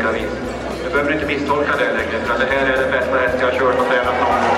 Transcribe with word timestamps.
olika 0.00 0.12
vis. 0.12 0.30
Du 0.84 0.90
behöver 0.90 1.12
inte 1.12 1.26
misstolka 1.26 1.76
det 1.76 1.92
längre, 1.92 2.24
för 2.24 2.38
det 2.38 2.44
här 2.44 2.66
är 2.66 2.82
den 2.82 2.90
bästa 2.90 3.16
häst 3.16 3.36
jag 3.40 3.46
har 3.46 3.58
kört 3.58 3.78
och 3.80 3.86
tränat 3.86 4.14
någon 4.20 4.40
gång. 4.42 4.56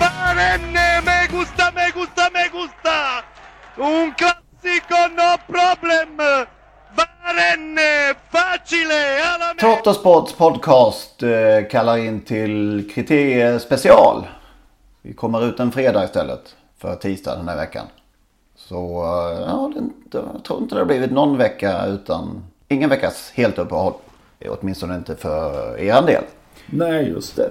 Barenne, 0.00 1.00
me 1.06 1.38
gusta, 1.38 1.64
me 1.74 1.90
gusta, 1.94 2.22
me 2.32 2.44
gusta! 2.58 2.96
Un 3.76 4.14
classico, 4.14 5.00
no 5.18 5.30
problem! 5.46 6.16
Barenne, 6.96 8.14
facile, 8.30 9.24
alla. 9.24 9.54
Trottosports 9.60 10.32
podcast 10.32 11.22
eh, 11.22 11.68
kallar 11.70 11.96
in 11.96 12.20
till 12.20 12.90
kriterier 12.94 13.58
special. 13.58 14.26
Vi 15.02 15.14
kommer 15.14 15.44
ut 15.44 15.60
en 15.60 15.72
fredag 15.72 16.04
istället 16.04 16.56
för 16.78 16.94
tisdag 16.94 17.36
den 17.36 17.48
här 17.48 17.56
veckan. 17.56 17.86
Så 18.56 19.04
eh, 19.04 19.40
ja, 19.40 19.72
det, 19.74 20.18
jag 20.34 20.44
tror 20.44 20.62
inte 20.62 20.74
det 20.74 20.80
har 20.80 20.86
blivit 20.86 21.12
någon 21.12 21.38
vecka 21.38 21.86
utan 21.86 22.42
ingen 22.74 22.90
veckas 22.90 23.32
helt 23.34 23.58
uppehåll. 23.58 23.92
Åtminstone 24.48 24.94
inte 24.94 25.14
för 25.16 25.78
er 25.78 26.02
del. 26.06 26.22
Nej, 26.66 27.08
just 27.08 27.36
det. 27.36 27.50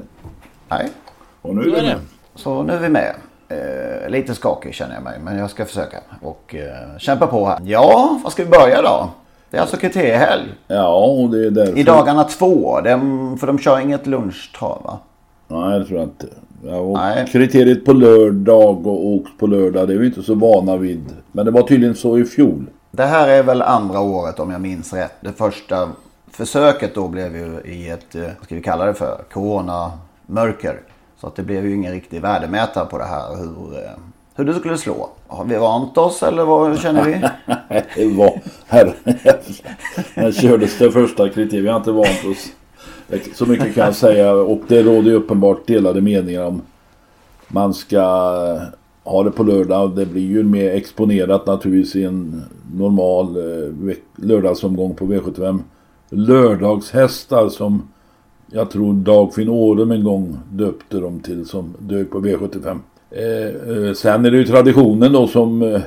Nej, 0.69 0.89
Och 1.41 1.55
nu 1.55 1.75
är 1.75 1.81
det. 1.81 1.95
så 2.35 2.63
nu 2.63 2.73
är 2.73 2.79
vi 2.79 2.89
med. 2.89 3.15
Eh, 3.49 4.09
lite 4.09 4.35
skakig 4.35 4.73
känner 4.73 4.93
jag 4.93 5.03
mig 5.03 5.19
men 5.23 5.37
jag 5.37 5.49
ska 5.49 5.65
försöka 5.65 5.97
och 6.21 6.55
eh, 6.55 6.97
kämpa 6.97 7.27
på 7.27 7.45
här. 7.45 7.59
Ja, 7.65 8.19
vad 8.23 8.31
ska 8.31 8.43
vi 8.43 8.49
börja 8.49 8.81
då? 8.81 9.09
Det 9.49 9.57
är 9.57 9.61
alltså 9.61 9.77
kriteriehelg. 9.77 10.43
Ja, 10.67 10.95
och 11.05 11.29
det 11.29 11.45
är 11.47 11.51
därför. 11.51 11.77
I 11.77 11.83
dagarna 11.83 12.23
två. 12.23 12.79
De, 12.81 13.37
för 13.37 13.47
de 13.47 13.59
kör 13.59 13.79
inget 13.79 14.07
lunchtrav 14.07 14.81
va? 14.83 14.99
Nej, 15.47 15.79
det 15.79 15.85
tror 15.85 15.99
jag 15.99 16.07
inte. 16.07 16.27
Ja, 16.65 16.93
Nej. 16.93 17.27
Kriteriet 17.31 17.85
på 17.85 17.93
lördag 17.93 18.87
och 18.87 19.05
åks 19.05 19.31
på 19.39 19.47
lördag, 19.47 19.87
det 19.87 19.93
är 19.93 19.97
vi 19.97 20.05
inte 20.05 20.23
så 20.23 20.35
vana 20.35 20.77
vid. 20.77 21.03
Men 21.31 21.45
det 21.45 21.51
var 21.51 21.61
tydligen 21.61 21.95
så 21.95 22.17
i 22.17 22.25
fjol. 22.25 22.65
Det 22.95 23.05
här 23.05 23.27
är 23.27 23.43
väl 23.43 23.61
andra 23.61 23.99
året 23.99 24.39
om 24.39 24.51
jag 24.51 24.61
minns 24.61 24.93
rätt. 24.93 25.13
Det 25.21 25.33
första 25.33 25.89
försöket 26.31 26.95
då 26.95 27.07
blev 27.07 27.35
ju 27.35 27.61
i 27.65 27.89
ett, 27.89 28.15
eh, 28.15 28.21
vad 28.21 28.45
ska 28.45 28.55
vi 28.55 28.61
kalla 28.61 28.85
det 28.85 28.93
för, 28.93 29.23
coronamörker. 29.31 30.79
Så 31.19 31.27
att 31.27 31.35
det 31.35 31.43
blev 31.43 31.65
ju 31.65 31.75
ingen 31.75 31.91
riktig 31.91 32.21
värdemätare 32.21 32.85
på 32.85 32.97
det 32.97 33.03
här 33.03 33.35
hur, 33.35 33.83
eh, 33.83 33.91
hur 34.35 34.45
det 34.45 34.53
skulle 34.53 34.77
slå. 34.77 35.09
Har 35.27 35.45
vi 35.45 35.55
vant 35.55 35.97
oss 35.97 36.23
eller 36.23 36.45
vad 36.45 36.79
känner 36.79 37.03
vi? 37.03 37.13
Det 37.95 38.17
var... 38.17 38.41
Här, 38.67 38.95
här 40.15 40.31
kördes 40.31 40.77
det 40.77 40.91
första 40.91 41.29
kriteriet. 41.29 41.63
Vi 41.63 41.69
har 41.69 41.77
inte 41.77 41.91
vant 41.91 42.25
oss. 42.31 42.51
Så 43.35 43.45
mycket 43.45 43.75
kan 43.75 43.85
jag 43.85 43.95
säga. 43.95 44.33
Och 44.33 44.61
det 44.67 44.83
råder 44.83 45.09
ju 45.09 45.15
uppenbart 45.15 45.67
delade 45.67 46.01
meningar 46.01 46.43
om 46.43 46.61
man 47.47 47.73
ska 47.73 48.01
ha 49.03 49.23
det 49.23 49.31
på 49.31 49.43
lördag. 49.43 49.95
Det 49.95 50.05
blir 50.05 50.27
ju 50.27 50.43
mer 50.43 50.69
exponerat 50.71 51.45
naturligtvis 51.45 51.95
i 51.95 52.03
en 52.03 52.43
normal 52.73 53.37
eh, 53.37 53.95
lördagsomgång 54.15 54.95
på 54.95 55.05
V75. 55.05 55.59
Lördagshästar 56.09 57.49
som 57.49 57.81
jag 58.51 58.71
tror 58.71 58.93
Dagfinn 58.93 59.49
Årum 59.49 59.91
en 59.91 60.03
gång 60.03 60.39
döpte 60.51 60.97
dem 60.97 61.19
till 61.19 61.45
som 61.45 61.73
dök 61.79 62.09
på 62.09 62.19
V75. 62.19 62.79
Eh, 63.11 63.87
eh, 63.87 63.93
sen 63.93 64.25
är 64.25 64.31
det 64.31 64.37
ju 64.37 64.45
traditionen 64.45 65.13
då 65.13 65.27
som 65.27 65.61
eh, 65.61 65.81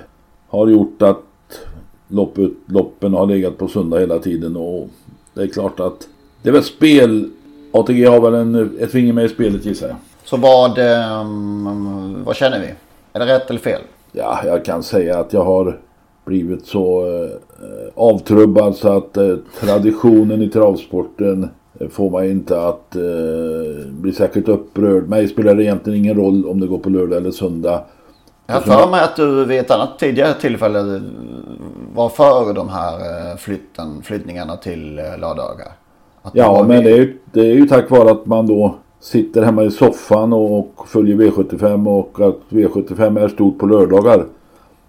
har 0.49 0.69
gjort 0.69 1.03
att 1.03 1.22
loppet, 2.09 2.50
loppen 2.66 3.15
har 3.15 3.26
legat 3.26 3.59
på 3.59 3.69
söndag 3.69 3.99
hela 3.99 4.19
tiden 4.19 4.56
och 4.56 4.88
det 5.34 5.43
är 5.43 5.47
klart 5.47 5.81
att 5.81 6.09
det 6.43 6.49
är 6.49 6.53
väl 6.53 6.62
spel. 6.62 7.31
ATG 7.72 8.05
har 8.05 8.21
väl 8.21 8.34
en, 8.34 8.78
ett 8.81 8.91
finger 8.91 9.12
med 9.12 9.25
i 9.25 9.28
spelet 9.28 9.65
gissar 9.65 9.88
jag. 9.88 9.97
Så 10.25 10.37
vad, 10.37 10.78
eh, 10.78 11.26
vad 12.25 12.37
känner 12.37 12.60
vi? 12.60 12.86
Är 13.16 13.21
det 13.21 13.34
rätt 13.34 13.50
eller 13.50 13.60
fel? 13.60 13.81
Ja, 14.12 14.41
jag 14.44 14.65
kan 14.65 14.82
säga 14.82 15.19
att 15.19 15.32
jag 15.32 15.44
har 15.44 15.78
blivit 16.25 16.66
så 16.66 17.06
eh, 17.06 17.31
avtrubbad 17.94 18.77
så 18.77 18.97
att 18.97 19.16
eh, 19.16 19.37
traditionen 19.60 20.43
i 20.43 20.49
travsporten 20.49 21.49
eh, 21.81 21.88
får 21.88 22.10
mig 22.10 22.31
inte 22.31 22.66
att 22.66 22.97
eh, 22.97 23.87
bli 23.91 24.12
särskilt 24.12 24.49
upprörd. 24.49 25.09
Mig 25.09 25.28
spelar 25.28 25.55
det 25.55 25.65
egentligen 25.65 25.99
ingen 25.99 26.16
roll 26.16 26.47
om 26.47 26.60
det 26.60 26.66
går 26.66 26.78
på 26.78 26.91
lördag 26.91 27.16
eller 27.16 27.31
söndag. 27.31 27.84
Jag 28.47 28.55
har 28.55 28.60
för 28.60 28.91
mig 28.91 29.00
att 29.00 29.16
du 29.16 29.44
vid 29.44 29.60
ett 29.60 29.71
annat 29.71 29.99
tidigare 29.99 30.34
tillfälle 30.41 31.03
var 31.94 32.09
för 32.09 32.55
de 32.55 32.69
här 32.69 32.94
eh, 32.94 33.37
flytten, 33.37 34.03
flyttningarna 34.03 34.56
till 34.56 34.99
eh, 34.99 35.05
lördagar. 35.05 35.72
Att 36.22 36.34
Ja, 36.34 36.65
men 36.69 36.84
det 36.84 36.91
är, 36.91 36.97
ju, 36.97 37.19
det 37.32 37.41
är 37.41 37.55
ju 37.55 37.66
tack 37.66 37.91
vare 37.91 38.10
att 38.10 38.26
man 38.26 38.47
då 38.47 38.76
sitter 39.01 39.43
hemma 39.43 39.65
i 39.65 39.71
soffan 39.71 40.33
och, 40.33 40.59
och 40.59 40.89
följer 40.89 41.17
V75 41.17 41.89
och 41.89 42.21
att 42.21 42.39
V75 42.49 43.21
är 43.21 43.29
stort 43.29 43.59
på 43.59 43.67
lördagar. 43.67 44.25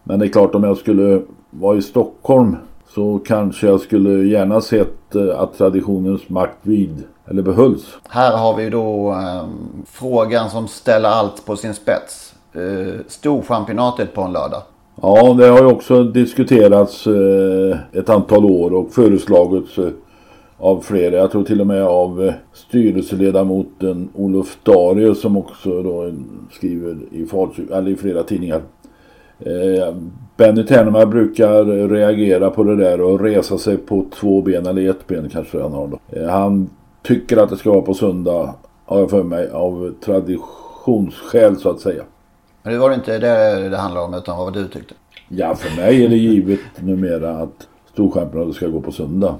Men 0.03 0.19
det 0.19 0.25
är 0.25 0.29
klart 0.29 0.55
om 0.55 0.63
jag 0.63 0.77
skulle 0.77 1.21
vara 1.49 1.77
i 1.77 1.81
Stockholm 1.81 2.55
så 2.95 3.19
kanske 3.25 3.67
jag 3.67 3.81
skulle 3.81 4.27
gärna 4.27 4.61
sett 4.61 5.15
eh, 5.15 5.39
att 5.39 5.57
traditionens 5.57 6.29
makt 6.29 6.57
vid 6.61 7.03
eller 7.25 7.41
behölls. 7.41 7.97
Här 8.09 8.37
har 8.37 8.55
vi 8.55 8.69
då 8.69 9.11
eh, 9.11 9.45
frågan 9.85 10.49
som 10.49 10.67
ställer 10.67 11.09
allt 11.09 11.45
på 11.45 11.55
sin 11.55 11.73
spets. 11.73 12.33
Eh, 12.53 12.93
Storchampionatet 13.07 14.13
på 14.13 14.21
en 14.21 14.33
lördag. 14.33 14.61
Ja, 15.01 15.33
det 15.33 15.47
har 15.47 15.59
ju 15.59 15.65
också 15.65 16.03
diskuterats 16.03 17.07
eh, 17.07 17.77
ett 17.91 18.09
antal 18.09 18.45
år 18.45 18.73
och 18.73 18.91
föreslagits 18.91 19.77
eh, 19.77 19.89
av 20.57 20.81
flera. 20.81 21.15
Jag 21.15 21.31
tror 21.31 21.43
till 21.43 21.61
och 21.61 21.67
med 21.67 21.83
av 21.83 22.23
eh, 22.23 22.33
styrelseledamoten 22.53 24.09
Olof 24.13 24.57
Darius 24.63 25.21
som 25.21 25.37
också 25.37 25.83
då 25.83 26.11
skriver 26.51 26.97
i, 27.11 27.25
Falköping- 27.25 27.77
eller 27.77 27.91
i 27.91 27.95
flera 27.95 28.23
tidningar. 28.23 28.61
Eh, 29.39 29.95
Benny 30.37 30.63
Ternemer 30.63 31.05
brukar 31.05 31.87
reagera 31.89 32.49
på 32.49 32.63
det 32.63 32.75
där 32.75 33.01
och 33.01 33.19
resa 33.19 33.57
sig 33.57 33.77
på 33.77 34.05
två 34.19 34.41
ben 34.41 34.65
eller 34.65 34.89
ett 34.89 35.07
ben 35.07 35.29
kanske 35.29 35.61
han 35.61 35.73
har 35.73 35.87
då. 35.87 35.99
Eh, 36.09 36.29
han 36.29 36.69
tycker 37.03 37.37
att 37.37 37.49
det 37.49 37.57
ska 37.57 37.71
vara 37.71 37.81
på 37.81 37.93
söndag 37.93 38.53
har 38.85 38.99
jag 38.99 39.09
för 39.09 39.23
mig 39.23 39.49
av 39.49 39.93
traditionsskäl 40.05 41.57
så 41.57 41.69
att 41.69 41.79
säga. 41.79 42.03
Men 42.63 42.73
det 42.73 42.79
var 42.79 42.89
det 42.89 42.95
inte 42.95 43.17
det 43.17 43.69
det 43.69 43.77
handlar 43.77 44.01
om 44.01 44.13
utan 44.13 44.37
vad 44.37 44.53
du 44.53 44.67
tyckte. 44.67 44.93
Ja, 45.29 45.55
för 45.55 45.81
mig 45.81 46.05
är 46.05 46.09
det 46.09 46.17
givet 46.17 46.59
numera 46.79 47.31
att 47.31 47.67
Storchampionatet 47.93 48.55
ska 48.55 48.67
gå 48.67 48.81
på 48.81 48.91
söndag. 48.91 49.35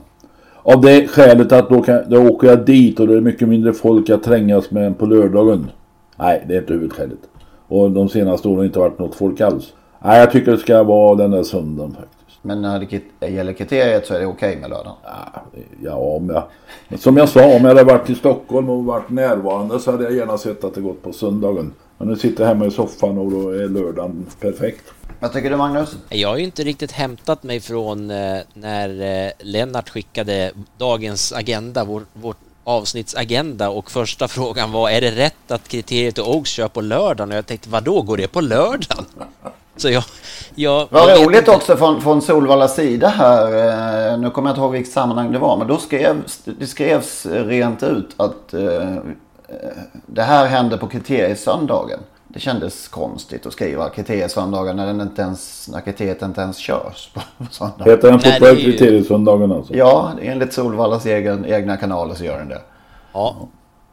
Av 0.74 0.82
det 0.82 1.08
skälet 1.08 1.52
att 1.52 1.70
då, 1.70 1.82
kan, 1.82 2.10
då 2.10 2.28
åker 2.28 2.48
jag 2.48 2.66
dit 2.66 3.00
och 3.00 3.08
det 3.08 3.18
är 3.18 3.22
mycket 3.22 3.48
mindre 3.48 3.74
folk 3.74 4.10
att 4.10 4.24
trängas 4.24 4.72
med 4.72 4.88
än 4.88 4.94
på 4.94 5.06
lördagen. 5.06 5.72
Nej, 6.16 6.46
det 6.48 6.56
är 6.56 6.60
inte 6.60 6.74
huvudskälet. 6.74 7.20
Och 7.68 7.92
de 7.92 8.10
senaste 8.10 8.48
åren 8.48 8.58
har 8.58 8.64
det 8.64 8.68
inte 8.68 8.80
varit 8.80 9.00
något 9.00 9.16
folk 9.16 9.42
alls. 9.42 9.74
Nej, 10.04 10.20
jag 10.20 10.32
tycker 10.32 10.52
det 10.52 10.58
ska 10.58 10.84
vara 10.84 11.16
den 11.16 11.32
där 11.32 11.44
söndagen 11.44 11.92
faktiskt. 11.92 12.40
Men 12.42 12.62
när 12.62 13.02
det 13.20 13.28
gäller 13.28 13.54
kriteriet 13.54 14.06
så 14.06 14.14
är 14.14 14.20
det 14.20 14.26
okej 14.26 14.58
med 14.62 14.70
lördagen. 14.70 14.98
Ja, 15.04 15.42
ja, 15.84 15.96
om 15.96 16.30
jag... 16.30 16.44
Som 17.00 17.18
jag 17.18 17.30
sa, 17.30 17.46
om 17.46 17.62
jag 17.62 17.68
hade 17.68 17.84
varit 17.84 18.10
i 18.10 18.16
Stockholm 18.16 18.70
och 18.70 18.86
varit 18.86 19.10
närvarande 19.10 19.80
så 19.80 19.92
hade 19.92 20.04
jag 20.04 20.14
gärna 20.14 20.38
sett 20.38 20.64
att 20.64 20.76
det 20.76 20.82
gått 20.82 21.04
på 21.04 21.12
söndagen. 21.12 21.74
Men 21.98 22.08
nu 22.08 22.16
sitter 22.16 22.44
jag 22.44 22.48
hemma 22.50 22.66
i 22.66 22.72
soffan 22.72 23.18
och 23.18 23.32
då 23.32 23.50
är 23.50 23.68
lördagen 23.68 24.26
perfekt. 24.40 24.84
Vad 25.20 25.34
tycker 25.34 25.50
du 25.50 25.56
Magnus? 25.58 25.96
Jag 26.10 26.30
har 26.30 26.38
ju 26.38 26.44
inte 26.44 26.64
riktigt 26.64 26.92
hämtat 26.92 27.44
mig 27.44 27.60
från 27.60 28.12
eh, 28.12 28.38
när 28.54 29.02
eh, 29.26 29.32
Lennart 29.40 29.90
skickade 29.90 30.52
dagens 30.78 31.34
agenda, 31.34 31.84
vår, 31.84 32.02
vår 32.14 32.36
avsnittsagenda 32.64 33.70
och 33.70 33.92
första 33.92 34.28
frågan 34.38 34.72
var 34.72 34.90
är 34.90 35.02
det 35.02 35.12
rätt 35.12 35.52
att 35.52 35.68
kriteriet 35.68 36.18
och 36.18 36.36
Oaks 36.36 36.50
kör 36.50 36.68
på 36.68 36.82
lördagen? 36.82 37.32
Och 37.32 37.38
jag 37.38 37.46
tänkte 37.46 37.70
vadå, 37.70 38.02
går 38.02 38.18
det 38.18 38.28
på 38.28 38.42
lördagen? 38.42 39.06
Så 39.78 39.90
jag... 39.90 40.04
jag 40.56 40.88
Vad 40.92 41.12
jag 41.12 41.26
roligt 41.28 41.40
inte. 41.40 41.52
också 41.52 41.78
från, 41.78 42.02
från 42.02 42.22
Solvallas 42.22 42.76
sida 42.76 43.08
här. 43.08 43.46
eh, 44.14 44.20
Nu 44.20 44.30
kommer 44.30 44.50
jag 44.50 44.54
inte 44.54 44.62
ihåg 44.62 44.72
vilket 44.72 44.94
sammanhang 44.94 45.32
det 45.32 45.40
var. 45.40 45.58
Men 45.58 45.68
då 45.68 45.78
skrevs 45.78 46.40
det 46.46 46.68
skrevs 46.68 47.26
rent 47.26 47.84
ut 47.84 48.10
att 48.18 48.54
eh, 48.54 48.96
det 50.06 50.22
här 50.22 50.46
hände 50.46 50.78
på 50.78 50.88
kriteriesöndagen. 50.88 52.00
Det 52.28 52.40
kändes 52.40 52.88
konstigt 52.88 53.46
att 53.46 53.54
skriva 53.54 53.90
kriteriesöndagen 53.90 54.76
när, 54.76 54.86
den 54.86 55.02
inte 55.02 55.22
ens, 55.22 55.70
när 55.72 55.82
kriteriet 55.82 56.22
inte 56.22 56.42
ens 56.42 56.58
körs 56.58 57.10
på 57.14 57.22
söndag. 57.52 57.86
Heter 57.86 58.12
den 58.12 58.44
är 58.44 58.52
ju- 58.56 58.72
kriteriesöndagen 58.72 59.52
alltså? 59.52 59.74
Ja, 59.76 60.12
enligt 60.22 60.54
Solvallas 60.54 61.06
egen, 61.06 61.46
egna 61.46 61.78
kanaler 61.78 62.16
så 62.16 62.24
gör 62.26 62.38
den 62.38 62.50
det. 62.50 62.62
Ja. 63.14 63.36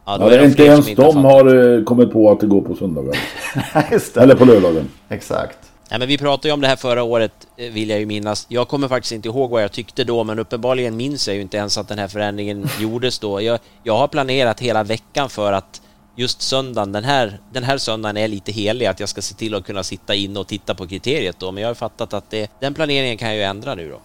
Ja, 0.07 0.19
då 0.19 0.25
Ja, 0.25 0.31
är 0.33 0.39
det 0.39 0.45
inte 0.45 0.57
fler 0.57 0.67
ens 0.67 0.89
inte 0.89 1.03
de 1.03 1.25
har 1.25 1.77
eh, 1.79 1.85
kommit 1.85 2.13
på 2.13 2.31
att 2.31 2.41
det 2.41 2.47
går 2.47 2.61
på 2.61 2.75
söndagar. 2.75 3.17
Just 3.93 4.15
det. 4.15 4.21
Eller 4.21 4.35
på 4.35 4.45
lördagen. 4.45 4.89
Exakt. 5.09 5.59
Nej, 5.91 5.99
men 5.99 6.09
vi 6.09 6.19
pratade 6.19 6.49
ju 6.49 6.55
om 6.55 6.61
det 6.61 6.69
här 6.69 6.77
förra 6.77 7.03
året, 7.03 7.33
eh, 7.57 7.73
vill 7.73 7.91
jag 7.91 8.01
ju 8.01 8.07
minnas. 8.07 8.47
Jag 8.49 8.69
kommer 8.69 8.89
faktiskt 8.89 9.13
inte 9.13 9.29
ihåg 9.29 9.51
vad 9.51 9.63
jag 9.63 9.73
tyckte 9.73 10.05
då, 10.05 10.25
men 10.25 10.39
uppenbarligen 10.39 10.97
minns 10.97 11.29
jag 11.29 11.37
ju 11.37 11.43
inte 11.43 11.57
ens 11.57 11.79
att 11.79 11.89
den 11.89 11.99
här 11.99 12.09
förändringen 12.09 12.69
gjordes 12.81 13.19
då. 13.19 13.43
Jag, 13.43 13.59
jag 13.83 13.97
har 13.97 14.09
planerat 14.09 14.61
hela 14.61 14.83
veckan 14.83 15.29
för 15.29 15.53
att 15.53 15.83
just 16.17 16.43
söndagen, 16.43 16.93
den 16.93 17.05
här, 17.05 17.39
den 17.53 17.63
här 17.63 17.79
söndagen 17.79 18.17
är 18.17 18.29
lite 18.29 18.53
helig, 18.53 18.87
att 18.87 19.01
jag 19.01 19.09
ska 19.09 19.23
se 19.23 19.35
till 19.35 19.55
att 19.55 19.67
kunna 19.67 19.83
sitta 19.83 20.15
in 20.15 20.37
och 20.37 20.47
titta 20.47 20.75
på 20.75 20.87
kriteriet 20.87 21.37
då, 21.39 21.53
men 21.53 21.63
jag 21.63 21.71
har 21.71 21.75
fattat 21.75 22.15
att 22.15 22.31
det, 22.31 22.51
den 22.61 22.75
planeringen 22.75 23.17
kan 23.17 23.29
jag 23.29 23.37
ju 23.37 23.43
ändra 23.43 23.75
nu 23.75 23.91
då. 23.91 24.01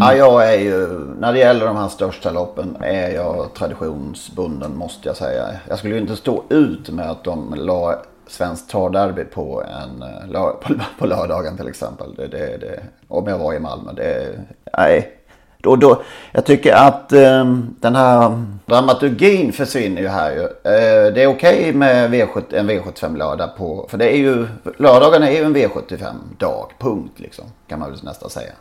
Ja, 0.00 0.14
jag 0.14 0.54
är 0.54 0.58
ju, 0.58 0.88
när 1.18 1.32
det 1.32 1.38
gäller 1.38 1.66
de 1.66 1.76
här 1.76 1.88
största 1.88 2.30
loppen 2.30 2.76
är 2.80 3.08
jag 3.08 3.54
traditionsbunden 3.54 4.76
måste 4.76 5.08
jag 5.08 5.16
säga. 5.16 5.48
Jag 5.68 5.78
skulle 5.78 5.94
ju 5.94 6.00
inte 6.00 6.16
stå 6.16 6.44
ut 6.48 6.88
med 6.88 7.10
att 7.10 7.24
de 7.24 7.54
la 7.54 8.02
Svenskt 8.30 8.70
travderby 8.70 9.24
på, 9.24 9.62
en, 9.62 10.02
eh, 10.02 10.42
på, 10.42 10.74
på 10.98 11.06
lördagen 11.06 11.56
till 11.56 11.68
exempel. 11.68 12.14
Det, 12.14 12.26
det, 12.26 12.56
det, 12.56 12.80
om 13.08 13.26
jag 13.26 13.38
var 13.38 13.54
i 13.54 13.58
Malmö. 13.58 13.92
Det, 13.92 14.40
nej. 14.78 15.16
Då, 15.62 15.76
då, 15.76 16.02
jag 16.32 16.44
tycker 16.44 16.74
att 16.74 17.12
eh, 17.12 17.44
den 17.80 17.96
här 17.96 18.44
dramaturgin 18.66 19.52
försvinner 19.52 20.02
ju 20.02 20.08
här 20.08 20.30
ju. 20.30 20.42
Eh, 20.42 21.12
det 21.14 21.22
är 21.22 21.26
okej 21.26 21.72
med 21.72 22.10
V70, 22.10 22.54
en 22.54 22.70
V75 22.70 23.16
lördag 23.16 23.56
på, 23.56 23.86
för 23.90 23.98
det 23.98 24.14
är 24.14 24.18
ju, 24.18 24.46
lördagen 24.78 25.22
är 25.22 25.30
ju 25.30 25.44
en 25.44 25.56
V75 25.56 26.14
dag, 26.38 26.72
punkt 26.78 27.20
liksom. 27.20 27.44
Kan 27.66 27.78
man 27.78 27.90
väl 27.90 28.04
nästan 28.04 28.30
säga. 28.30 28.52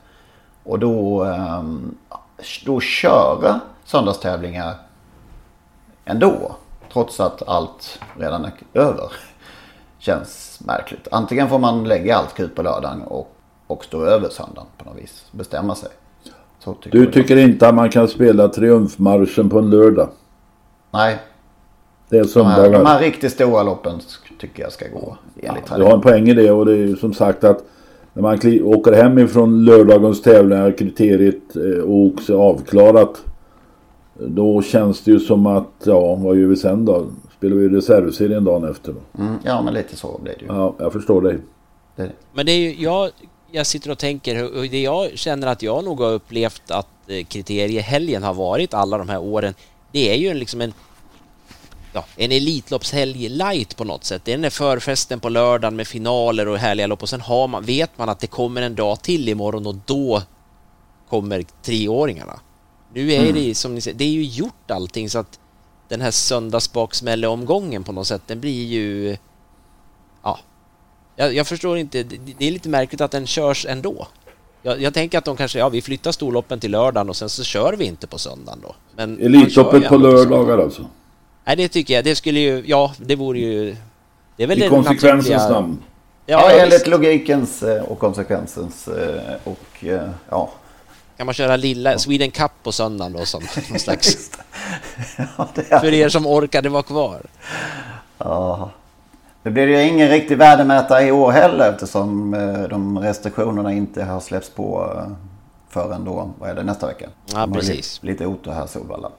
Och 0.63 0.79
då, 0.79 1.25
Eh, 2.39 2.65
då 2.65 2.79
köra 2.79 3.59
söndagstävlingar 3.85 4.75
ändå. 6.05 6.55
Trots 6.93 7.19
att 7.19 7.47
allt 7.47 7.99
redan 8.17 8.45
är 8.45 8.51
över. 8.73 9.11
Känns 9.99 10.59
märkligt. 10.65 11.07
Antingen 11.11 11.49
får 11.49 11.59
man 11.59 11.83
lägga 11.83 12.15
allt 12.15 12.33
krut 12.33 12.55
på 12.55 12.61
lördagen 12.61 13.01
och, 13.01 13.31
och 13.67 13.85
stå 13.85 14.03
över 14.05 14.29
söndagen 14.29 14.67
på 14.77 14.85
något 14.89 14.97
vis. 15.03 15.25
Bestämma 15.31 15.75
sig. 15.75 15.89
Tycker 16.65 16.91
Du 16.91 17.03
jag. 17.03 17.13
tycker 17.13 17.37
inte 17.37 17.67
att 17.69 17.75
man 17.75 17.89
kan 17.89 18.07
spela 18.07 18.47
triumfmarschen 18.47 19.49
på 19.49 19.59
en 19.59 19.69
lördag? 19.69 20.09
Nej, 20.91 21.17
Det 22.09 22.17
är 22.17 22.33
de 22.33 22.45
här, 22.45 22.55
söndagar. 22.55 22.79
de 22.79 22.85
här 22.85 22.99
riktigt 22.99 23.31
stora 23.31 23.63
loppen 23.63 23.99
tycker 24.39 24.63
jag 24.63 24.71
ska 24.71 24.85
gå 24.87 25.17
enligt 25.43 25.75
Du 25.75 25.83
har 25.83 25.93
en 25.93 26.01
poäng 26.01 26.29
i 26.29 26.33
det 26.33 26.51
och 26.51 26.65
det 26.65 26.71
är 26.71 26.75
ju 26.77 26.95
som 26.95 27.13
sagt 27.13 27.43
att 27.43 27.63
när 28.13 28.21
man 28.21 28.39
åker 28.63 28.93
hem 28.93 29.19
ifrån 29.19 29.65
lördagens 29.65 30.21
tävlingar, 30.21 30.71
kriteriet 30.77 31.55
eh, 31.55 31.83
och 31.83 32.05
också 32.05 32.39
avklarat. 32.41 33.21
Då 34.13 34.61
känns 34.61 35.01
det 35.03 35.11
ju 35.11 35.19
som 35.19 35.45
att, 35.47 35.67
ja 35.83 36.15
vad 36.15 36.35
gör 36.37 36.47
vi 36.47 36.55
sen 36.55 36.85
då? 36.85 37.05
Spelar 37.39 37.55
vi 37.55 37.69
reservserien 37.69 38.43
dagen 38.43 38.71
efter 38.71 38.93
då? 38.93 39.23
Mm, 39.23 39.39
ja, 39.43 39.61
men 39.61 39.73
lite 39.73 39.95
så 39.95 40.19
blir 40.23 40.35
det 40.39 40.41
ju. 40.41 40.47
Ja, 40.47 40.75
jag 40.79 40.93
förstår 40.93 41.21
dig. 41.21 41.37
Det, 41.95 42.11
Men 42.33 42.45
det 42.45 42.51
är 42.51 42.57
ju, 42.57 42.83
jag, 42.83 43.09
jag 43.51 43.67
sitter 43.67 43.91
och 43.91 43.97
tänker, 43.97 44.57
och 44.57 44.63
det 44.63 44.81
jag 44.81 45.17
känner 45.17 45.47
att 45.47 45.61
jag 45.61 45.83
nog 45.83 46.01
har 46.01 46.11
upplevt 46.11 46.71
att 46.71 46.87
eh, 47.07 47.25
kriteriehelgen 47.25 48.23
har 48.23 48.33
varit 48.33 48.73
alla 48.73 48.97
de 48.97 49.09
här 49.09 49.19
åren, 49.19 49.53
det 49.91 50.11
är 50.11 50.15
ju 50.15 50.27
en, 50.27 50.39
liksom 50.39 50.61
en 50.61 50.73
Ja, 51.93 52.05
en 52.15 52.31
Elitloppshelg 52.31 53.29
light 53.29 53.77
på 53.77 53.83
något 53.83 54.03
sätt. 54.03 54.21
Det 54.25 54.31
är 54.31 54.33
den 54.33 54.41
där 54.41 54.49
förfesten 54.49 55.19
på 55.19 55.29
lördagen 55.29 55.75
med 55.75 55.87
finaler 55.87 56.47
och 56.47 56.57
härliga 56.57 56.87
lopp 56.87 57.01
och 57.01 57.09
sen 57.09 57.21
har 57.21 57.47
man, 57.47 57.63
vet 57.63 57.97
man 57.97 58.09
att 58.09 58.19
det 58.19 58.27
kommer 58.27 58.61
en 58.61 58.75
dag 58.75 59.01
till 59.01 59.29
imorgon 59.29 59.67
och 59.67 59.75
då 59.85 60.21
kommer 61.09 61.45
treåringarna. 61.61 62.39
Nu 62.93 63.13
är 63.13 63.33
det 63.33 63.55
som 63.55 63.75
ni 63.75 63.81
säger, 63.81 63.97
det 63.97 64.03
är 64.03 64.09
ju 64.09 64.23
gjort 64.23 64.71
allting 64.71 65.09
så 65.09 65.19
att 65.19 65.39
den 65.89 66.01
här 66.01 66.11
söndagsbaksmälleomgången 66.11 67.83
på 67.83 67.91
något 67.91 68.07
sätt, 68.07 68.21
den 68.27 68.39
blir 68.39 68.65
ju... 68.65 69.17
Ja, 70.23 70.39
jag, 71.15 71.33
jag 71.33 71.47
förstår 71.47 71.77
inte, 71.77 72.03
det, 72.37 72.47
är 72.47 72.51
lite 72.51 72.69
märkligt 72.69 73.01
att 73.01 73.11
den 73.11 73.27
körs 73.27 73.65
ändå. 73.65 74.07
Jag, 74.61 74.81
jag 74.81 74.93
tänker 74.93 75.17
att 75.17 75.25
de 75.25 75.37
kanske, 75.37 75.59
ja 75.59 75.69
vi 75.69 75.81
flyttar 75.81 76.11
storloppen 76.11 76.59
till 76.59 76.71
lördagen 76.71 77.09
och 77.09 77.15
sen 77.15 77.29
så 77.29 77.43
kör 77.43 77.73
vi 77.77 77.85
inte 77.85 78.07
på 78.07 78.17
söndagen 78.17 78.59
då. 78.63 78.75
Men 78.95 79.19
Elitloppet 79.21 79.87
på 79.87 79.97
lördagar 79.97 80.57
alltså. 80.57 80.85
Nej 81.45 81.55
det 81.55 81.67
tycker 81.67 81.93
jag, 81.93 82.03
det 82.03 82.15
skulle 82.15 82.39
ju, 82.39 82.63
ja 82.65 82.93
det 82.97 83.15
vore 83.15 83.39
ju... 83.39 83.75
Det 84.37 84.43
är 84.43 84.47
väl 84.47 84.57
I 84.57 84.61
det 84.61 84.69
konsekvensens 84.69 85.27
naturliga- 85.29 85.49
namn. 85.53 85.77
ja, 86.25 86.51
Ja, 86.51 86.59
enligt 86.59 86.73
visst. 86.75 86.87
logikens 86.87 87.63
eh, 87.63 87.83
och 87.83 87.99
konsekvensens 87.99 88.87
eh, 88.87 89.33
och 89.43 89.83
eh, 89.83 90.09
ja. 90.29 90.49
Kan 91.19 91.25
man 91.25 91.33
köra 91.33 91.55
lilla 91.55 91.97
Sweden 91.99 92.31
Cup 92.31 92.51
på 92.63 92.71
söndagen 92.71 93.13
då 93.13 93.25
som 93.25 93.43
någon 93.69 93.79
slags... 93.79 94.31
ja 95.69 95.79
För 95.79 95.93
er 95.93 96.09
som 96.09 96.27
orkade 96.27 96.69
vara 96.69 96.83
kvar. 96.83 97.21
Ja. 98.17 98.71
Det 99.43 99.49
blir 99.49 99.67
ju 99.67 99.81
ingen 99.83 100.09
riktig 100.09 100.37
värdemätare 100.37 101.03
i 101.03 101.11
år 101.11 101.31
heller 101.31 101.69
eftersom 101.69 102.33
eh, 102.33 102.61
de 102.61 102.99
restriktionerna 102.99 103.73
inte 103.73 104.03
har 104.03 104.19
släppts 104.19 104.49
på 104.49 104.93
eh, 104.95 105.11
förrän 105.69 106.05
då, 106.05 106.31
vad 106.39 106.49
är 106.49 106.55
det, 106.55 106.63
nästa 106.63 106.87
vecka? 106.87 107.09
Ja, 107.25 107.39
De 107.39 107.53
precis. 107.53 107.99
Lite, 108.03 108.11
lite 108.11 108.25
otur 108.25 108.51
här 108.51 108.67
Solvalla. 108.67 109.11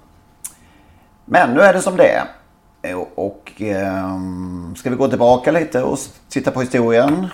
Men 1.24 1.54
nu 1.54 1.60
är 1.60 1.72
det 1.72 1.82
som 1.82 1.96
det 1.96 2.22
är. 2.82 2.94
Och, 2.94 3.08
och 3.14 3.52
ehm, 3.58 4.74
ska 4.78 4.90
vi 4.90 4.96
gå 4.96 5.08
tillbaka 5.08 5.52
lite 5.52 5.82
och 5.82 5.98
titta 6.28 6.50
på 6.50 6.60
historien? 6.60 7.26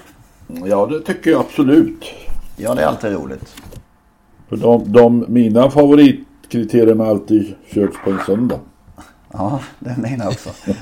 Ja, 0.65 0.87
det 0.87 1.01
tycker 1.01 1.31
jag 1.31 1.41
absolut. 1.41 2.05
Ja, 2.57 2.75
det 2.75 2.83
är 2.83 2.87
alltid 2.87 3.13
roligt. 3.13 3.55
För 4.49 4.57
de, 4.57 4.93
de, 4.93 5.25
mina 5.29 5.71
favoritkriterier 5.71 6.95
har 6.95 7.07
alltid 7.07 7.55
körts 7.75 7.97
på 8.05 8.11
en 8.11 8.19
söndag. 8.27 8.61
Ja, 9.33 9.61
det 9.79 9.91
är 9.91 9.97
mina 9.97 10.29
också. 10.29 10.51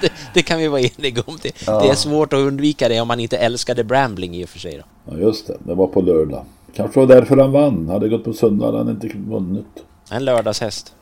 Det, 0.00 0.12
det 0.34 0.42
kan 0.42 0.58
vi 0.58 0.68
vara 0.68 0.80
eniga 0.80 1.22
om. 1.26 1.38
Det, 1.42 1.66
det 1.66 1.88
är 1.88 1.94
svårt 1.94 2.32
att 2.32 2.38
undvika 2.38 2.88
det 2.88 3.00
om 3.00 3.08
man 3.08 3.20
inte 3.20 3.36
älskade 3.36 3.84
Brambling 3.84 4.36
i 4.36 4.44
och 4.44 4.48
för 4.48 4.58
sig. 4.58 4.76
Då. 4.76 5.12
Ja, 5.12 5.18
just 5.18 5.46
det. 5.46 5.56
Det 5.58 5.74
var 5.74 5.86
på 5.86 6.00
lördag. 6.00 6.44
Kanske 6.74 7.00
var 7.00 7.06
därför 7.06 7.36
han 7.36 7.52
vann. 7.52 7.88
Hade 7.88 8.06
det 8.06 8.08
gått 8.08 8.24
på 8.24 8.32
söndag 8.32 8.66
hade 8.66 8.78
han 8.78 8.88
inte 8.88 9.10
vunnit. 9.14 9.66
En 10.10 10.24
lördagshäst. 10.24 10.94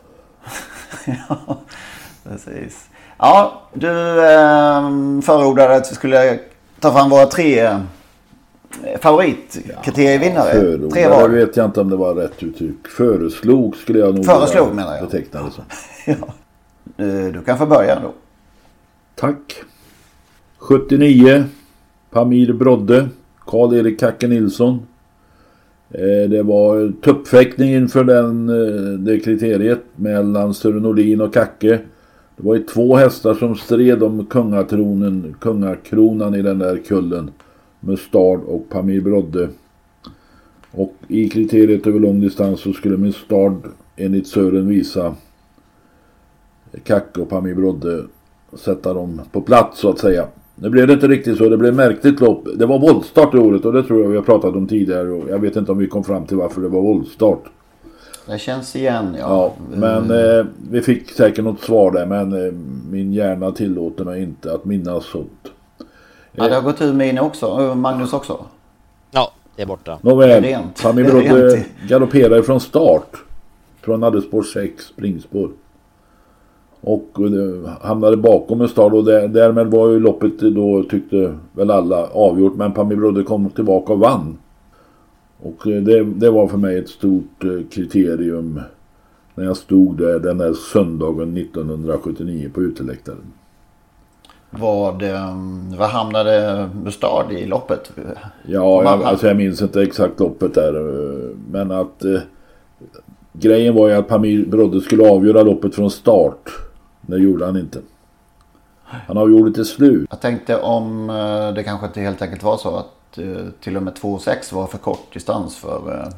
ja, 1.06 1.58
precis. 2.25 2.88
Ja, 3.18 3.62
du 3.75 4.26
ehm, 4.26 5.22
förordade 5.22 5.76
att 5.76 5.90
vi 5.90 5.94
skulle 5.94 6.38
ta 6.80 6.92
fram 6.92 7.10
våra 7.10 7.26
tre 7.26 7.78
eh, 8.84 9.00
favoritkriterievinnare. 9.00 10.50
tre 10.52 10.60
Förordade 10.60 11.08
var. 11.08 11.28
vet 11.28 11.56
jag 11.56 11.66
inte 11.66 11.80
om 11.80 11.90
det 11.90 11.96
var 11.96 12.14
rätt 12.14 12.42
uttryck. 12.42 12.88
Föreslog 12.88 13.76
skulle 13.76 13.98
jag 13.98 14.14
nog 14.14 14.25
Föreslog, 14.25 14.75
menar 14.75 14.94
jag. 14.96 15.04
beteckna 15.04 15.40
det 15.42 15.50
som. 15.50 15.64
ja. 16.06 16.34
Du 17.32 17.40
kan 17.46 17.58
få 17.58 17.66
börja 17.66 18.00
då. 18.00 18.12
Tack. 19.14 19.62
79. 20.58 21.44
Pamir 22.10 22.52
Brodde. 22.52 23.08
Karl-Erik 23.46 24.00
Kacke 24.00 24.26
Nilsson. 24.28 24.78
Eh, 25.90 26.30
Det 26.30 26.42
var 26.42 26.92
tuppfäktning 27.02 27.75
inför 27.75 28.04
den, 28.04 28.48
eh, 28.48 28.98
det 28.98 29.20
kriteriet 29.20 29.82
mellan 29.96 30.54
Sören 30.54 30.82
Nordin 30.82 31.20
och 31.20 31.34
Kacke. 31.34 31.80
Det 32.37 32.46
var 32.46 32.54
ju 32.54 32.62
två 32.62 32.96
hästar 32.96 33.34
som 33.34 33.56
stred 33.56 34.02
om 34.02 34.26
kungatronen, 34.26 35.37
kungakronan 35.40 36.34
i 36.34 36.42
den 36.42 36.58
där 36.58 36.76
kullen. 36.88 37.30
Mustard 37.80 38.40
och 38.40 38.68
Pamir 38.68 39.00
Brodde. 39.00 39.49
Och 40.70 40.94
i 41.08 41.28
kriteriet 41.28 41.87
över 41.87 42.00
lång 42.00 42.20
distans 42.20 42.61
så 42.61 42.73
skulle 42.73 42.97
Mustard 42.97 43.54
enligt 43.97 44.26
Sören 44.26 44.68
visa 44.68 45.14
Kacke 46.85 47.20
och 47.20 47.28
Pamir 47.28 47.54
Brodde 47.54 48.04
sätta 48.56 48.94
dem 48.94 49.20
på 49.32 49.40
plats 49.40 49.80
så 49.80 49.90
att 49.90 49.99
säga. 49.99 50.26
Nu 50.54 50.70
blev 50.70 50.87
det 50.87 50.92
inte 50.92 51.08
riktigt 51.08 51.38
så. 51.38 51.49
Det 51.49 51.56
blev 51.56 51.75
märkligt 51.75 52.20
lopp. 52.20 52.49
Det 52.56 52.66
var 52.66 52.78
våldstart 52.78 53.35
i 53.35 53.38
året 53.38 53.64
och 53.64 53.73
det 53.73 53.82
tror 53.82 54.02
jag 54.02 54.08
vi 54.08 54.16
har 54.16 54.23
pratat 54.23 54.54
om 54.54 54.66
tidigare. 54.66 55.11
Och 55.11 55.28
jag 55.28 55.38
vet 55.38 55.56
inte 55.56 55.73
om 55.73 55.78
vi 55.78 55.87
kom 55.87 56.04
fram 56.04 56.26
till 56.26 56.37
varför 56.37 56.61
det 56.61 56.68
var 56.68 56.82
våldstart. 56.82 57.44
Det 58.26 58.38
känns 58.38 58.76
igen 58.76 59.16
ja. 59.18 59.54
Ja, 59.70 59.76
men 59.76 60.11
eh, 60.11 60.47
vi 60.70 60.80
fick 60.80 61.11
säkert 61.11 61.44
något 61.44 61.61
svar 61.61 61.92
där. 61.92 62.06
Men 62.06 62.47
eh, 62.47 62.52
min 62.90 63.12
hjärna 63.12 63.52
tillåter 63.52 64.04
mig 64.04 64.23
inte 64.23 64.52
att 64.52 64.64
minnas 64.64 65.04
sånt. 65.04 65.52
Ja, 66.38 66.49
det 66.49 66.54
har 66.54 66.62
gått 66.62 66.83
ur 66.83 66.92
min 66.92 67.18
också. 67.18 67.47
Eh, 67.47 67.75
Magnus 67.75 68.12
också. 68.12 68.45
Ja, 69.11 69.33
det 69.57 69.62
är 69.62 69.66
borta. 69.66 69.99
Nåväl, 70.02 70.45
är 70.45 71.04
Brodde 71.04 71.64
galopperade 71.88 72.42
från 72.42 72.61
start. 72.61 73.16
Från 73.80 74.02
hade 74.02 74.23
spår 74.23 74.42
6, 74.42 74.85
springspår. 74.85 75.50
Och 76.80 77.11
eh, 77.18 77.71
hamnade 77.80 78.16
bakom 78.16 78.61
en 78.61 78.68
start 78.68 78.92
och 78.92 79.04
där, 79.04 79.28
därmed 79.28 79.66
var 79.66 79.88
ju 79.88 80.00
loppet 80.00 80.38
då 80.38 80.83
tyckte 80.83 81.35
väl 81.52 81.71
alla 81.71 82.07
avgjort. 82.07 82.57
Men 82.57 82.73
Pami 82.73 82.97
Brodde 82.97 83.23
kom 83.23 83.50
tillbaka 83.50 83.92
och 83.92 83.99
vann. 83.99 84.38
Och 85.42 85.66
eh, 85.66 85.83
det, 85.83 86.04
det 86.04 86.30
var 86.30 86.49
för 86.49 86.59
mig 86.59 86.78
ett 86.78 86.88
stort 86.88 87.45
eh, 87.45 87.50
kriterium 87.71 88.61
när 89.35 89.45
jag 89.45 89.57
stod 89.57 89.99
där 89.99 90.18
den 90.18 90.38
där 90.38 90.52
söndagen 90.52 91.37
1979 91.37 92.50
på 92.54 92.62
uteläktaren. 92.62 93.33
Vad, 94.50 95.02
vad 95.78 95.88
hamnade 95.88 96.68
Bustard 96.74 97.32
i 97.32 97.46
loppet? 97.46 97.92
Ja, 98.46 98.82
jag, 98.82 99.02
alltså 99.02 99.26
jag 99.26 99.36
minns 99.36 99.62
inte 99.62 99.82
exakt 99.82 100.20
loppet 100.20 100.54
där. 100.54 100.72
Men 101.50 101.70
att 101.70 102.04
eh, 102.04 102.20
grejen 103.32 103.74
var 103.74 103.88
ju 103.88 103.94
att 103.94 104.08
Pamir 104.08 104.46
Brodde 104.46 104.80
skulle 104.80 105.10
avgöra 105.10 105.42
loppet 105.42 105.74
från 105.74 105.90
start. 105.90 106.50
Det 107.00 107.16
gjorde 107.16 107.46
han 107.46 107.56
inte. 107.56 107.78
Han 108.84 109.18
avgjorde 109.18 109.52
till 109.52 109.64
slut. 109.64 110.06
Jag 110.10 110.20
tänkte 110.20 110.60
om 110.60 111.10
eh, 111.10 111.54
det 111.54 111.62
kanske 111.64 111.86
inte 111.86 112.00
helt 112.00 112.22
enkelt 112.22 112.42
var 112.42 112.56
så 112.56 112.76
att 112.76 113.18
eh, 113.18 113.46
till 113.60 113.76
och 113.76 113.82
med 113.82 113.94
2,6 113.94 114.54
var 114.54 114.66
för 114.66 114.78
kort 114.78 115.14
distans 115.14 115.56
för 115.56 115.92
eh, 115.94 116.12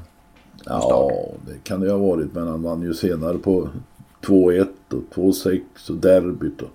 Ja, 0.65 1.11
det 1.47 1.65
kan 1.65 1.81
det 1.81 1.91
ha 1.91 1.99
varit. 1.99 2.35
Men 2.35 2.49
han 2.49 2.63
vann 2.63 2.83
ju 2.83 2.95
senare 2.95 3.39
på 3.39 3.69
2,1 4.23 4.67
och 4.89 5.15
2,6 5.15 5.91
och 5.91 5.97
derbyt. 5.97 6.63
Och. 6.63 6.69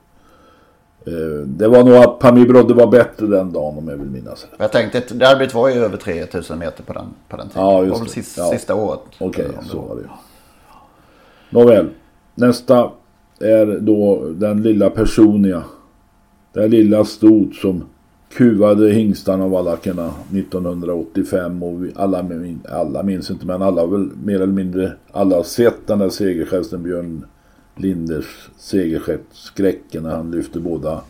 Det 1.45 1.67
var 1.67 1.83
nog 1.83 1.95
att 1.95 2.19
Pamir 2.19 2.47
Brodde 2.47 2.74
var 2.74 2.88
bättre 2.88 3.27
den 3.27 3.51
dagen 3.51 3.77
om 3.77 3.88
jag 3.88 3.97
vill 3.97 4.09
minnas 4.09 4.47
Jag 4.57 4.71
tänkte 4.71 4.97
att 4.97 5.19
derbyt 5.19 5.53
var 5.53 5.69
ju 5.69 5.75
över 5.75 5.97
3000 5.97 6.59
meter 6.59 6.83
på 6.83 6.93
den, 6.93 7.05
på 7.29 7.38
den 7.38 7.50
tiden. 7.50 7.63
Ja, 7.63 7.83
just 7.83 7.88
det. 7.88 7.91
var 7.91 7.97
väl 8.00 8.05
det. 8.07 8.12
sista, 8.13 8.41
Ja. 8.41 8.51
sista 8.51 8.75
året. 8.75 9.00
Okej, 9.19 9.47
så 9.71 9.81
var 9.81 9.95
det. 9.95 10.09
Nåväl. 11.50 11.88
Nästa 12.35 12.91
är 13.39 13.79
då 13.79 14.25
den 14.35 14.62
lilla 14.63 14.89
personliga. 14.89 15.63
Det 16.53 16.67
lilla 16.67 17.05
stort 17.05 17.55
som 17.55 17.83
kuvade 18.38 18.91
hingstarna 18.91 19.43
och 19.45 19.51
valackerna 19.51 20.12
1985 20.31 21.63
och 21.63 21.83
vi, 21.85 21.91
alla, 21.95 22.25
alla 22.69 23.03
minns 23.03 23.31
inte 23.31 23.45
men 23.45 23.62
alla 23.62 23.81
har 23.81 23.88
väl 23.88 24.09
mer 24.24 24.35
eller 24.35 24.45
mindre 24.45 24.91
alla 25.12 25.43
sett 25.43 25.88
den 25.88 26.00
där 26.00 26.09
segergesten 26.09 26.83
Björn 26.83 27.25
Linders 27.75 28.50
segergest 28.58 29.24
skräcken 29.32 30.03
när 30.03 30.15
han 30.15 30.32
lyfte 30.32 30.60
båda 30.60 31.01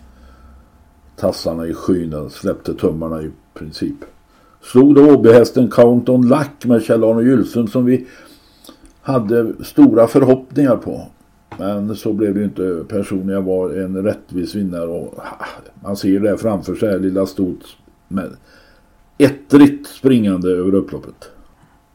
tassarna 1.16 1.68
i 1.68 1.74
skyn 1.74 2.14
och 2.14 2.32
släppte 2.32 2.74
tummarna 2.74 3.22
i 3.22 3.32
princip. 3.54 3.96
Slog 4.62 4.96
då 4.96 5.14
OB-hästen 5.14 5.72
Count 5.72 6.10
on 6.10 6.28
Luck 6.28 6.66
med 6.66 6.82
Kjell-Arne 6.82 7.22
Gylsund 7.22 7.70
som 7.70 7.86
vi 7.86 8.08
hade 9.02 9.64
stora 9.64 10.08
förhoppningar 10.08 10.76
på. 10.76 11.08
Men 11.60 11.96
så 11.96 12.14
blev 12.14 12.34
det 12.34 12.40
ju 12.40 12.46
inte. 12.46 12.86
Personligen 12.88 13.46
var 13.46 13.70
en 13.70 14.04
rättvis 14.04 14.56
vinnare 14.56 14.88
och 14.88 15.14
man 15.84 15.98
ser 15.98 16.20
det 16.20 16.38
framför 16.38 16.76
sig, 16.76 17.00
lilla 17.00 17.26
stort 17.26 17.78
med 18.08 18.30
ettrigt 19.18 19.88
springande 19.88 20.50
över 20.50 20.76
upploppet. 20.76 21.30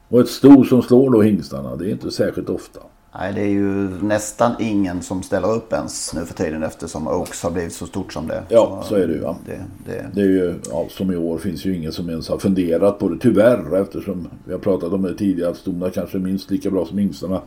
Och 0.08 0.20
ett 0.20 0.28
sto 0.28 0.64
som 0.64 0.82
slår 0.82 1.10
då 1.10 1.22
hingstarna, 1.22 1.76
det 1.76 1.86
är 1.86 1.90
inte 1.90 2.10
särskilt 2.10 2.50
ofta. 2.50 2.80
Nej, 3.18 3.32
det 3.32 3.40
är 3.40 3.48
ju 3.48 3.88
nästan 4.02 4.52
ingen 4.58 5.02
som 5.02 5.22
ställer 5.22 5.52
upp 5.52 5.72
ens 5.72 6.14
nu 6.14 6.24
för 6.26 6.34
tiden 6.34 6.62
eftersom 6.62 7.08
Oaks 7.08 7.42
har 7.42 7.50
blivit 7.50 7.72
så 7.74 7.86
stort 7.86 8.12
som 8.12 8.26
det. 8.26 8.42
Ja, 8.48 8.82
så 8.84 8.94
är 8.94 9.06
det 9.06 9.12
ju. 9.14 9.20
Ja. 9.20 9.36
Det, 9.46 9.60
det, 9.86 10.06
Det 10.14 10.20
är 10.20 10.24
ju, 10.26 10.60
ja, 10.70 10.86
som 10.90 11.12
i 11.12 11.16
år 11.16 11.38
finns 11.38 11.64
ju 11.64 11.76
ingen 11.76 11.92
som 11.92 12.10
ens 12.10 12.28
har 12.28 12.38
funderat 12.38 12.98
på 12.98 13.08
det, 13.08 13.18
tyvärr, 13.20 13.82
eftersom 13.82 14.28
vi 14.44 14.52
har 14.52 14.60
pratat 14.60 14.92
om 14.92 15.02
det 15.02 15.14
tidigare, 15.14 15.50
att 15.50 15.56
stona 15.56 15.90
kanske 15.90 16.18
är 16.18 16.20
minst 16.20 16.50
lika 16.50 16.70
bra 16.70 16.86
som 16.86 16.98
hingstarna. 16.98 17.40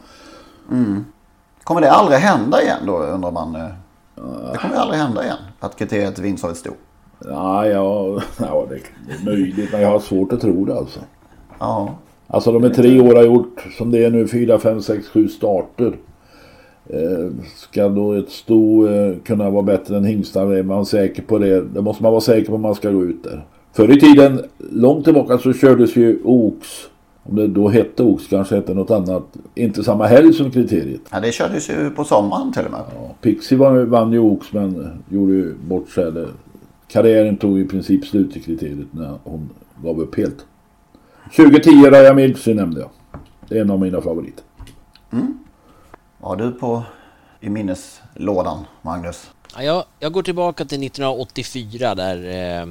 mm. 0.72 1.06
Kommer 1.64 1.82
det 1.82 1.92
aldrig 1.92 2.20
hända 2.20 2.62
igen 2.62 2.80
då 2.86 2.98
undrar 2.98 3.32
man? 3.32 3.56
eh? 3.56 3.68
Det 4.52 4.58
kommer 4.58 4.76
aldrig 4.76 5.00
hända 5.00 5.24
igen. 5.24 5.38
Att 5.60 5.76
kriteriet 5.76 6.20
vinns 6.20 6.44
av 6.44 6.52
ett 6.52 6.58
sto. 6.58 6.72
Nej, 7.20 7.70
ja, 7.70 8.22
ja 8.38 8.66
det 8.70 8.76
är 8.76 9.26
möjligt, 9.26 9.72
men 9.72 9.82
jag 9.82 9.90
har 9.90 10.00
svårt 10.00 10.34
att 10.34 10.42
tro 10.42 10.66
det 10.66 10.78
alltså. 10.78 11.00
Ja. 11.60 11.96
Alltså 12.34 12.52
de 12.52 12.64
är 12.64 12.70
tre 12.70 13.00
år 13.00 13.16
har 13.16 13.24
gjort, 13.24 13.66
som 13.78 13.92
det 13.92 14.06
är 14.06 14.12
nu, 14.12 14.28
fyra, 14.28 14.60
fem, 14.60 14.82
sex, 14.82 15.08
sju 15.08 15.28
starter. 15.28 15.96
Eh, 16.90 17.32
ska 17.56 17.90
då 17.90 18.14
ett 18.14 18.30
sto 18.30 18.88
eh, 18.88 19.16
kunna 19.24 19.50
vara 19.50 19.64
bättre 19.64 19.98
än 19.98 20.06
hingstar? 20.06 20.54
Är 20.54 20.64
man 20.64 20.86
säker 20.86 21.22
på 21.22 21.38
det? 21.38 21.62
Det 21.62 21.82
måste 21.82 22.04
man 22.04 22.12
vara 22.12 22.22
säker 22.22 22.48
på 22.48 22.56
om 22.56 22.62
man 22.62 22.76
ska 22.76 22.92
gå 22.92 23.04
ut 23.04 23.24
där. 23.24 23.46
Förr 23.74 23.98
i 23.98 24.00
tiden, 24.00 24.42
långt 24.58 25.04
tillbaka 25.06 25.38
så 25.38 25.54
kördes 25.54 25.96
ju 25.96 26.20
Oaks. 26.24 26.68
Om 27.24 27.36
det 27.36 27.48
då 27.48 27.70
hette 27.70 28.04
Oaks, 28.04 28.28
kanske 28.28 28.56
hette 28.56 28.74
något 28.74 28.92
annat. 28.92 29.24
Inte 29.56 29.84
samma 29.84 30.06
helg 30.06 30.34
som 30.34 30.52
kriteriet. 30.52 31.02
ja, 31.12 31.20
det 31.20 31.32
kördes 31.32 31.70
ju 31.70 31.90
på 31.90 32.04
sommaren 32.04 32.54
till 32.54 32.66
och 32.66 32.72
med. 32.72 32.82
Ja, 32.96 33.16
Pixie 33.22 33.58
var, 33.58 33.84
vann 33.84 34.12
ju 34.14 34.20
Oaks 34.20 34.54
men 34.54 35.04
gjorde 35.10 35.34
ju 35.34 35.54
bort 35.68 35.90
sig. 35.90 36.12
Karriären 36.88 37.38
tog 37.38 37.60
i 37.60 37.66
princip 37.66 38.06
slut 38.06 38.38
i 38.38 38.40
kriteriet 38.40 38.88
när 38.92 39.14
hon 39.24 39.50
gav 39.84 40.00
upp 40.00 40.18
helt. 40.18 40.46
2010 41.36 41.90
Raja 41.92 42.14
Milksy 42.14 42.54
nämnde 42.54 42.80
jag. 42.82 42.90
Det 43.48 43.58
är 43.58 43.62
en 43.62 43.72
av 43.72 43.80
mina 43.80 44.02
favoriter. 44.02 44.44
Vad 46.20 46.30
har 46.30 46.36
du 46.36 46.52
på 46.52 46.84
i 47.42 47.50
minneslådan, 47.50 48.66
Magnus? 48.82 49.30
Ja, 49.56 49.64
jag, 49.64 49.84
jag 50.00 50.14
går 50.14 50.24
tillbaka 50.24 50.66
till 50.66 50.84
1984 50.84 51.96
där 51.96 52.18
eh, 52.18 52.66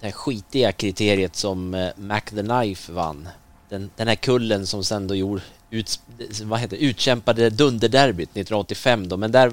det 0.00 0.06
här 0.06 0.12
skitiga 0.12 0.72
kriteriet 0.72 1.36
som 1.36 1.74
eh, 1.74 1.88
Mac 1.96 2.20
the 2.20 2.42
Knife 2.42 2.92
vann. 2.92 3.28
Den, 3.68 3.90
den 3.96 4.08
här 4.08 4.14
kullen 4.14 4.66
som 4.66 4.84
sen 4.84 5.06
då 5.06 5.14
gjorde, 5.14 5.42
ut, 5.70 6.00
vad 6.44 6.58
heter, 6.60 6.76
utkämpade 6.76 7.50
dunderderbyt 7.50 8.30
1985 8.30 9.08
då, 9.08 9.16
men 9.16 9.32
där 9.32 9.52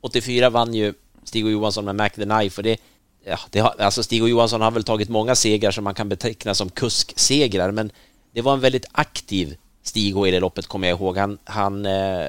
84 0.00 0.50
vann 0.50 0.74
ju 0.74 0.94
Stig 1.24 1.44
och 1.44 1.50
Johansson 1.50 1.84
med 1.84 1.96
Mac 1.96 2.08
the 2.08 2.24
Knife 2.24 2.60
och 2.60 2.62
det, 2.62 2.76
ja, 3.24 3.38
det 3.50 3.58
har, 3.60 3.74
alltså 3.78 4.02
Stig 4.02 4.22
och 4.22 4.28
Johansson 4.28 4.60
har 4.60 4.70
väl 4.70 4.84
tagit 4.84 5.08
många 5.08 5.34
segrar 5.34 5.70
som 5.70 5.84
man 5.84 5.94
kan 5.94 6.08
beteckna 6.08 6.54
som 6.54 6.70
kusksegrar, 6.70 7.70
men 7.70 7.90
det 8.32 8.42
var 8.42 8.52
en 8.52 8.60
väldigt 8.60 8.86
aktiv 8.92 9.56
Stig 9.82 10.14
H 10.14 10.26
i 10.26 10.30
det 10.30 10.40
loppet 10.40 10.66
kommer 10.66 10.88
jag 10.88 11.00
ihåg. 11.00 11.16
Han, 11.16 11.38
han, 11.44 11.86
eh, 11.86 12.28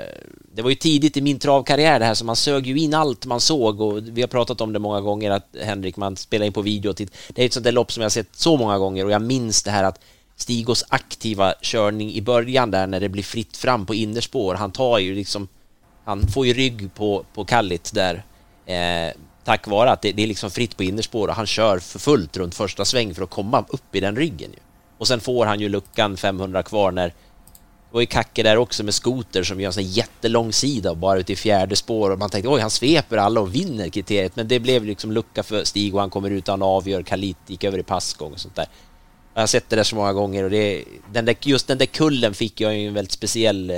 det 0.53 0.61
var 0.61 0.69
ju 0.69 0.75
tidigt 0.75 1.17
i 1.17 1.21
min 1.21 1.39
travkarriär 1.39 1.99
det 1.99 2.05
här 2.05 2.13
så 2.13 2.25
man 2.25 2.35
sög 2.35 2.67
ju 2.67 2.77
in 2.77 2.93
allt 2.93 3.25
man 3.25 3.41
såg 3.41 3.81
och 3.81 4.07
vi 4.07 4.21
har 4.21 4.27
pratat 4.27 4.61
om 4.61 4.73
det 4.73 4.79
många 4.79 5.01
gånger 5.01 5.31
att 5.31 5.55
Henrik, 5.61 5.97
man 5.97 6.15
spelar 6.15 6.45
in 6.45 6.53
på 6.53 6.61
video 6.61 6.89
och 6.89 6.97
titt. 6.97 7.17
Det 7.29 7.41
är 7.41 7.45
ett 7.45 7.53
sånt 7.53 7.63
där 7.63 7.71
lopp 7.71 7.91
som 7.91 8.01
jag 8.01 8.05
har 8.05 8.09
sett 8.09 8.35
så 8.35 8.57
många 8.57 8.77
gånger 8.77 9.05
och 9.05 9.11
jag 9.11 9.21
minns 9.21 9.63
det 9.63 9.71
här 9.71 9.83
att 9.83 9.99
Stigos 10.35 10.85
aktiva 10.89 11.53
körning 11.61 12.13
i 12.13 12.21
början 12.21 12.71
där 12.71 12.87
när 12.87 12.99
det 12.99 13.09
blir 13.09 13.23
fritt 13.23 13.57
fram 13.57 13.85
på 13.85 13.95
innerspår. 13.95 14.55
Han 14.55 14.71
tar 14.71 14.99
ju 14.99 15.15
liksom, 15.15 15.47
han 16.05 16.27
får 16.27 16.47
ju 16.47 16.53
rygg 16.53 16.93
på, 16.95 17.25
på 17.33 17.45
Kallit 17.45 17.91
där 17.93 18.23
eh, 18.65 19.13
tack 19.45 19.67
vare 19.67 19.91
att 19.91 20.01
det, 20.01 20.11
det 20.11 20.23
är 20.23 20.27
liksom 20.27 20.51
fritt 20.51 20.77
på 20.77 20.83
innerspår 20.83 21.27
och 21.27 21.35
han 21.35 21.45
kör 21.45 21.79
för 21.79 21.99
fullt 21.99 22.37
runt 22.37 22.55
första 22.55 22.85
sväng 22.85 23.15
för 23.15 23.23
att 23.23 23.29
komma 23.29 23.65
upp 23.69 23.95
i 23.95 23.99
den 23.99 24.15
ryggen 24.15 24.51
ju. 24.51 24.59
Och 24.97 25.07
sen 25.07 25.19
får 25.19 25.45
han 25.45 25.59
ju 25.59 25.69
luckan 25.69 26.17
500 26.17 26.63
kvar 26.63 26.91
när 26.91 27.07
det 27.07 27.13
var 27.91 28.01
ju 28.01 28.07
Kacke 28.07 28.43
där 28.43 28.57
också 28.57 28.83
med 28.83 28.93
skoter 28.93 29.43
som 29.43 29.61
gör 29.61 29.67
en 29.67 29.73
sån 29.73 29.83
jättelång 29.83 30.53
sida 30.53 30.95
bara 30.95 31.19
ute 31.19 31.33
i 31.33 31.35
fjärde 31.35 31.75
spår 31.75 32.11
och 32.11 32.19
man 32.19 32.29
tänkte 32.29 32.49
oj 32.49 32.61
han 32.61 32.69
sveper 32.69 33.17
alla 33.17 33.41
och 33.41 33.55
vinner 33.55 33.89
kriteriet 33.89 34.35
men 34.35 34.47
det 34.47 34.59
blev 34.59 34.85
liksom 34.85 35.11
lucka 35.11 35.43
för 35.43 35.63
Stig 35.63 35.95
och 35.95 35.99
han 35.99 36.09
kommer 36.09 36.29
ut 36.29 36.47
och 36.47 36.53
han 36.53 36.61
avgör 36.61 37.03
Kalit 37.03 37.37
gick 37.47 37.63
över 37.63 37.77
i 37.77 37.83
passgång 37.83 38.33
och 38.33 38.39
sånt 38.39 38.55
där. 38.55 38.65
Jag 39.33 39.41
har 39.41 39.47
sett 39.47 39.69
det 39.69 39.75
där 39.75 39.83
så 39.83 39.95
många 39.95 40.13
gånger 40.13 40.43
och 40.43 40.49
det, 40.49 40.83
den 41.11 41.25
där, 41.25 41.35
just 41.41 41.67
den 41.67 41.77
där 41.77 41.85
kullen 41.85 42.33
fick 42.33 42.61
jag 42.61 42.77
ju 42.77 42.87
en 42.87 42.93
väldigt 42.93 43.11
speciell 43.11 43.69
eh, 43.69 43.77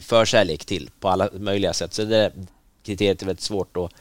förkärlek 0.00 0.64
till 0.64 0.90
på 1.00 1.08
alla 1.08 1.28
möjliga 1.32 1.72
sätt 1.72 1.94
så 1.94 2.02
det 2.02 2.08
där 2.08 2.32
kriteriet 2.82 3.22
är 3.22 3.26
väldigt 3.26 3.42
svårt 3.44 3.76
att, 3.76 3.92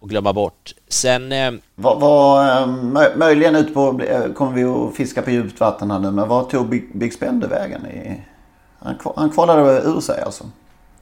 att 0.00 0.08
glömma 0.08 0.32
bort. 0.32 0.74
Sen 0.88 1.32
eh, 1.32 1.52
Vad, 1.74 2.00
vad, 2.00 2.46
eh, 2.48 2.66
möj- 2.68 3.16
möjligen 3.16 3.56
ut 3.56 3.74
på, 3.74 4.00
eh, 4.02 4.32
kommer 4.32 4.52
vi 4.52 4.64
att 4.64 4.94
fiska 4.96 5.22
på 5.22 5.30
djupt 5.30 5.60
vatten 5.60 5.90
här 5.90 5.98
nu, 5.98 6.10
men 6.10 6.28
vad 6.28 6.50
tog 6.50 6.68
Big, 6.68 6.98
Big 6.98 7.12
Spender 7.14 7.48
vägen? 7.48 7.86
I, 7.86 8.22
han, 8.78 8.98
han 9.16 9.30
kvalade 9.30 9.82
ur 9.82 10.00
sig 10.00 10.20
alltså? 10.22 10.44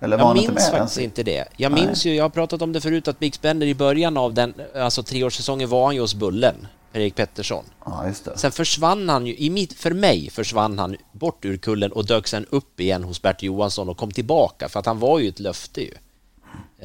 Eller 0.00 0.18
var 0.18 0.24
Jag 0.24 0.36
minns 0.36 0.70
faktiskt 0.70 0.98
inte 1.00 1.22
det. 1.22 1.44
Jag 1.56 1.72
Nej. 1.72 1.86
minns 1.86 2.04
ju, 2.06 2.14
jag 2.14 2.24
har 2.24 2.28
pratat 2.28 2.62
om 2.62 2.72
det 2.72 2.80
förut, 2.80 3.08
att 3.08 3.18
Big 3.18 3.34
Spender 3.34 3.66
i 3.66 3.74
början 3.74 4.16
av 4.16 4.34
den, 4.34 4.54
alltså 4.76 5.02
treårssäsongen 5.02 5.68
var 5.68 5.84
han 5.86 5.94
ju 5.94 6.00
hos 6.00 6.14
Bullen, 6.14 6.66
Per-Erik 6.92 7.14
Pettersson. 7.14 7.64
Ja, 7.84 8.06
just 8.06 8.24
det. 8.24 8.38
Sen 8.38 8.52
försvann 8.52 9.08
han 9.08 9.26
ju, 9.26 9.36
i 9.36 9.50
mitt, 9.50 9.72
för 9.72 9.90
mig 9.90 10.30
försvann 10.30 10.78
han 10.78 10.96
bort 11.12 11.44
ur 11.44 11.56
kullen 11.56 11.92
och 11.92 12.06
dök 12.06 12.26
sen 12.26 12.46
upp 12.50 12.80
igen 12.80 13.04
hos 13.04 13.22
Bert 13.22 13.42
Johansson 13.42 13.88
och 13.88 13.96
kom 13.96 14.10
tillbaka 14.10 14.68
för 14.68 14.80
att 14.80 14.86
han 14.86 14.98
var 14.98 15.18
ju 15.18 15.28
ett 15.28 15.40
löfte 15.40 15.80
ju. 15.82 15.90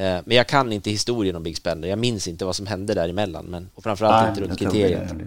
Eh, 0.02 0.22
Men 0.26 0.38
jag 0.38 0.48
kan 0.48 0.72
inte 0.74 0.90
historien 0.90 1.36
om 1.36 1.44
Big 1.44 1.58
Spender, 1.58 1.90
jag 1.90 2.00
minns 2.00 2.28
inte 2.28 2.46
vad 2.46 2.56
som 2.56 2.68
hände 2.68 2.94
däremellan 2.94 3.46
men, 3.46 3.70
och 3.76 3.84
framförallt 3.84 4.22
Nej, 4.22 4.30
inte 4.30 4.42
runt 4.42 4.60
kriteriet. 4.60 5.10
det- 5.10 5.26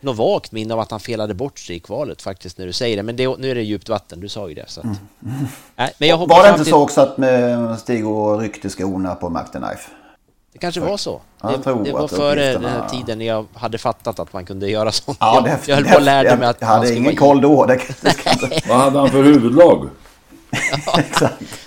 Något 0.00 0.16
vagt 0.16 0.52
minne 0.52 0.74
av 0.74 0.80
att 0.80 0.90
han 0.90 1.00
felade 1.00 1.34
bort 1.34 1.58
sig 1.58 1.76
i 1.76 1.80
kvalet 1.80 2.22
faktiskt 2.22 2.58
när 2.58 2.66
du 2.66 2.72
säger 2.72 2.96
det, 2.96 3.02
men 3.02 3.16
det, 3.16 3.38
nu 3.38 3.50
är 3.50 3.54
det 3.54 3.62
djupt 3.62 3.88
vatten, 3.88 4.20
du 4.20 4.28
sa 4.28 4.48
ju 4.48 4.54
det. 4.54 4.64
Så 4.68 4.80
att... 4.80 4.86
Nej, 5.76 5.92
men 5.98 6.08
jag 6.08 6.16
hoppas 6.16 6.36
Var 6.36 6.44
det 6.44 6.50
inte 6.50 6.64
till- 6.64 6.70
så 6.72 6.82
också 6.82 7.00
att 7.00 7.18
med 7.18 7.78
Stig 7.78 8.06
och 8.06 8.40
ryckte 8.40 8.68
skorna 8.68 9.14
på 9.14 9.28
Mac 9.30 9.44
the 9.44 9.58
Knife? 9.58 9.90
Det 10.52 10.58
kanske 10.58 10.80
var 10.80 10.96
så. 10.96 11.20
Det, 11.42 11.48
det 11.84 11.92
var 11.92 12.04
att 12.04 12.10
före 12.10 12.52
den 12.52 12.64
här 12.64 12.88
tiden 12.88 13.18
när 13.18 13.26
jag 13.26 13.46
hade 13.54 13.78
fattat 13.78 14.18
att 14.18 14.32
man 14.32 14.44
kunde 14.44 14.70
göra 14.70 14.92
sånt. 14.92 15.16
Ja, 15.20 15.34
jag, 15.34 15.44
det, 15.44 15.68
jag 15.68 15.76
höll 15.76 15.84
på 15.84 15.94
och 15.96 16.02
lärde 16.02 16.28
jag, 16.28 16.38
mig 16.38 16.48
att 16.48 16.60
Jag 16.60 16.68
hade 16.68 16.94
ingen 16.94 17.16
koll 17.16 17.40
då. 17.40 17.66
Det, 17.66 17.80
det. 18.00 18.62
Vad 18.68 18.78
hade 18.78 18.98
han 18.98 19.10
för 19.10 19.22
huvudlag? 19.22 19.88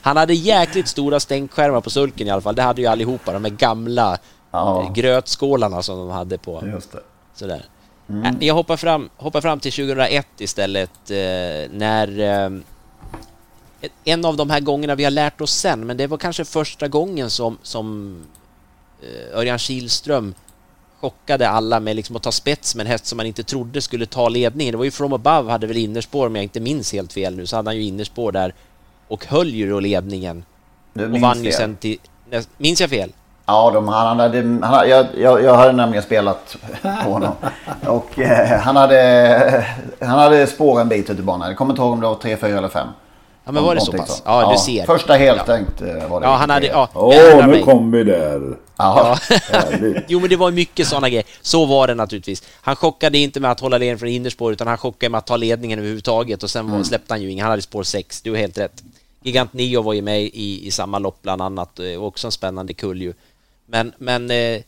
Han 0.01 0.17
hade 0.17 0.33
jäkligt 0.33 0.87
stora 0.87 1.19
stänkskärmar 1.19 1.81
på 1.81 1.89
sulken 1.89 2.27
i 2.27 2.31
alla 2.31 2.41
fall. 2.41 2.55
Det 2.55 2.61
hade 2.61 2.81
ju 2.81 2.87
allihopa, 2.87 3.33
de 3.33 3.43
här 3.45 3.51
gamla 3.51 4.17
Ja. 4.51 4.91
grötskålarna 4.95 5.81
som 5.83 5.97
de 5.97 6.09
hade 6.09 6.37
på. 6.37 6.63
Just 6.65 6.91
det. 6.91 6.99
Sådär. 7.35 7.65
Mm. 8.09 8.23
Äh, 8.25 8.31
Jag 8.47 8.53
hoppar 8.53 8.77
fram, 8.77 9.09
hoppar 9.17 9.41
fram 9.41 9.59
till 9.59 9.71
2001 9.71 10.27
istället 10.37 11.11
eh, 11.11 11.71
när 11.71 12.19
eh, 12.19 12.49
en 14.03 14.25
av 14.25 14.37
de 14.37 14.49
här 14.49 14.59
gångerna 14.59 14.95
vi 14.95 15.03
har 15.03 15.11
lärt 15.11 15.41
oss 15.41 15.53
sen, 15.53 15.85
men 15.87 15.97
det 15.97 16.07
var 16.07 16.17
kanske 16.17 16.45
första 16.45 16.87
gången 16.87 17.29
som, 17.29 17.57
som 17.61 18.17
eh, 19.01 19.37
Örjan 19.39 19.57
Kihlström 19.59 20.33
chockade 20.99 21.49
alla 21.49 21.79
med 21.79 21.95
liksom 21.95 22.15
att 22.15 22.23
ta 22.23 22.31
spets 22.31 22.75
med 22.75 22.85
en 22.85 22.91
häst 22.91 23.05
som 23.05 23.17
man 23.17 23.25
inte 23.25 23.43
trodde 23.43 23.81
skulle 23.81 24.05
ta 24.05 24.29
ledningen. 24.29 24.71
Det 24.71 24.77
var 24.77 24.85
ju 24.85 24.91
From 24.91 25.13
Above 25.13 25.51
hade 25.51 25.67
väl 25.67 25.77
innerspår 25.77 26.27
om 26.27 26.35
jag 26.35 26.43
inte 26.43 26.59
minns 26.59 26.93
helt 26.93 27.13
fel 27.13 27.35
nu, 27.35 27.45
så 27.45 27.55
hade 27.55 27.69
han 27.69 27.75
ju 27.75 27.83
innerspår 27.83 28.31
där 28.31 28.53
och 29.07 29.25
höll 29.25 29.47
ju 29.49 29.69
då 29.69 29.79
ledningen. 29.79 30.45
Du 30.93 31.05
och 31.05 31.11
minns 31.11 31.23
vann 31.23 31.43
ju 31.43 31.51
sen 31.51 31.75
till... 31.75 31.97
Minns 32.57 32.81
jag 32.81 32.89
fel? 32.89 33.11
Ja, 33.45 33.71
de, 33.71 33.87
han 33.87 34.19
hade, 34.19 34.37
han, 34.41 34.63
hade- 34.63 34.87
jag, 34.87 35.05
jag, 35.17 35.43
jag 35.43 35.55
hade 35.55 35.71
nämligen 35.71 36.03
spelat 36.03 36.57
på 36.81 37.11
honom. 37.11 37.31
Och 37.87 38.19
eh, 38.19 38.59
han, 38.59 38.75
hade, 38.75 39.65
han 39.99 40.19
hade 40.19 40.47
spår 40.47 40.81
en 40.81 40.89
bit 40.89 41.09
ut 41.09 41.19
i 41.19 41.21
banan. 41.21 41.47
Jag 41.47 41.57
kommer 41.57 41.71
inte 41.71 41.81
ihåg 41.81 41.91
om 41.93 42.01
det 42.01 42.07
var 42.07 42.15
3, 42.15 42.37
4 42.37 42.57
eller 42.57 42.67
5. 42.67 42.87
Ja, 43.45 43.51
men 43.51 43.63
var 43.63 43.75
det 43.75 43.81
så 43.81 43.91
pass? 43.91 44.21
Ja, 44.25 44.51
du 44.51 44.57
ser. 44.57 44.85
Första 44.85 45.13
helstängt 45.13 45.81
eh, 45.81 46.09
var 46.09 46.19
det. 46.21 46.25
Ja, 46.27 46.35
han 46.35 46.49
hade... 46.49 46.67
Ja, 46.67 46.89
Åh, 46.93 47.47
nu 47.47 47.61
kom 47.63 47.91
vi 47.91 48.03
där. 48.03 48.41
Ja. 48.77 49.17
Härligt. 49.29 50.03
Jo, 50.07 50.19
men 50.19 50.29
det 50.29 50.35
var 50.35 50.51
mycket 50.51 50.87
sådana 50.87 51.09
grejer. 51.09 51.25
Så 51.41 51.65
var 51.65 51.87
det 51.87 51.95
naturligtvis. 51.95 52.43
Han 52.61 52.75
chockade 52.75 53.17
inte 53.17 53.39
med 53.39 53.51
att 53.51 53.59
hålla 53.59 53.77
ledningen 53.77 53.99
från 53.99 54.09
innerspår, 54.09 54.53
utan 54.53 54.67
han 54.67 54.77
chockade 54.77 55.09
med 55.09 55.17
att 55.17 55.27
ta 55.27 55.37
ledningen 55.37 55.79
överhuvudtaget 55.79 56.43
och 56.43 56.49
sen 56.49 56.71
var, 56.71 56.83
släppte 56.83 57.13
han 57.13 57.21
ju 57.21 57.31
ingen. 57.31 57.43
Han 57.43 57.51
hade 57.51 57.61
spår 57.61 57.83
6, 57.83 58.21
du 58.21 58.31
har 58.31 58.37
helt 58.37 58.57
rätt. 58.57 58.83
Gigant 59.23 59.53
Nio 59.53 59.81
var 59.81 59.93
ju 59.93 60.01
med 60.01 60.21
i, 60.21 60.67
i 60.67 60.71
samma 60.71 60.99
lopp 60.99 61.21
bland 61.21 61.41
annat, 61.41 61.79
också 61.99 62.27
en 62.27 62.31
spännande 62.31 62.73
kull 62.73 63.01
ju. 63.01 63.13
Men, 63.65 63.93
men 63.97 64.31
eh, 64.31 64.61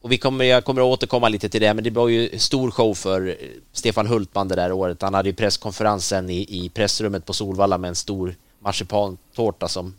och 0.00 0.12
vi 0.12 0.18
kommer, 0.18 0.44
jag 0.44 0.64
kommer 0.64 0.80
att 0.80 0.86
återkomma 0.86 1.28
lite 1.28 1.48
till 1.48 1.60
det, 1.60 1.74
men 1.74 1.84
det 1.84 1.90
var 1.90 2.08
ju 2.08 2.38
stor 2.38 2.70
show 2.70 2.94
för 2.94 3.28
eh, 3.28 3.34
Stefan 3.72 4.06
Hultman 4.06 4.48
det 4.48 4.54
där 4.54 4.72
året. 4.72 5.02
Han 5.02 5.14
hade 5.14 5.28
ju 5.28 5.34
presskonferensen 5.34 6.30
i, 6.30 6.64
i 6.64 6.68
pressrummet 6.68 7.26
på 7.26 7.32
Solvalla 7.32 7.78
med 7.78 7.88
en 7.88 7.94
stor 7.94 8.34
marsipantårta 8.58 9.68
som 9.68 9.94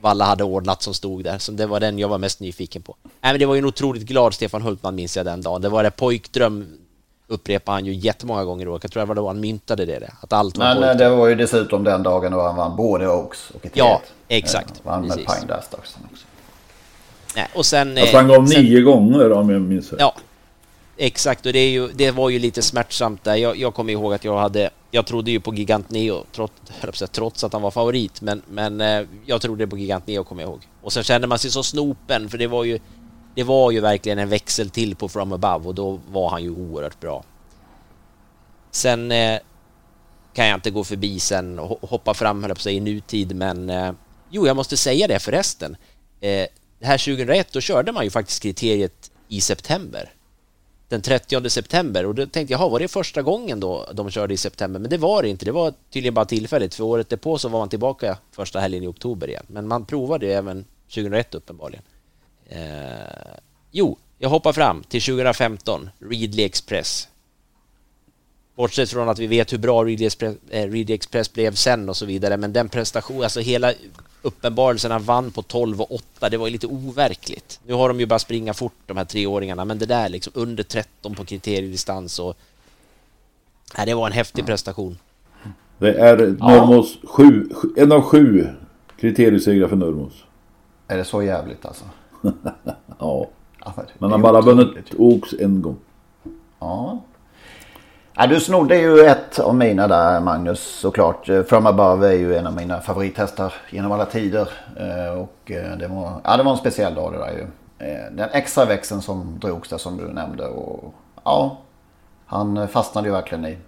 Valla 0.00 0.24
hade 0.24 0.44
ordnat 0.44 0.82
som 0.82 0.94
stod 0.94 1.24
där. 1.24 1.38
Så 1.38 1.52
det 1.52 1.66
var 1.66 1.80
den 1.80 1.98
jag 1.98 2.08
var 2.08 2.18
mest 2.18 2.40
nyfiken 2.40 2.82
på. 2.82 2.94
Nej, 3.02 3.32
men 3.32 3.38
det 3.38 3.46
var 3.46 3.54
ju 3.54 3.58
en 3.58 3.64
otroligt 3.64 4.02
glad 4.02 4.34
Stefan 4.34 4.62
Hultman 4.62 4.94
minns 4.94 5.16
jag 5.16 5.26
den 5.26 5.42
dagen. 5.42 5.62
Det 5.62 5.68
var 5.68 5.82
det 5.82 5.90
pojkdröm 5.90 6.66
upprepade 7.26 7.76
han 7.76 7.86
ju 7.86 7.92
jättemånga 7.94 8.44
gånger 8.44 8.66
då. 8.66 8.78
Jag 8.82 8.92
tror 8.92 9.00
det 9.02 9.06
var 9.06 9.14
då 9.14 9.26
han 9.26 9.40
myntade 9.40 9.84
det, 9.84 9.98
det 9.98 10.12
att 10.20 10.32
allt 10.32 10.58
var 10.58 10.64
Men 10.64 10.76
eh, 10.76 10.82
pojkdröm. 10.88 11.10
det 11.10 11.16
var 11.16 11.28
ju 11.28 11.34
dessutom 11.34 11.84
den 11.84 12.02
dagen 12.02 12.32
då 12.32 12.42
han 12.42 12.56
vann 12.56 12.76
både 12.76 13.08
Oaks 13.08 13.50
och 13.50 13.66
ett 13.66 13.72
Ja, 13.76 14.00
T1. 14.04 14.10
exakt. 14.28 14.70
Eh, 14.70 14.76
Vann 14.90 15.00
med 15.00 15.10
Precis. 15.16 15.34
Pine 15.34 15.46
Dash 15.46 15.64
också. 15.78 15.98
Nej, 17.36 17.46
och 17.54 17.66
sen... 17.66 17.98
Alltså 17.98 18.16
han 18.16 18.30
eh, 18.30 18.36
gav 18.36 18.46
sen- 18.46 18.64
nio 18.64 18.80
gånger 18.80 19.32
om 19.32 19.50
jag 19.50 19.60
minns 19.60 19.90
rätt. 19.90 20.00
Ja, 20.00 20.14
exakt. 20.96 21.46
Och 21.46 21.52
det, 21.52 21.58
är 21.58 21.70
ju, 21.70 21.88
det 21.88 22.10
var 22.10 22.28
ju 22.30 22.38
lite 22.38 22.62
smärtsamt 22.62 23.24
där. 23.24 23.34
Jag, 23.36 23.56
jag 23.56 23.74
kommer 23.74 23.92
ihåg 23.92 24.14
att 24.14 24.24
jag 24.24 24.38
hade... 24.38 24.70
Jag 24.90 25.06
trodde 25.06 25.30
ju 25.30 25.40
på 25.40 25.54
Gigant 25.54 25.90
Neo, 25.90 26.24
trots, 26.32 26.54
att 27.02 27.12
trots 27.12 27.44
att 27.44 27.52
han 27.52 27.62
var 27.62 27.70
favorit. 27.70 28.20
Men, 28.20 28.42
men 28.48 28.80
eh, 28.80 29.06
jag 29.26 29.42
trodde 29.42 29.66
på 29.66 29.78
Gigant 29.78 30.06
Neo, 30.06 30.24
kommer 30.24 30.42
jag 30.42 30.50
ihåg. 30.50 30.68
Och 30.82 30.92
sen 30.92 31.02
kände 31.02 31.26
man 31.26 31.38
sig 31.38 31.50
så 31.50 31.62
snopen, 31.62 32.28
för 32.28 32.38
det 32.38 32.46
var 32.46 32.64
ju... 32.64 32.78
Det 33.34 33.42
var 33.42 33.70
ju 33.70 33.80
verkligen 33.80 34.18
en 34.18 34.28
växel 34.28 34.70
till 34.70 34.96
på 34.96 35.08
From 35.08 35.32
Above 35.32 35.68
och 35.68 35.74
då 35.74 36.00
var 36.08 36.30
han 36.30 36.42
ju 36.42 36.50
oerhört 36.50 37.00
bra. 37.00 37.24
Sen 38.70 39.12
eh, 39.12 39.38
kan 40.34 40.46
jag 40.46 40.56
inte 40.56 40.70
gå 40.70 40.84
förbi 40.84 41.20
sen 41.20 41.58
och 41.58 41.90
hoppa 41.90 42.14
fram, 42.14 42.42
höll 42.42 42.54
på 42.54 42.60
sig, 42.60 42.76
i 42.76 42.80
nutid, 42.80 43.36
men... 43.36 43.70
Eh, 43.70 43.92
jo, 44.30 44.46
jag 44.46 44.56
måste 44.56 44.76
säga 44.76 45.08
det 45.08 45.18
förresten. 45.18 45.76
Eh, 46.20 46.46
det 46.78 46.86
här 46.86 46.98
2001, 46.98 47.52
då 47.52 47.60
körde 47.60 47.92
man 47.92 48.04
ju 48.04 48.10
faktiskt 48.10 48.42
kriteriet 48.42 49.10
i 49.28 49.40
september. 49.40 50.10
Den 50.90 51.02
30 51.02 51.50
september 51.50 52.06
och 52.06 52.14
då 52.14 52.26
tänkte 52.26 52.52
jag, 52.52 52.70
var 52.70 52.80
det 52.80 52.88
första 52.88 53.22
gången 53.22 53.60
då 53.60 53.88
de 53.94 54.10
körde 54.10 54.34
i 54.34 54.36
september? 54.36 54.80
Men 54.80 54.90
det 54.90 54.98
var 54.98 55.22
det 55.22 55.28
inte, 55.28 55.44
det 55.44 55.52
var 55.52 55.74
tydligen 55.90 56.14
bara 56.14 56.24
tillfälligt, 56.24 56.74
för 56.74 56.84
året 56.84 57.08
därpå 57.08 57.38
så 57.38 57.48
var 57.48 57.58
man 57.58 57.68
tillbaka 57.68 58.18
första 58.32 58.60
helgen 58.60 58.82
i 58.82 58.86
oktober 58.86 59.28
igen. 59.28 59.44
Men 59.46 59.68
man 59.68 59.84
provade 59.84 60.26
ju 60.26 60.32
även 60.32 60.64
2001 60.88 61.34
uppenbarligen. 61.34 61.82
Eh, 62.48 62.58
jo, 63.70 63.98
jag 64.18 64.28
hoppar 64.28 64.52
fram 64.52 64.82
till 64.82 65.02
2015, 65.02 65.90
Readly 65.98 66.42
Express. 66.42 67.08
Bortsett 68.54 68.90
från 68.90 69.08
att 69.08 69.18
vi 69.18 69.26
vet 69.26 69.52
hur 69.52 69.58
bra 69.58 69.84
Readly 69.84 70.06
Express, 70.06 70.36
eh, 70.50 70.70
Readly 70.70 70.94
Express 70.94 71.32
blev 71.32 71.54
sen 71.54 71.88
och 71.88 71.96
så 71.96 72.06
vidare, 72.06 72.36
men 72.36 72.52
den 72.52 72.68
prestation, 72.68 73.22
alltså 73.22 73.40
hela 73.40 73.72
uppenbarelsen 74.22 74.90
han 74.90 75.02
vann 75.02 75.30
på 75.30 75.42
12 75.42 75.80
och 75.80 75.94
8, 75.94 76.28
det 76.28 76.36
var 76.36 76.46
ju 76.46 76.52
lite 76.52 76.66
overkligt. 76.66 77.60
Nu 77.66 77.74
har 77.74 77.88
de 77.88 78.00
ju 78.00 78.06
bara 78.06 78.18
springa 78.18 78.54
fort 78.54 78.74
de 78.86 78.96
här 78.96 79.04
treåringarna, 79.04 79.64
men 79.64 79.78
det 79.78 79.86
där 79.86 80.08
liksom 80.08 80.32
under 80.36 80.62
13 80.62 81.14
på 81.14 81.24
kriteriedistans 81.24 82.18
och... 82.18 82.36
Nej, 83.76 83.86
det 83.86 83.94
var 83.94 84.06
en 84.06 84.12
häftig 84.12 84.46
prestation. 84.46 84.98
Det 85.78 85.94
är 85.98 86.16
Nurmos 86.16 86.98
sju, 87.04 87.48
sju- 87.54 87.68
en 87.76 87.92
av 87.92 88.02
sju 88.02 88.46
kriteriesegrar 89.00 89.68
för 89.68 89.76
Nurmos. 89.76 90.12
Är 90.88 90.96
det 90.96 91.04
så 91.04 91.22
jävligt 91.22 91.64
alltså? 91.66 91.84
Ja. 92.98 93.28
Ja, 93.64 93.74
Men 93.98 94.10
han 94.10 94.22
bara 94.22 94.40
vunnit 94.40 94.94
Oaks 94.98 95.32
en 95.32 95.62
gång. 95.62 95.76
Ja 96.58 97.02
ja. 98.20 98.26
Du 98.26 98.40
snodde 98.40 98.76
ju 98.76 99.00
ett 99.00 99.38
av 99.38 99.54
mina 99.54 99.88
där 99.88 100.20
Magnus 100.20 100.60
såklart. 100.60 101.26
From 101.48 101.66
Above 101.66 102.08
är 102.08 102.12
ju 102.12 102.36
en 102.36 102.46
av 102.46 102.54
mina 102.54 102.80
favorithästar 102.80 103.54
genom 103.70 103.92
alla 103.92 104.06
tider. 104.06 104.48
Eh, 104.76 105.20
och 105.20 105.50
eh, 105.50 105.76
det 105.78 105.88
var, 105.88 106.20
ja, 106.24 106.36
det 106.36 106.42
var 106.42 106.52
en 106.52 106.58
speciell 106.58 106.94
dag 106.94 107.12
det 107.12 107.18
där 107.18 107.32
ju. 107.32 107.46
Eh, 107.86 108.12
den 108.12 108.28
extra 108.32 108.64
växeln 108.64 109.02
som 109.02 109.38
drogs 109.38 109.68
där 109.68 109.78
som 109.78 109.96
du 109.96 110.04
nämnde. 110.04 110.46
Och, 110.46 110.94
ja, 111.24 111.58
han 112.26 112.68
fastnade 112.68 113.08
ju 113.08 113.12
verkligen 113.12 113.46
i 113.46 113.58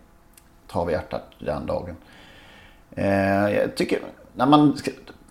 travhjärtat 0.73 1.23
den 1.38 1.67
dagen. 1.67 1.97
Jag 3.55 3.77
tycker 3.77 3.99
när 4.35 4.47
man 4.47 4.77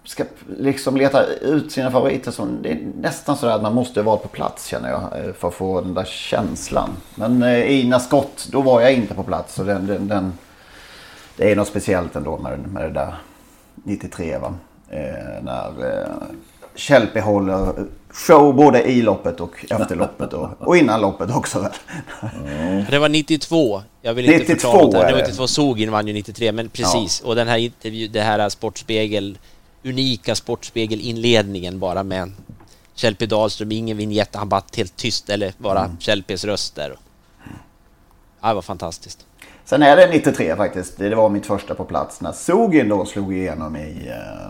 ska, 0.04 0.24
liksom 0.58 0.98
leta 0.98 1.26
ut 1.26 1.72
sina 1.72 1.92
favoriter 1.92 2.32
så 2.32 2.46
det 2.46 2.70
är 2.70 2.80
nästan 3.02 3.38
så 3.38 3.48
att 3.48 3.62
man 3.62 3.76
måste 3.76 4.02
vara 4.02 4.18
på 4.18 4.28
plats 4.28 4.68
känner 4.68 4.90
jag 4.90 5.02
eh, 5.02 5.34
för 5.34 5.48
att 5.48 5.54
få 5.54 5.82
den 5.82 5.94
där 5.94 6.06
känslan. 6.06 6.90
Men 7.16 7.44
eh, 7.44 7.60
i 7.60 7.82
Ina 7.82 8.00
Skott 8.00 8.48
då 8.52 8.62
var 8.62 8.82
jag 8.82 8.94
inte 8.94 9.14
på 9.14 9.24
plats 9.24 9.56
så 9.56 9.64
den, 9.64 9.88
den, 9.88 10.08
den, 10.08 10.34
det 11.36 11.52
är 11.52 11.56
något 11.56 11.68
speciellt 11.68 12.16
ändå 12.16 12.38
med, 12.38 12.60
med 12.60 12.84
det 12.84 12.90
där 12.90 13.16
93 13.84 14.38
va. 14.38 14.54
Eh, 14.90 15.44
när 15.44 16.00
eh, 16.02 16.08
Kjellpi 16.76 17.20
håller 17.20 17.74
show 18.14 18.56
både 18.56 18.84
i 18.84 19.02
loppet 19.02 19.40
och 19.40 19.66
efter 19.70 19.96
loppet 19.96 20.34
och, 20.34 20.50
och 20.60 20.78
innan 20.78 21.02
loppet 21.02 21.36
också. 21.36 21.60
väl. 21.60 21.72
Det 22.90 23.00
var 23.00 23.10
92. 23.10 23.82
Jag 24.02 24.14
vill 24.14 24.26
inte 24.26 24.38
92 24.38 24.72
förklara 24.72 24.84
något. 24.84 24.92
Det 24.92 24.98
var 24.98 25.20
det. 25.20 25.28
92. 25.28 25.48
Sogin 25.48 25.92
vann 25.92 26.08
ju 26.08 26.14
93, 26.14 26.52
men 26.52 26.70
precis. 26.70 27.22
Och 27.22 27.36
den 27.36 27.48
här 27.48 27.58
intervju, 27.58 28.08
det 28.08 28.22
här 28.22 28.50
Sportspegel, 28.50 29.38
unika 29.84 30.36
Sportspegel-inledningen 30.36 31.80
bara 31.80 32.04
med 32.04 32.22
en 32.22 32.36
Kjell-P 32.96 33.26
Dahlström, 33.26 33.72
ingen 33.72 33.98
vignett, 33.98 34.36
han 34.36 34.50
bara 34.50 34.62
helt 34.78 34.96
tyst, 34.96 35.30
eller 35.30 35.54
bara 35.58 35.80
Mm. 35.80 35.98
Kjell-P's 36.00 36.46
röst 36.46 36.76
där. 36.76 36.96
Ja, 38.42 38.48
det 38.48 38.54
var 38.54 38.62
fantastiskt. 38.62 39.26
Sen 39.66 39.84
är 39.84 39.96
det 39.98 40.08
93 40.10 40.56
faktiskt. 40.56 40.98
Det 40.98 41.16
var 41.16 41.30
mitt 41.30 41.46
första 41.46 41.76
på 41.76 41.86
plats 41.86 42.22
när 42.22 42.32
Sogin 42.32 42.90
då 42.90 43.06
slog 43.06 43.34
igenom 43.36 43.76
i... 43.76 44.08
Eh, 44.10 44.48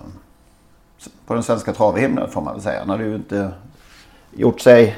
på 1.26 1.34
den 1.34 1.44
svenska 1.44 1.74
travhimlen 1.74 2.30
får 2.30 2.42
man 2.42 2.54
väl 2.54 2.64
säga. 2.64 2.80
Han 2.80 2.90
hade 2.90 3.04
ju 3.04 3.16
inte 3.16 3.52
gjort 4.36 4.62
sig 4.62 4.98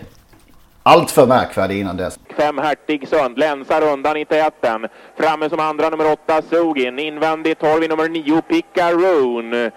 allt 0.84 1.12
för 1.12 1.28
märkvärdig 1.28 1.80
innan 1.80 1.98
dess. 1.98 2.20
Fem 2.38 2.58
Hertig 2.58 3.08
Sund 3.08 3.38
länsar 3.38 3.82
undan 3.82 4.18
i 4.18 4.26
täten. 4.26 4.88
Framme 5.18 5.50
som 5.50 5.60
andra 5.60 5.90
nummer 5.90 6.12
åtta 6.12 6.42
Sugin. 6.50 7.00
Invändigt 7.00 7.62
har 7.62 7.80
vi 7.80 7.88
nummer 7.88 8.10
nio 8.10 8.42
Picaroon. 8.42 9.72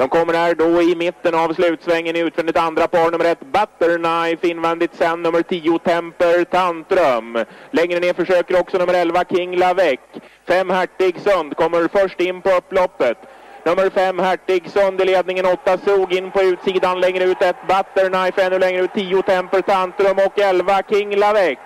De 0.00 0.08
kommer 0.08 0.34
här 0.34 0.54
då 0.54 0.82
i 0.82 0.96
mitten 0.96 1.34
av 1.34 1.52
slutsvängen 1.54 2.16
i 2.16 2.20
utvändigt 2.20 2.56
andra 2.56 2.86
par 2.88 3.10
nummer 3.10 3.24
ett 3.24 3.40
Butterknife 3.40 4.48
invändigt 4.48 4.94
sen 4.94 5.22
nummer 5.22 5.42
10 5.42 5.78
Temper 5.78 6.44
Tantrum. 6.44 7.44
Längre 7.70 8.00
ner 8.00 8.14
försöker 8.14 8.60
också 8.60 8.78
nummer 8.78 8.94
11 8.94 9.24
King 9.30 9.56
Lavec. 9.56 10.00
Fem 10.48 10.70
Hertig 10.70 11.20
Sund 11.20 11.56
kommer 11.56 11.88
först 11.88 12.20
in 12.20 12.42
på 12.42 12.50
upploppet. 12.50 13.18
Nummer 13.64 13.90
fem, 13.90 14.18
Hertig 14.18 14.70
Sund 14.70 15.00
i 15.00 15.04
ledningen, 15.04 15.46
8 15.46 15.78
Sugin 15.78 16.30
på 16.30 16.42
utsidan, 16.42 17.00
längre 17.00 17.24
ut 17.24 17.42
ett 17.42 17.56
Butterknife, 17.68 18.42
ännu 18.42 18.58
längre 18.58 18.82
ut 18.82 18.94
tio 18.94 19.22
Temper 19.22 19.60
Tantrum 19.60 20.18
och 20.26 20.38
11 20.38 20.82
King 20.90 21.16
Lavec. 21.16 21.58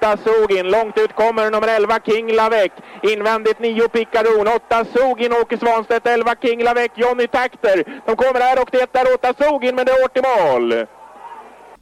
8 0.00 0.16
Sugin, 0.16 0.70
långt 0.70 0.98
ut 0.98 1.14
kommer 1.14 1.50
nummer 1.50 1.68
11 1.68 1.98
King 2.06 2.32
Lavec. 2.32 2.72
Invändigt 3.02 3.60
nio 3.60 3.88
Picaron, 3.88 4.48
8 4.48 4.84
Sugin, 4.84 5.32
Åke 5.32 5.58
Svanstedt, 5.58 6.06
11 6.06 6.34
King 6.42 6.62
Lavec, 6.62 6.90
Johnny 6.94 7.26
Takter. 7.26 8.02
De 8.06 8.16
kommer 8.16 8.40
här 8.40 8.62
och 8.62 8.68
det 8.72 8.96
är 8.96 9.14
8 9.14 9.34
Sugin 9.38 9.74
men 9.74 9.86
det 9.86 9.92
är 9.92 10.02
hårt 10.02 10.16
i 10.16 10.22
mål. 10.22 10.86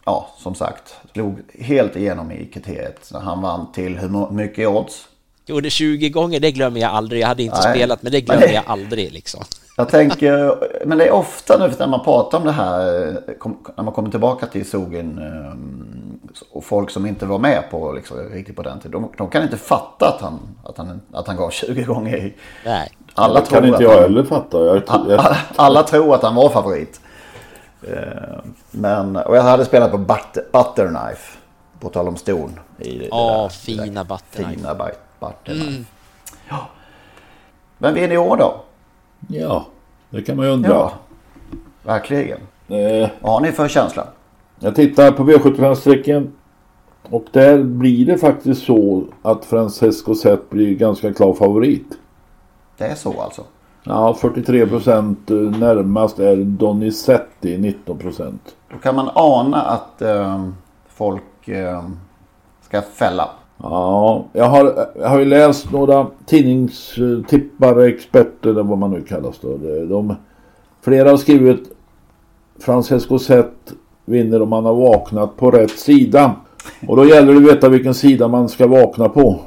Ja, 0.04 0.30
som 0.36 0.54
sagt. 0.54 0.96
Slog 1.12 1.40
helt 1.60 1.96
igenom 1.96 2.30
i 2.30 2.46
kriteriet. 2.46 3.10
när 3.12 3.20
Han 3.20 3.42
vann 3.42 3.72
till 3.72 3.98
hur 3.98 4.32
mycket 4.32 4.68
odds? 4.68 5.08
Gjorde 5.46 5.70
20 5.70 6.08
gånger, 6.08 6.40
det 6.40 6.52
glömmer 6.52 6.80
jag 6.80 6.90
aldrig. 6.90 7.22
Jag 7.22 7.28
hade 7.28 7.42
inte 7.42 7.60
Nej. 7.64 7.74
spelat, 7.74 8.02
men 8.02 8.12
det 8.12 8.20
glömmer 8.20 8.52
jag 8.52 8.64
aldrig 8.66 9.12
liksom. 9.12 9.44
Jag 9.76 9.88
tänker, 9.88 10.58
men 10.86 10.98
det 10.98 11.06
är 11.06 11.12
ofta 11.12 11.58
nu 11.58 11.72
när 11.78 11.86
man 11.86 12.04
pratar 12.04 12.38
om 12.38 12.44
det 12.44 12.52
här, 12.52 12.82
när 13.76 13.84
man 13.84 13.94
kommer 13.94 14.10
tillbaka 14.10 14.46
till 14.46 14.70
Sogen 14.70 15.18
eh, 15.18 16.46
och 16.52 16.64
folk 16.64 16.90
som 16.90 17.06
inte 17.06 17.26
var 17.26 17.38
med 17.38 17.70
på 17.70 17.92
liksom, 17.92 18.18
riktigt 18.18 18.56
på 18.56 18.62
den 18.62 18.78
tiden. 18.78 18.90
De, 18.90 19.12
de 19.18 19.28
kan 19.28 19.42
inte 19.42 19.56
fatta 19.56 20.08
att 20.08 20.20
han, 20.20 20.40
att 20.64 20.78
han, 20.78 21.00
att 21.12 21.26
han 21.26 21.36
gav 21.36 21.50
20 21.50 21.82
gånger 21.82 22.16
i. 22.16 22.34
Nej. 22.64 22.92
Alla 23.14 23.40
det 23.40 23.46
kan 23.46 23.64
inte 23.64 23.82
jag 23.82 24.00
heller 24.00 24.24
fatta. 24.24 24.58
Jag, 24.64 24.82
jag... 25.08 25.36
Alla 25.56 25.82
tror 25.82 26.14
att 26.14 26.22
han 26.22 26.34
var 26.34 26.48
favorit. 26.48 27.00
Eh, 27.82 28.38
men, 28.70 29.16
och 29.16 29.36
jag 29.36 29.42
hade 29.42 29.64
spelat 29.64 29.90
på 29.90 29.98
butter, 29.98 30.44
Butterknife. 30.52 31.38
På 31.80 31.88
tal 31.88 32.08
om 32.08 32.16
ston. 32.16 32.60
Ja, 33.10 33.48
fina 33.48 34.04
Butterknife. 34.04 34.56
Fina 34.56 34.74
Butterknife. 35.28 35.68
Mm. 35.68 35.86
Ja. 36.48 36.68
Vem 37.78 37.94
vinner 37.94 38.14
i 38.14 38.18
år 38.18 38.36
då? 38.36 38.60
Ja, 39.28 39.66
det 40.10 40.22
kan 40.22 40.36
man 40.36 40.46
ju 40.46 40.52
undra. 40.52 40.68
Ja, 40.70 40.92
verkligen. 41.82 42.38
Eh, 42.68 43.10
Vad 43.20 43.32
har 43.32 43.40
ni 43.40 43.52
för 43.52 43.68
känsla? 43.68 44.06
Jag 44.58 44.74
tittar 44.74 45.12
på 45.12 45.24
V75-strecken. 45.24 46.32
Och 47.10 47.24
där 47.32 47.62
blir 47.62 48.06
det 48.06 48.18
faktiskt 48.18 48.62
så 48.66 49.04
att 49.22 49.44
Francesco 49.44 50.14
Zet 50.14 50.50
blir 50.50 50.74
ganska 50.74 51.12
klar 51.14 51.34
favorit. 51.34 51.86
Det 52.76 52.84
är 52.84 52.94
så 52.94 53.20
alltså? 53.20 53.42
Ja, 53.82 54.14
43 54.14 54.66
procent. 54.66 55.30
Eh, 55.30 55.36
närmast 55.36 56.18
är 56.18 56.36
Donizetti 56.36 57.58
19 57.58 57.98
procent. 57.98 58.56
Då 58.72 58.78
kan 58.78 58.94
man 58.94 59.10
ana 59.14 59.62
att 59.62 60.02
eh, 60.02 60.48
folk 60.88 61.48
eh, 61.48 61.84
ska 62.62 62.82
fälla. 62.82 63.28
Ja, 63.62 64.24
jag 64.32 64.44
har, 64.44 64.86
jag 65.00 65.08
har 65.08 65.18
ju 65.18 65.24
läst 65.24 65.72
några 65.72 66.06
tidningstippare, 66.26 67.86
experter 67.86 68.50
eller 68.50 68.62
vad 68.62 68.78
man 68.78 68.90
nu 68.90 69.02
kallas 69.02 69.38
då. 69.40 69.56
De, 69.88 70.14
flera 70.82 71.10
har 71.10 71.16
skrivit 71.16 71.62
Francesco 72.58 73.18
Zet 73.18 73.74
vinner 74.04 74.42
om 74.42 74.48
man 74.48 74.64
har 74.64 74.74
vaknat 74.74 75.36
på 75.36 75.50
rätt 75.50 75.78
sida. 75.78 76.34
Och 76.88 76.96
då 76.96 77.06
gäller 77.06 77.32
det 77.32 77.38
att 77.38 77.54
veta 77.54 77.68
vilken 77.68 77.94
sida 77.94 78.28
man 78.28 78.48
ska 78.48 78.66
vakna 78.66 79.08
på. 79.08 79.40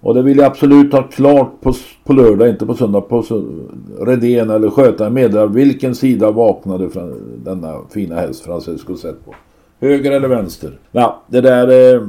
Och 0.00 0.14
det 0.14 0.22
vill 0.22 0.38
jag 0.38 0.46
absolut 0.46 0.92
ha 0.92 1.02
klart 1.02 1.60
på, 1.60 1.72
på 2.04 2.12
lördag, 2.12 2.48
inte 2.48 2.66
på 2.66 2.74
söndag. 2.74 3.00
På 3.00 3.24
Redén 4.00 4.50
eller 4.50 4.70
skötaren 4.70 5.14
meddelar 5.14 5.46
vilken 5.46 5.94
sida 5.94 6.30
vaknade 6.30 6.88
denna 7.44 7.80
fina 7.90 8.14
häst 8.14 8.44
Francesco 8.44 8.96
Zet 8.96 9.24
på. 9.24 9.34
Höger 9.80 10.12
eller 10.12 10.28
vänster? 10.28 10.78
Ja, 10.92 11.22
det 11.26 11.40
där... 11.40 11.94
Eh, 11.94 12.02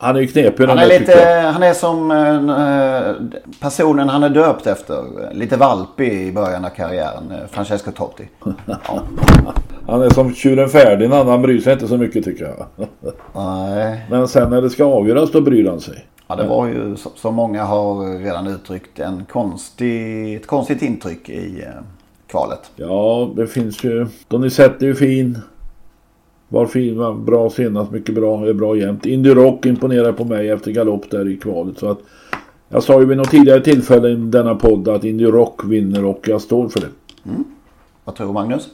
han 0.00 0.16
är 0.16 0.20
ju 0.20 0.26
knepig 0.26 0.66
han 0.66 0.78
är, 0.78 0.86
lite, 0.86 1.50
han 1.52 1.62
är 1.62 1.74
som 1.74 2.10
eh, 2.10 3.38
personen 3.60 4.08
han 4.08 4.22
är 4.22 4.28
döpt 4.28 4.66
efter. 4.66 5.04
Lite 5.32 5.56
valpig 5.56 6.12
i 6.12 6.32
början 6.32 6.64
av 6.64 6.68
karriären. 6.68 7.30
Eh, 7.30 7.48
Francesco 7.50 7.90
Totti. 7.90 8.28
Ja. 8.66 8.76
Han 9.86 10.02
är 10.02 10.10
som 10.10 10.34
tjuren 10.34 10.68
Ferdinand. 10.68 11.28
Han 11.28 11.42
bryr 11.42 11.60
sig 11.60 11.72
inte 11.72 11.88
så 11.88 11.96
mycket 11.96 12.24
tycker 12.24 12.44
jag. 12.44 12.88
Nej. 13.34 14.06
Men 14.10 14.28
sen 14.28 14.50
när 14.50 14.62
det 14.62 14.70
ska 14.70 14.84
avgöras 14.84 15.32
då 15.32 15.40
bryr 15.40 15.68
han 15.68 15.80
sig. 15.80 16.06
Ja 16.26 16.36
det 16.36 16.48
var 16.48 16.66
ju 16.66 16.96
som 16.96 17.34
många 17.34 17.64
har 17.64 18.18
redan 18.18 18.46
uttryckt 18.46 18.98
en 18.98 19.24
konstig, 19.32 20.34
ett 20.34 20.46
konstigt 20.46 20.82
intryck 20.82 21.28
i 21.28 21.62
eh, 21.62 21.82
kvalet. 22.30 22.70
Ja 22.76 23.30
det 23.36 23.46
finns 23.46 23.84
ju. 23.84 24.06
Donizetti 24.28 24.84
är 24.84 24.88
ju 24.88 24.94
fin. 24.94 25.38
Var 26.48 26.66
fin, 26.66 26.98
var 26.98 27.14
bra 27.14 27.50
senast, 27.50 27.90
mycket 27.90 28.14
bra, 28.14 28.46
är 28.46 28.52
bra 28.52 28.76
jämt. 28.76 29.06
Indy 29.06 29.30
Rock 29.30 29.66
imponerar 29.66 30.12
på 30.12 30.24
mig 30.24 30.50
efter 30.50 30.70
galopp 30.70 31.10
där 31.10 31.28
i 31.28 31.36
kvalet. 31.36 31.78
Så 31.78 31.90
att 31.90 31.98
jag 32.68 32.82
sa 32.82 33.00
ju 33.00 33.06
vid 33.06 33.16
något 33.16 33.30
tidigare 33.30 33.60
tillfälle 33.60 34.08
i 34.08 34.14
denna 34.14 34.54
podd 34.54 34.88
att 34.88 35.04
Indy 35.04 35.24
Rock 35.24 35.64
vinner 35.64 36.04
och 36.04 36.28
jag 36.28 36.42
står 36.42 36.68
för 36.68 36.80
det. 36.80 36.90
Mm. 37.24 37.44
Vad 38.04 38.16
tror 38.16 38.32
Magnus? 38.32 38.68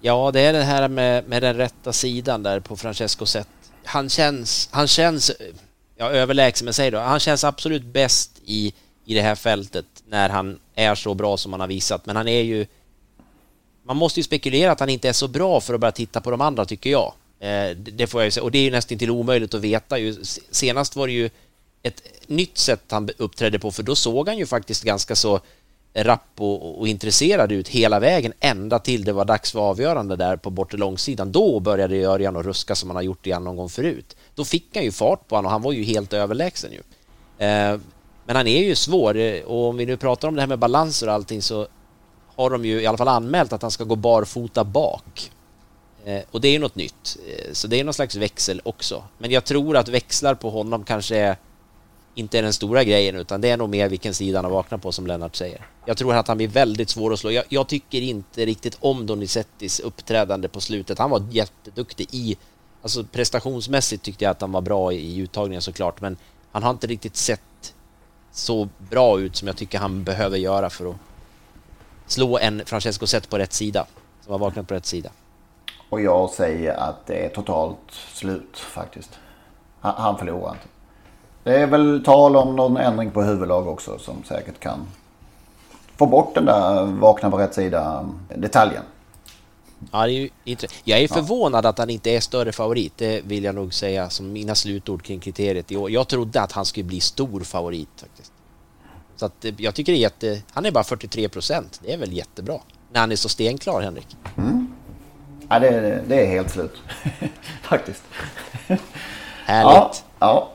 Ja, 0.00 0.30
det 0.32 0.40
är 0.40 0.52
det 0.52 0.62
här 0.62 0.88
med, 0.88 1.28
med 1.28 1.42
den 1.42 1.56
rätta 1.56 1.92
sidan 1.92 2.42
där 2.42 2.60
på 2.60 2.76
Francesco 2.76 3.26
sätt. 3.26 3.48
Han 3.84 4.08
känns, 4.08 4.68
han 4.72 4.86
känns, 4.86 5.32
ja 5.96 6.10
överlägsen 6.10 6.64
men 6.64 6.74
säg 6.74 6.90
då, 6.90 6.98
han 6.98 7.20
känns 7.20 7.44
absolut 7.44 7.84
bäst 7.84 8.40
i, 8.44 8.74
i 9.04 9.14
det 9.14 9.20
här 9.20 9.34
fältet 9.34 9.84
när 10.08 10.28
han 10.28 10.58
är 10.74 10.94
så 10.94 11.14
bra 11.14 11.36
som 11.36 11.52
han 11.52 11.60
har 11.60 11.68
visat. 11.68 12.06
Men 12.06 12.16
han 12.16 12.28
är 12.28 12.42
ju 12.42 12.66
man 13.84 13.96
måste 13.96 14.20
ju 14.20 14.24
spekulera 14.24 14.72
att 14.72 14.80
han 14.80 14.88
inte 14.88 15.08
är 15.08 15.12
så 15.12 15.28
bra 15.28 15.60
för 15.60 15.74
att 15.74 15.80
börja 15.80 15.92
titta 15.92 16.20
på 16.20 16.30
de 16.30 16.40
andra 16.40 16.64
tycker 16.64 16.90
jag. 16.90 17.12
Eh, 17.40 17.76
det 17.76 18.06
får 18.06 18.20
jag 18.20 18.26
ju 18.26 18.30
säga. 18.30 18.44
Och 18.44 18.50
det 18.50 18.58
är 18.58 18.62
ju 18.62 18.70
nästan 18.70 18.98
till 18.98 19.10
omöjligt 19.10 19.54
att 19.54 19.60
veta. 19.60 19.96
Senast 20.50 20.96
var 20.96 21.06
det 21.06 21.12
ju 21.12 21.30
ett 21.82 22.02
nytt 22.26 22.58
sätt 22.58 22.82
han 22.88 23.10
uppträdde 23.18 23.58
på 23.58 23.70
för 23.70 23.82
då 23.82 23.96
såg 23.96 24.28
han 24.28 24.38
ju 24.38 24.46
faktiskt 24.46 24.84
ganska 24.84 25.14
så 25.14 25.40
rapp 25.94 26.28
och, 26.38 26.78
och 26.80 26.88
intresserad 26.88 27.52
ut 27.52 27.68
hela 27.68 28.00
vägen 28.00 28.32
ända 28.40 28.78
till 28.78 29.04
det 29.04 29.12
var 29.12 29.24
dags 29.24 29.52
för 29.52 29.60
avgörande 29.60 30.16
där 30.16 30.36
på 30.36 30.50
bortre 30.50 30.78
långsidan. 30.78 31.32
Då 31.32 31.60
började 31.60 31.96
Örjan 31.96 32.36
och 32.36 32.44
ruska 32.44 32.74
som 32.74 32.88
han 32.88 32.96
har 32.96 33.02
gjort 33.02 33.26
igen 33.26 33.44
någon 33.44 33.56
gång 33.56 33.68
förut. 33.68 34.16
Då 34.34 34.44
fick 34.44 34.68
han 34.74 34.84
ju 34.84 34.92
fart 34.92 35.28
på 35.28 35.36
honom 35.36 35.46
och 35.46 35.52
han 35.52 35.62
var 35.62 35.72
ju 35.72 35.82
helt 35.82 36.12
överlägsen 36.12 36.70
ju. 36.72 36.78
Eh, 37.46 37.78
men 38.26 38.36
han 38.36 38.46
är 38.46 38.62
ju 38.62 38.74
svår 38.74 39.16
eh, 39.16 39.42
och 39.42 39.68
om 39.68 39.76
vi 39.76 39.86
nu 39.86 39.96
pratar 39.96 40.28
om 40.28 40.34
det 40.34 40.42
här 40.42 40.48
med 40.48 40.58
balanser 40.58 41.06
och 41.06 41.12
allting 41.12 41.42
så 41.42 41.66
har 42.36 42.50
de 42.50 42.64
ju 42.64 42.80
i 42.80 42.86
alla 42.86 42.98
fall 42.98 43.08
anmält 43.08 43.52
att 43.52 43.62
han 43.62 43.70
ska 43.70 43.84
gå 43.84 43.96
barfota 43.96 44.64
bak. 44.64 45.30
Eh, 46.04 46.22
och 46.30 46.40
det 46.40 46.48
är 46.48 46.52
ju 46.52 46.58
något 46.58 46.74
nytt. 46.74 47.16
Eh, 47.28 47.52
så 47.52 47.68
det 47.68 47.80
är 47.80 47.84
någon 47.84 47.94
slags 47.94 48.16
växel 48.16 48.60
också. 48.64 49.04
Men 49.18 49.30
jag 49.30 49.44
tror 49.44 49.76
att 49.76 49.88
växlar 49.88 50.34
på 50.34 50.50
honom 50.50 50.84
kanske 50.84 51.16
är, 51.16 51.36
inte 52.14 52.38
är 52.38 52.42
den 52.42 52.52
stora 52.52 52.84
grejen 52.84 53.16
utan 53.16 53.40
det 53.40 53.50
är 53.50 53.56
nog 53.56 53.68
mer 53.68 53.88
vilken 53.88 54.14
sida 54.14 54.38
han 54.38 54.44
har 54.44 54.52
vaknat 54.52 54.82
på 54.82 54.92
som 54.92 55.06
Lennart 55.06 55.36
säger. 55.36 55.66
Jag 55.84 55.96
tror 55.96 56.14
att 56.14 56.28
han 56.28 56.36
blir 56.36 56.48
väldigt 56.48 56.90
svår 56.90 57.12
att 57.12 57.18
slå. 57.18 57.30
Jag, 57.30 57.44
jag 57.48 57.68
tycker 57.68 58.02
inte 58.02 58.46
riktigt 58.46 58.76
om 58.80 59.06
Donizettis 59.06 59.80
uppträdande 59.80 60.48
på 60.48 60.60
slutet. 60.60 60.98
Han 60.98 61.10
var 61.10 61.26
jätteduktig 61.30 62.08
i, 62.10 62.36
alltså 62.82 63.04
prestationsmässigt 63.04 64.02
tyckte 64.02 64.24
jag 64.24 64.30
att 64.30 64.40
han 64.40 64.52
var 64.52 64.60
bra 64.60 64.92
i 64.92 65.18
uttagningen 65.18 65.62
såklart 65.62 66.00
men 66.00 66.16
han 66.52 66.62
har 66.62 66.70
inte 66.70 66.86
riktigt 66.86 67.16
sett 67.16 67.74
så 68.32 68.68
bra 68.90 69.20
ut 69.20 69.36
som 69.36 69.48
jag 69.48 69.56
tycker 69.56 69.78
han 69.78 70.04
behöver 70.04 70.38
göra 70.38 70.70
för 70.70 70.90
att 70.90 70.96
slå 72.06 72.38
en 72.38 72.62
Francesco 72.66 73.06
Zet 73.06 73.30
på 73.30 73.38
rätt 73.38 73.52
sida. 73.52 73.86
Som 74.20 74.32
har 74.32 74.38
vaknat 74.38 74.68
på 74.68 74.74
rätt 74.74 74.86
sida. 74.86 75.10
Och 75.90 76.00
jag 76.00 76.30
säger 76.30 76.74
att 76.74 77.06
det 77.06 77.24
är 77.24 77.28
totalt 77.28 77.78
slut 78.12 78.58
faktiskt. 78.58 79.10
Han, 79.80 79.94
han 79.96 80.18
förlorar 80.18 80.50
inte. 80.52 80.66
Det 81.44 81.56
är 81.56 81.66
väl 81.66 82.04
tal 82.04 82.36
om 82.36 82.56
någon 82.56 82.76
ändring 82.76 83.10
på 83.10 83.22
huvudlag 83.22 83.68
också 83.68 83.98
som 83.98 84.24
säkert 84.24 84.60
kan 84.60 84.86
få 85.96 86.06
bort 86.06 86.34
den 86.34 86.44
där 86.44 86.84
vakna 86.84 87.30
på 87.30 87.38
rätt 87.38 87.54
sida 87.54 88.08
detaljen. 88.36 88.82
Ja, 89.92 90.06
det 90.06 90.12
är 90.12 90.30
ju 90.44 90.56
Jag 90.84 91.00
är 91.00 91.08
förvånad 91.08 91.66
att 91.66 91.78
han 91.78 91.90
inte 91.90 92.10
är 92.10 92.20
större 92.20 92.52
favorit. 92.52 92.92
Det 92.96 93.20
vill 93.24 93.44
jag 93.44 93.54
nog 93.54 93.74
säga 93.74 94.10
som 94.10 94.32
mina 94.32 94.54
slutord 94.54 95.02
kring 95.02 95.20
kriteriet 95.20 95.72
i 95.72 95.76
år. 95.76 95.90
Jag 95.90 96.08
trodde 96.08 96.40
att 96.40 96.52
han 96.52 96.64
skulle 96.64 96.84
bli 96.84 97.00
stor 97.00 97.40
favorit 97.40 97.88
faktiskt. 97.96 98.32
Så 99.16 99.26
att 99.26 99.44
eh, 99.44 99.54
jag 99.56 99.74
tycker 99.74 99.92
det 99.92 99.98
är 99.98 100.00
jätte... 100.00 100.42
Han 100.52 100.66
är 100.66 100.70
bara 100.70 100.84
43 100.84 101.28
procent. 101.28 101.80
Det 101.84 101.92
är 101.92 101.98
väl 101.98 102.12
jättebra. 102.12 102.58
När 102.92 103.00
han 103.00 103.12
är 103.12 103.16
så 103.16 103.28
stenklar, 103.28 103.80
Henrik. 103.80 104.16
Mm. 104.36 104.66
Ja, 105.48 105.58
det, 105.58 106.02
det 106.08 106.26
är 106.26 106.26
helt 106.26 106.50
slut. 106.50 106.82
Faktiskt. 107.62 108.02
Härligt. 109.44 109.74
Ja, 109.74 109.92
ja. 110.18 110.50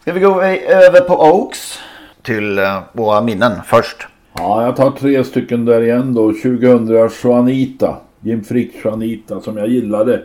Ska 0.00 0.12
vi 0.12 0.20
gå 0.20 0.42
över 0.42 1.00
på 1.00 1.14
Oaks? 1.14 1.78
Till 2.22 2.58
uh, 2.58 2.78
våra 2.92 3.20
minnen 3.20 3.52
först. 3.66 4.06
Ja, 4.32 4.64
jag 4.64 4.76
tar 4.76 4.90
tre 4.90 5.24
stycken 5.24 5.64
där 5.64 5.80
igen 5.82 6.14
då. 6.14 6.32
2000 6.32 7.10
Juanita. 7.22 7.96
Jim 8.20 8.44
Frick 8.44 8.74
Juanita 8.84 9.40
som 9.40 9.56
jag 9.56 9.68
gillade. 9.68 10.22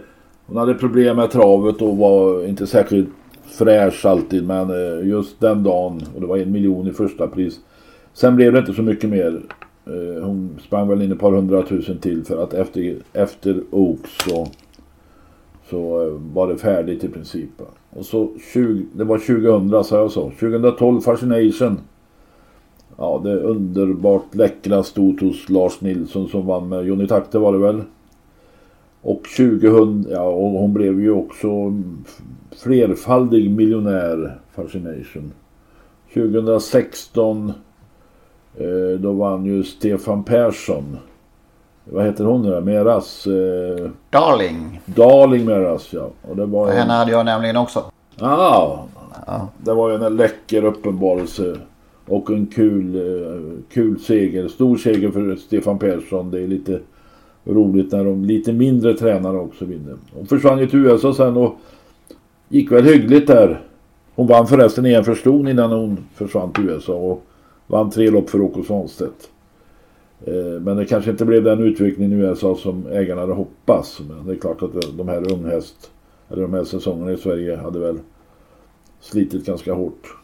Hon 0.48 0.58
hade 0.58 0.74
problem 0.74 1.16
med 1.16 1.32
travet 1.32 1.82
och 1.82 1.98
var 1.98 2.48
inte 2.48 2.68
särskilt 2.68 3.10
fräsch 3.48 4.06
alltid 4.06 4.48
men 4.48 4.70
eh, 4.70 5.08
just 5.08 5.40
den 5.40 5.64
dagen 5.64 6.02
och 6.16 6.22
det 6.22 6.28
var 6.28 6.38
en 6.38 6.52
miljon 6.52 6.88
i 6.88 6.92
första 6.92 7.28
pris. 7.28 7.60
Sen 8.14 8.36
blev 8.36 8.54
det 8.54 8.60
inte 8.60 8.74
så 8.74 8.82
mycket 8.82 9.10
mer. 9.10 9.42
Eh, 9.86 10.24
hon 10.24 10.60
sprang 10.66 10.88
väl 10.88 11.02
in 11.02 11.12
ett 11.12 11.20
par 11.20 11.32
hundratusen 11.32 11.98
till 11.98 12.26
för 12.26 12.44
att 12.44 12.54
efter, 12.54 12.96
efter 13.14 13.64
Oaks 13.72 14.10
så, 14.28 14.48
så 15.70 16.08
eh, 16.08 16.14
var 16.34 16.48
det 16.48 16.58
färdigt 16.58 17.04
i 17.04 17.10
princip. 17.10 17.50
Och 17.90 18.06
så 18.06 18.30
20, 18.54 18.86
det 18.94 19.04
var 19.04 19.18
2000 19.18 19.84
sa 19.84 19.98
jag 19.98 20.12
så. 20.12 20.30
2012 20.30 21.02
Fascination. 21.02 21.80
Ja 22.98 23.22
det 23.24 23.40
underbart 23.40 24.36
läckra 24.36 24.84
stod 24.84 25.22
hos 25.22 25.50
Lars 25.50 25.82
Nilsson 25.82 26.28
som 26.30 26.46
vann 26.46 26.70
med 26.70 26.86
Johnny 26.86 27.08
Takte 27.08 27.40
var 27.40 27.54
det 27.54 27.60
väl. 27.60 27.82
Och 29.02 29.24
2000, 29.38 30.08
ja 30.12 30.22
och 30.22 30.52
hon 30.52 30.74
blev 30.74 31.02
ju 31.02 31.12
också 31.12 31.74
flerfaldig 32.58 33.52
miljonär 33.52 34.40
Fascination. 34.56 35.32
2016 36.14 37.54
eh, 38.58 39.00
då 39.00 39.12
vann 39.12 39.46
ju 39.46 39.64
Stefan 39.64 40.24
Persson. 40.24 40.98
Vad 41.84 42.06
heter 42.06 42.24
hon 42.24 42.42
nu 42.42 42.52
då? 42.52 42.62
Meras? 42.62 43.28
Eh, 43.28 43.90
Darling. 44.10 44.82
Darling 44.86 45.46
Meras 45.46 45.94
ja. 45.94 46.10
Och 46.22 46.36
det 46.36 46.46
var 46.46 46.72
Henne 46.72 46.94
hade 46.94 47.12
jag 47.12 47.26
nämligen 47.26 47.58
också. 47.58 47.84
Ah, 48.20 48.78
ja. 49.28 49.48
Det 49.58 49.74
var 49.74 49.90
ju 49.90 49.96
en 49.96 50.16
läcker 50.16 50.66
uppenbarelse. 50.66 51.58
Och 52.08 52.30
en 52.30 52.48
kul, 52.48 52.96
eh, 52.96 53.60
kul 53.74 54.00
seger. 54.00 54.48
Stor 54.48 54.78
seger 54.78 55.12
för 55.12 55.36
Stefan 55.36 55.80
Persson. 55.80 56.32
Det 56.32 56.42
är 56.42 56.48
lite 56.48 56.80
roligt 57.46 57.92
när 57.92 58.06
de 58.06 58.26
lite 58.26 58.54
mindre 58.54 58.94
tränare 58.94 59.38
också 59.38 59.66
vinner. 59.66 59.96
Hon 60.14 60.26
försvann 60.26 60.60
ju 60.60 60.68
till 60.68 60.86
USA 60.86 61.14
sen 61.14 61.38
och 61.38 61.56
gick 62.50 62.72
väl 62.72 62.86
hyggligt 62.86 63.28
där. 63.28 63.62
Hon 64.16 64.28
vann 64.28 64.48
förresten 64.48 64.86
EM 64.86 65.04
för 65.04 65.16
Ston 65.16 65.48
innan 65.48 65.72
hon 65.72 66.06
försvann 66.16 66.54
till 66.54 66.70
USA 66.70 66.94
och 66.94 67.24
vann 67.68 67.92
tre 67.92 68.10
lopp 68.10 68.30
för 68.30 68.42
Åke 68.42 68.64
Svanstedt. 68.64 69.30
Eh, 70.28 70.62
men 70.62 70.78
det 70.78 70.86
kanske 70.86 71.12
inte 71.12 71.26
blev 71.26 71.44
den 71.44 71.60
utvecklingen 71.60 72.20
i 72.20 72.24
USA 72.24 72.56
som 72.56 72.88
ägarna 72.88 73.22
hade 73.22 73.34
hoppats. 73.34 74.00
Men 74.00 74.28
det 74.28 74.34
är 74.34 74.38
klart 74.38 74.62
att 74.62 74.98
de 74.98 75.08
här 75.08 75.32
unghäst, 75.32 75.92
eller 76.30 76.42
de 76.42 76.54
här 76.54 76.64
säsongerna 76.64 77.12
i 77.12 77.18
Sverige 77.18 77.58
hade 77.58 77.80
väl 77.80 78.00
slitit 79.02 79.46
ganska 79.46 79.74
hårt. 79.74 80.16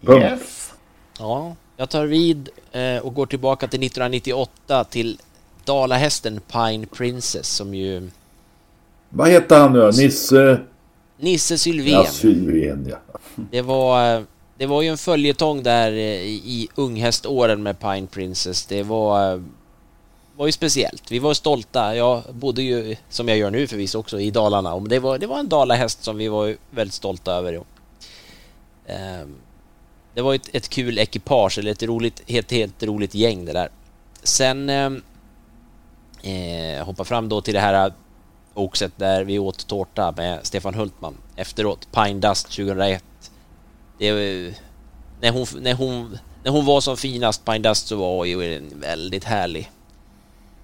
Punkt. 0.00 0.22
Yes. 0.22 0.72
Ja, 1.18 1.56
jag 1.76 1.90
tar 1.90 2.06
vid 2.06 2.48
eh, 2.72 3.06
och 3.06 3.14
går 3.14 3.26
tillbaka 3.26 3.66
till 3.66 3.82
1998 3.82 4.84
till 4.84 5.18
dalahästen 5.64 6.40
Pine 6.52 6.86
Princess 6.86 7.48
som 7.48 7.74
ju... 7.74 8.10
Vad 9.08 9.28
heter 9.28 9.58
han 9.58 9.72
nu 9.72 9.86
Nisse? 9.86 10.60
Nisse 11.16 11.58
Sylvén. 11.58 11.92
Ja, 11.92 12.06
Sylvén 12.06 12.86
ja. 12.90 13.18
Det 13.50 13.62
var, 13.62 14.24
det 14.58 14.66
var 14.66 14.82
ju 14.82 14.88
en 14.88 14.98
följetong 14.98 15.62
där 15.62 15.92
i 15.92 16.68
unghäståren 16.74 17.62
med 17.62 17.80
Pine 17.80 18.06
Princess. 18.06 18.66
Det 18.66 18.82
var, 18.82 19.42
var 20.36 20.46
ju 20.46 20.52
speciellt. 20.52 21.10
Vi 21.10 21.18
var 21.18 21.34
stolta. 21.34 21.96
Jag 21.96 22.22
bodde 22.30 22.62
ju, 22.62 22.96
som 23.08 23.28
jag 23.28 23.38
gör 23.38 23.50
nu 23.50 23.66
förvisso 23.66 23.98
också, 23.98 24.20
i 24.20 24.30
Dalarna. 24.30 24.80
Det 24.80 24.98
var, 24.98 25.18
det 25.18 25.26
var 25.26 25.38
en 25.38 25.48
dalahäst 25.48 26.04
som 26.04 26.16
vi 26.16 26.28
var 26.28 26.56
väldigt 26.70 26.94
stolta 26.94 27.32
över. 27.32 27.62
Ehm, 28.86 29.34
det 30.14 30.22
var 30.22 30.34
ett, 30.34 30.48
ett 30.52 30.68
kul 30.68 30.98
ekipage, 30.98 31.58
eller 31.58 31.70
ett 31.70 31.82
roligt, 31.82 32.22
helt, 32.26 32.50
helt 32.50 32.82
roligt 32.82 33.14
gäng 33.14 33.44
det 33.44 33.52
där. 33.52 33.68
Sen 34.22 34.68
ehm, 34.68 35.02
eh, 36.22 36.84
hoppa 36.84 37.04
fram 37.04 37.28
då 37.28 37.40
till 37.40 37.54
det 37.54 37.60
här 37.60 37.92
Oxet 38.54 38.92
där 38.96 39.24
vi 39.24 39.38
åt 39.38 39.66
tårta 39.66 40.14
med 40.16 40.46
Stefan 40.46 40.74
Hultman 40.74 41.14
efteråt. 41.36 41.88
Pine 41.92 42.20
Dust 42.20 42.46
2001. 42.46 43.04
Det, 43.98 44.08
eh, 44.08 44.54
när, 45.20 45.30
hon, 45.30 45.46
när, 45.60 45.74
hon, 45.74 46.18
när 46.44 46.50
hon 46.50 46.66
var 46.66 46.80
som 46.80 46.96
finast, 46.96 47.44
Pine 47.44 47.58
Dust, 47.58 47.86
så 47.86 47.96
var 47.96 48.24
ju 48.24 48.56
en 48.56 48.80
väldigt 48.80 49.24
härlig, 49.24 49.70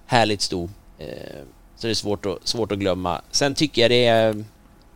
härligt 0.05 0.41
stor. 0.41 0.69
Eh, 0.97 1.07
så 1.75 1.87
det 1.87 1.91
är 1.91 1.95
svårt 1.95 2.25
att, 2.25 2.47
svårt 2.47 2.71
att 2.71 2.79
glömma. 2.79 3.21
Sen 3.31 3.55
tycker 3.55 3.81
jag 3.81 3.91
det 3.91 4.05
är 4.05 4.43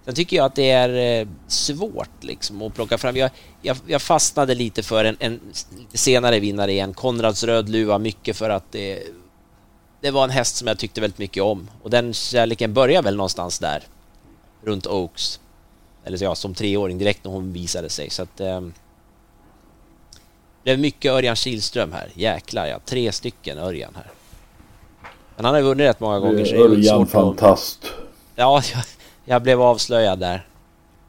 Sen 0.05 0.15
tycker 0.15 0.38
jag 0.38 0.45
att 0.45 0.55
det 0.55 0.71
är 0.71 1.21
eh, 1.21 1.27
svårt 1.47 2.23
liksom 2.23 2.62
att 2.62 2.75
plocka 2.75 2.97
fram. 2.97 3.15
Jag, 3.15 3.31
jag, 3.62 3.77
jag 3.88 4.01
fastnade 4.01 4.55
lite 4.55 4.84
för 4.84 5.05
en, 5.05 5.17
en 5.19 5.39
senare 5.93 6.39
vinnare 6.39 6.71
igen, 6.71 6.93
Konrads 6.93 7.43
Rödluva, 7.43 7.97
mycket 7.97 8.38
för 8.38 8.49
att 8.49 8.71
det 8.71 9.03
det 10.05 10.11
var 10.11 10.23
en 10.23 10.29
häst 10.29 10.55
som 10.55 10.67
jag 10.67 10.77
tyckte 10.77 11.01
väldigt 11.01 11.17
mycket 11.17 11.43
om 11.43 11.69
och 11.83 11.89
den 11.89 12.13
kärleken 12.13 12.73
börjar 12.73 13.01
väl 13.01 13.15
någonstans 13.15 13.59
där 13.59 13.83
runt 14.63 14.87
Oaks. 14.87 15.39
Eller 16.03 16.23
ja, 16.23 16.35
som 16.35 16.53
treåring 16.53 16.97
direkt 16.97 17.23
när 17.23 17.31
hon 17.31 17.53
visade 17.53 17.89
sig 17.89 18.09
så 18.09 18.23
att 18.23 18.39
eh, 18.39 18.61
det 20.63 20.71
är 20.71 20.77
mycket 20.77 21.11
Örjan 21.11 21.35
Kihlström 21.35 21.91
här. 21.91 22.09
Jäklar 22.13 22.65
ja, 22.65 22.79
tre 22.85 23.11
stycken 23.11 23.57
Örjan 23.57 23.91
här. 23.95 24.11
Men 25.35 25.45
han 25.45 25.55
har 25.55 25.61
vunnit 25.61 25.87
rätt 25.87 25.99
många 25.99 26.19
gånger. 26.19 26.45
Så 26.45 26.55
Örjan 26.55 27.07
fantast. 27.07 27.85
Ja, 28.35 28.61
jag, 28.73 28.83
jag, 29.25 29.41
blev 29.41 29.61
avslöjad 29.61 30.19
där. 30.19 30.47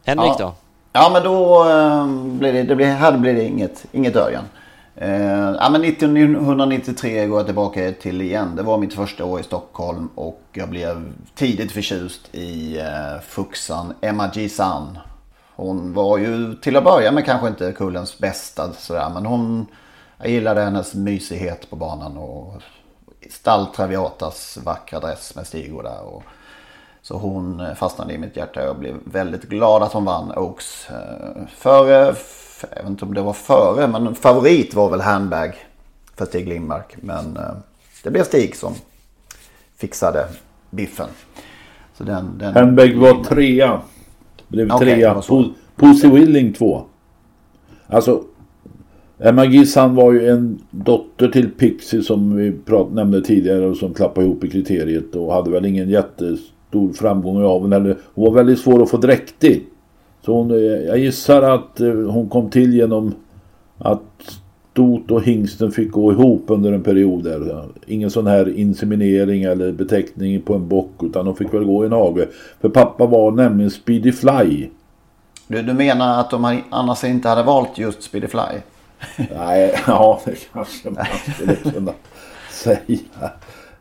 Henrik 0.04 0.32
ja. 0.32 0.36
då? 0.38 0.54
Ja, 0.92 1.10
men 1.12 1.22
då 1.22 1.68
eh, 1.70 2.06
blir 2.38 2.52
det, 2.52 2.62
det 2.62 2.76
blir, 2.76 2.86
här 2.86 3.18
blir 3.18 3.34
det 3.34 3.44
inget, 3.44 3.84
inget 3.92 4.16
Örjan. 4.16 4.44
Eh, 4.98 5.54
ja, 5.60 5.68
men 5.70 5.84
1993 5.84 7.26
går 7.26 7.38
jag 7.38 7.46
tillbaka 7.46 7.92
till 7.92 8.20
igen. 8.20 8.56
Det 8.56 8.62
var 8.62 8.78
mitt 8.78 8.94
första 8.94 9.24
år 9.24 9.40
i 9.40 9.42
Stockholm 9.42 10.08
och 10.14 10.42
jag 10.52 10.68
blev 10.68 11.12
tidigt 11.34 11.72
förtjust 11.72 12.34
i 12.34 12.78
eh, 12.78 13.20
Fuxan 13.22 13.94
Emma 14.00 14.30
G. 14.34 14.48
San. 14.48 14.98
Hon 15.56 15.92
var 15.92 16.18
ju 16.18 16.54
till 16.54 16.76
att 16.76 16.84
börja 16.84 17.12
med 17.12 17.24
kanske 17.24 17.48
inte 17.48 17.72
kullens 17.72 18.18
bästa 18.18 18.72
sådär, 18.72 19.10
men 19.14 19.26
hon, 19.26 19.66
jag 20.18 20.30
gillade 20.30 20.60
hennes 20.60 20.94
mysighet 20.94 21.70
på 21.70 21.76
banan 21.76 22.16
och 22.16 22.62
Stall 23.30 23.66
Traviatas 23.66 24.58
vackra 24.64 25.00
dress 25.00 25.34
med 25.34 25.46
stigor 25.46 25.82
där. 25.82 26.02
Och, 26.02 26.22
så 27.02 27.18
hon 27.18 27.76
fastnade 27.76 28.12
i 28.12 28.18
mitt 28.18 28.36
hjärta. 28.36 28.64
Jag 28.64 28.78
blev 28.78 28.96
väldigt 29.04 29.42
glad 29.42 29.82
att 29.82 29.92
hon 29.92 30.04
vann 30.04 30.32
Oaks. 30.32 30.90
Eh, 30.90 31.46
för 31.56 32.16
jag 32.60 32.82
vet 32.82 32.90
inte 32.90 33.04
om 33.04 33.14
det 33.14 33.22
var 33.22 33.32
före, 33.32 33.86
men 33.86 34.14
favorit 34.14 34.74
var 34.74 34.90
väl 34.90 35.00
Handbag 35.00 35.54
för 36.16 36.26
Stig 36.26 36.48
Lindmark. 36.48 36.96
Men 37.00 37.36
eh, 37.36 37.42
det 38.02 38.10
blev 38.10 38.24
Stig 38.24 38.56
som 38.56 38.74
fixade 39.76 40.24
biffen. 40.70 41.08
Så 41.94 42.04
den, 42.04 42.38
den 42.38 42.54
Handbag 42.54 42.94
var 42.94 43.24
trea. 43.24 43.80
Blev 44.48 44.72
okay, 44.72 44.94
trea. 44.94 45.22
Pussy 45.76 46.08
Willing 46.08 46.52
två. 46.52 46.84
Alltså 47.86 48.22
Emma 49.18 49.44
Gissan 49.44 49.94
var 49.94 50.12
ju 50.12 50.28
en 50.28 50.58
dotter 50.70 51.28
till 51.28 51.50
Pixie 51.50 52.02
som 52.02 52.36
vi 52.36 52.52
prat, 52.52 52.92
nämnde 52.92 53.22
tidigare 53.22 53.66
och 53.66 53.76
som 53.76 53.94
klappade 53.94 54.26
ihop 54.26 54.44
i 54.44 54.50
kriteriet 54.50 55.14
och 55.14 55.32
hade 55.32 55.50
väl 55.50 55.66
ingen 55.66 55.90
jättestor 55.90 56.92
framgång 56.92 57.42
i 57.42 57.44
aveln. 57.44 57.96
Hon 58.14 58.24
var 58.24 58.32
väldigt 58.32 58.58
svår 58.58 58.82
att 58.82 58.90
få 58.90 58.96
dräktig. 58.96 59.66
Så 60.26 60.32
hon, 60.32 60.50
eh, 60.50 60.56
jag 60.58 60.98
gissar 60.98 61.42
att 61.42 61.80
eh, 61.80 61.92
hon 61.92 62.28
kom 62.28 62.50
till 62.50 62.74
genom 62.74 63.14
att 63.78 64.02
Stot 64.72 65.10
och 65.10 65.22
hingsten 65.22 65.72
fick 65.72 65.90
gå 65.90 66.12
ihop 66.12 66.44
under 66.46 66.72
en 66.72 66.82
period 66.82 67.24
där. 67.24 67.64
Ingen 67.86 68.10
sån 68.10 68.26
här 68.26 68.58
inseminering 68.58 69.42
eller 69.42 69.72
beteckning 69.72 70.40
på 70.40 70.54
en 70.54 70.68
bock 70.68 70.90
utan 71.02 71.24
de 71.24 71.36
fick 71.36 71.54
väl 71.54 71.64
gå 71.64 71.84
i 71.84 71.86
en 71.86 71.92
hage. 71.92 72.28
För 72.60 72.68
pappa 72.68 73.06
var 73.06 73.30
nämligen 73.30 73.70
Speedy 73.70 74.12
Fly. 74.12 74.68
Du, 75.46 75.62
du 75.62 75.72
menar 75.72 76.20
att 76.20 76.30
de 76.30 76.60
annars 76.70 77.04
inte 77.04 77.28
hade 77.28 77.42
valt 77.42 77.78
just 77.78 78.02
Speedy 78.02 78.26
Fly? 78.26 78.40
Nej, 79.36 79.74
ja 79.86 80.20
det 80.24 80.52
kanske 80.52 80.90
man 80.90 81.04
skulle 81.34 81.72
kunna 81.72 81.92
säga. 82.50 82.98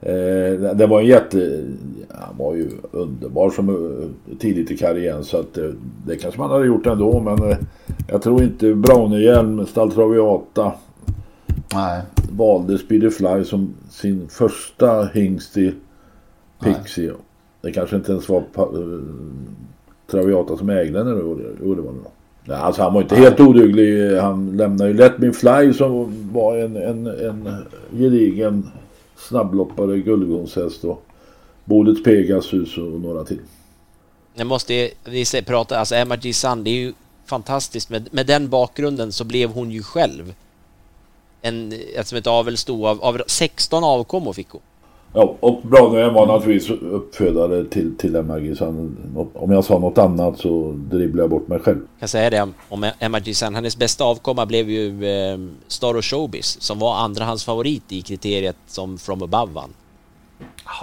Eh, 0.05 0.75
det 0.75 0.87
var 0.87 0.99
en 0.99 1.05
jätte... 1.05 1.63
Han 2.09 2.37
var 2.37 2.55
ju 2.55 2.69
underbar 2.91 3.49
som 3.49 3.69
eh, 3.69 4.35
tidigt 4.39 4.71
i 4.71 4.77
karriären 4.77 5.23
så 5.23 5.39
att 5.39 5.57
eh, 5.57 5.69
det 6.07 6.15
kanske 6.15 6.39
man 6.39 6.49
hade 6.49 6.65
gjort 6.65 6.85
ändå 6.85 7.19
men 7.19 7.55
jag 8.07 8.21
tror 8.21 8.43
inte 8.43 8.75
Braunehjelm, 8.75 9.65
Staltraviata 9.65 10.71
Nej. 11.73 12.01
valde 12.31 12.77
Speedy 12.77 13.09
som 13.45 13.73
sin 13.89 14.27
första 14.27 15.05
hingst 15.05 15.57
i 15.57 15.73
Pixie. 16.63 17.07
Nej. 17.07 17.15
Det 17.61 17.71
kanske 17.71 17.95
inte 17.95 18.11
ens 18.11 18.29
var 18.29 18.43
Traviata 20.11 20.57
som 20.57 20.69
ägde 20.69 21.03
den. 21.03 21.17
Jo, 21.63 21.75
det 21.75 21.81
var 21.81 21.91
det. 21.91 21.99
Nej, 22.47 22.57
alltså 22.57 22.81
han 22.81 22.93
var 22.93 23.01
inte 23.01 23.15
helt 23.15 23.39
oduglig. 23.39 24.17
Han 24.17 24.57
lämnade 24.57 24.89
ju 24.89 24.97
Let 24.97 25.17
Me 25.17 25.31
Fly 25.31 25.73
som 25.73 26.13
var 26.33 26.57
en, 26.57 26.75
en, 26.75 27.07
en 27.07 27.49
gedigen 27.91 28.71
snabbloppare, 29.17 29.99
guldgångshäst 29.99 30.83
och 30.83 31.05
Bodets 31.65 32.03
Pegasus 32.03 32.77
och 32.77 33.01
några 33.01 33.23
till. 33.23 33.41
Jag 34.33 34.47
måste 34.47 34.89
vi 35.03 35.25
prata, 35.45 35.79
alltså 35.79 35.95
Emma 35.95 36.17
Sun, 36.33 36.63
det 36.63 36.69
är 36.69 36.75
ju 36.75 36.93
fantastiskt. 37.25 37.89
Med, 37.89 38.07
med 38.11 38.27
den 38.27 38.49
bakgrunden 38.49 39.11
så 39.11 39.23
blev 39.23 39.49
hon 39.49 39.71
ju 39.71 39.83
själv 39.83 40.33
en, 41.41 41.73
som 42.03 42.17
ett 42.17 42.27
avelsto 42.27 42.85
av, 42.85 43.03
av 43.03 43.21
16 43.27 43.83
avkommor 43.83 44.33
fick 44.33 44.49
hon. 44.49 44.61
Ja, 45.15 45.35
och 45.39 45.61
Branöen 45.61 46.13
var 46.13 46.25
naturligtvis 46.25 46.81
uppfödare 46.81 47.65
till, 47.65 47.97
till 47.97 48.15
Emma 48.15 48.39
Gisan. 48.39 48.97
Om 49.33 49.51
jag 49.51 49.63
sa 49.63 49.79
något 49.79 49.97
annat 49.97 50.39
så 50.39 50.71
dribblar 50.71 51.23
jag 51.23 51.29
bort 51.29 51.47
mig 51.47 51.59
själv. 51.59 51.77
Jag 51.77 51.99
kan 51.99 52.07
säga 52.07 52.29
det 52.29 52.51
om 52.69 52.91
Emma 52.99 53.19
Gisan. 53.19 53.55
Hennes 53.55 53.77
bästa 53.77 54.03
avkomma 54.03 54.45
blev 54.45 54.69
ju 54.69 55.05
eh, 55.05 55.37
Star 55.67 55.93
och 55.93 56.05
Showbiz 56.05 56.61
som 56.61 56.79
var 56.79 56.95
andrahandsfavorit 56.95 57.91
i 57.91 58.01
kriteriet 58.01 58.55
som 58.67 58.97
From 58.97 59.23
Above 59.23 59.53
vann. 59.53 59.73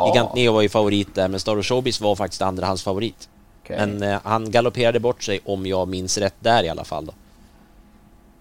Gigant 0.07 0.35
Neo 0.35 0.53
var 0.53 0.63
ju 0.63 0.69
favorit 0.69 1.15
där 1.15 1.29
men 1.29 1.41
Star 1.41 1.57
och 1.57 1.67
Showbiz 1.67 2.01
var 2.01 2.15
faktiskt 2.15 2.43
andrahandsfavorit. 2.43 3.29
Okay. 3.65 3.77
Men 3.77 4.03
eh, 4.03 4.21
han 4.25 4.51
galopperade 4.51 5.01
bort 5.01 5.23
sig 5.23 5.41
om 5.45 5.67
jag 5.67 5.89
minns 5.89 6.19
rätt 6.19 6.37
där 6.41 6.65
i 6.65 6.69
alla 6.69 6.85
fall 6.85 7.07
då. 7.07 7.13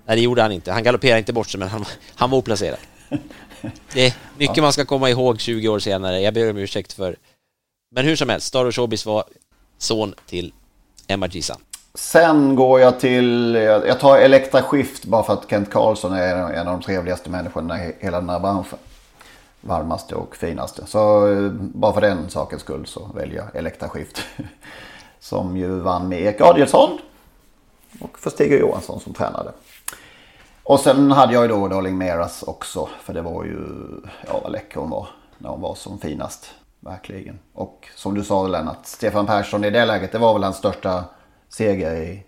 Nej 0.06 0.15
det 0.15 0.21
gjorde 0.21 0.41
han 0.41 0.51
inte. 0.51 0.71
Han 0.71 0.84
galopperade 0.84 1.19
inte 1.19 1.34
bort 1.34 1.49
sig 1.49 1.60
men 1.60 1.69
han, 1.69 1.86
han 2.15 2.30
var 2.30 2.38
oplacerad. 2.38 2.80
Det 3.93 4.08
är 4.08 4.13
mycket 4.38 4.58
ja. 4.58 4.63
man 4.63 4.74
ska 4.74 4.86
komma 4.86 5.10
ihåg 5.10 5.39
20 5.39 5.67
år 5.67 5.80
senare. 5.80 6.19
Jag 6.19 6.34
ber 6.34 6.50
om 6.50 6.58
ursäkt 6.58 6.93
för... 6.93 7.15
Men 7.95 8.06
hur 8.06 8.15
som 8.15 8.30
helst, 8.30 8.47
Star 8.47 8.71
Showbiz 8.71 9.06
var 9.06 9.24
son 9.78 10.13
till 10.26 10.54
Emma 11.08 11.28
Gisa. 11.28 11.58
Sen 11.93 12.56
går 12.56 12.80
jag 12.80 13.00
till, 13.00 13.56
jag 13.56 14.00
tar 14.00 14.17
Elektra 14.17 14.62
Skift 14.62 15.06
bara 15.06 15.24
för 15.24 15.34
att 15.34 15.50
Kent 15.50 15.71
Karlsson 15.71 16.13
är 16.13 16.36
en 16.36 16.67
av 16.67 16.80
de 16.80 16.82
trevligaste 16.82 17.30
människorna 17.30 17.86
i 17.86 17.95
hela 18.00 18.19
den 18.19 18.30
här 18.30 18.39
branschen. 18.39 18.80
Varmaste 19.62 20.15
och 20.15 20.36
finaste. 20.36 20.86
Så 20.86 21.32
eh, 21.32 21.52
bara 21.54 21.93
för 21.93 22.02
den 22.02 22.30
sakens 22.30 22.62
skull 22.62 22.86
så 22.86 23.10
väljer 23.15 23.36
jag 23.36 23.56
Elektra 23.56 23.89
Skift. 23.89 24.21
Som 25.19 25.58
ju 25.58 25.80
vann 25.80 26.10
med 26.10 26.21
Erik 26.21 26.41
Adielsson. 26.41 27.00
Och 28.00 28.19
för 28.19 28.30
Stig 28.30 28.60
Johansson 28.60 29.00
som 29.00 29.13
tränade. 29.13 29.52
Och 30.72 30.80
sen 30.80 31.12
hade 31.12 31.34
jag 31.34 31.44
ju 31.44 31.48
då 31.48 31.68
Darling 31.68 31.98
Meras 31.98 32.44
också. 32.44 32.90
För 33.02 33.14
det 33.14 33.22
var 33.22 33.44
ju, 33.44 33.58
ja 34.28 34.40
vad 34.44 34.52
läcker 34.52 34.80
hon 34.80 34.90
var. 34.90 35.08
När 35.38 35.50
hon 35.50 35.62
var 35.62 35.76
som 35.76 36.00
finast. 36.00 36.46
Verkligen. 36.80 37.40
Och 37.54 37.88
som 37.96 38.14
du 38.14 38.24
sa 38.24 38.48
Lennart, 38.48 38.78
Stefan 38.84 39.26
Persson 39.26 39.64
i 39.66 39.70
det 39.70 39.86
läget, 39.86 40.12
det 40.12 40.18
var 40.18 40.34
väl 40.34 40.44
hans 40.44 40.56
största 40.56 41.04
seger 41.50 41.96
i, 41.96 42.24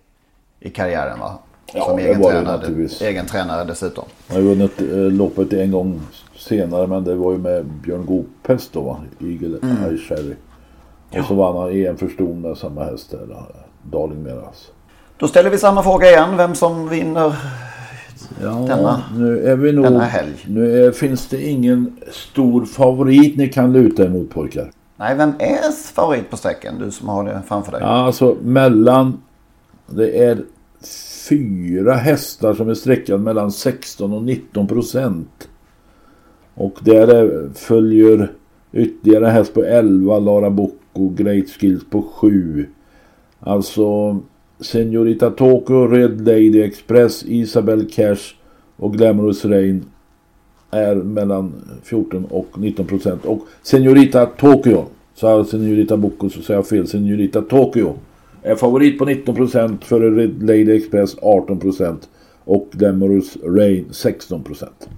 i 0.59 0.69
karriären 0.69 1.19
va? 1.19 1.37
Ja, 1.73 1.85
som 1.85 1.97
det 1.97 2.03
egen 2.03 2.21
tränare, 2.21 2.87
egen 3.01 3.25
tränare 3.25 3.63
dessutom. 3.63 4.05
Han 4.27 4.37
har 4.37 4.43
vunnit 4.43 4.81
eh, 4.81 4.87
loppet 4.97 5.53
en 5.53 5.71
gång 5.71 6.01
senare 6.37 6.87
men 6.87 7.03
det 7.03 7.15
var 7.15 7.31
ju 7.31 7.37
med 7.37 7.65
Björn 7.65 8.05
Goopest 8.05 8.73
då 8.73 8.81
va? 8.81 8.97
Eagle 9.21 9.57
Mm. 9.63 9.83
Eye 9.83 9.97
Cherry. 9.97 10.35
Och 11.19 11.25
så 11.25 11.33
vann 11.33 11.57
han 11.57 11.71
EM 11.71 11.97
för 11.97 12.07
ston 12.07 12.41
med 12.41 12.57
samma 12.57 12.83
häst 12.83 13.11
där. 13.11 13.25
då, 13.27 13.45
Darling 13.97 14.23
Meras. 14.23 14.71
Då 15.17 15.27
ställer 15.27 15.49
vi 15.49 15.57
samma 15.57 15.83
fråga 15.83 16.09
igen, 16.09 16.37
vem 16.37 16.55
som 16.55 16.89
vinner 16.89 17.35
Ja, 18.41 18.65
Denna- 18.67 19.03
nu 19.17 19.39
är 19.47 19.55
vi 19.55 19.71
nog... 19.71 19.83
denna 19.85 20.03
helg. 20.03 20.45
Nu 20.47 20.85
är, 20.85 20.91
finns 20.91 21.27
det 21.27 21.41
ingen 21.49 21.95
stor 22.11 22.65
favorit 22.65 23.37
ni 23.37 23.47
kan 23.49 23.73
luta 23.73 24.03
er 24.03 24.09
mot 24.09 24.29
pojkar. 24.29 24.71
Nej, 24.97 25.15
vem 25.17 25.29
är 25.39 25.71
favorit 25.93 26.29
på 26.29 26.37
sträckan? 26.37 26.73
Du 26.79 26.91
som 26.91 27.09
har 27.09 27.23
det 27.25 27.41
framför 27.47 27.71
dig. 27.71 27.81
Ja, 27.81 27.87
alltså 27.87 28.37
mellan... 28.41 29.21
Det 29.87 30.23
är 30.23 30.37
fyra 31.29 31.93
hästar 31.93 32.53
som 32.53 32.69
är 32.69 32.73
sträckade 32.73 33.19
mellan 33.19 33.51
16 33.51 34.13
och 34.13 34.23
19 34.23 34.67
procent. 34.67 35.49
Och 36.55 36.79
där 36.81 37.07
är, 37.07 37.49
följer 37.55 38.31
ytterligare 38.71 39.25
häst 39.25 39.53
på 39.53 39.63
11, 39.63 40.19
Lara 40.19 40.49
Bocco, 40.49 41.09
Great 41.09 41.49
Skills 41.49 41.83
på 41.89 42.01
7. 42.01 42.67
Alltså 43.39 44.19
Senorita 44.63 45.29
Tokyo, 45.31 45.87
Red 45.87 46.27
Lady 46.27 46.63
Express, 46.63 47.23
Isabel 47.25 47.89
Cash 47.89 48.35
och 48.77 48.93
Glamorous 48.93 49.45
Rain 49.45 49.85
är 50.71 50.95
mellan 50.95 51.53
14 51.83 52.25
och 52.25 52.47
19 52.55 52.85
procent. 52.85 53.25
Och 53.25 53.41
Senorita 53.61 54.25
Tokyo, 54.25 54.85
sa 55.13 55.45
Senorita 55.45 55.97
Bocco 55.97 56.29
så 56.29 56.41
säger 56.41 56.57
jag 56.57 56.67
fel, 56.67 56.87
Senorita 56.87 57.41
Tokyo 57.41 57.95
är 58.41 58.55
favorit 58.55 58.99
på 58.99 59.05
19 59.05 59.35
procent 59.35 59.85
före 59.85 60.09
Red 60.09 60.43
Lady 60.43 60.77
Express 60.77 61.15
18 61.21 61.59
procent 61.59 62.09
och 62.43 62.69
Glamorous 62.71 63.37
Rain 63.43 63.85
16 63.91 64.43
procent. 64.43 64.89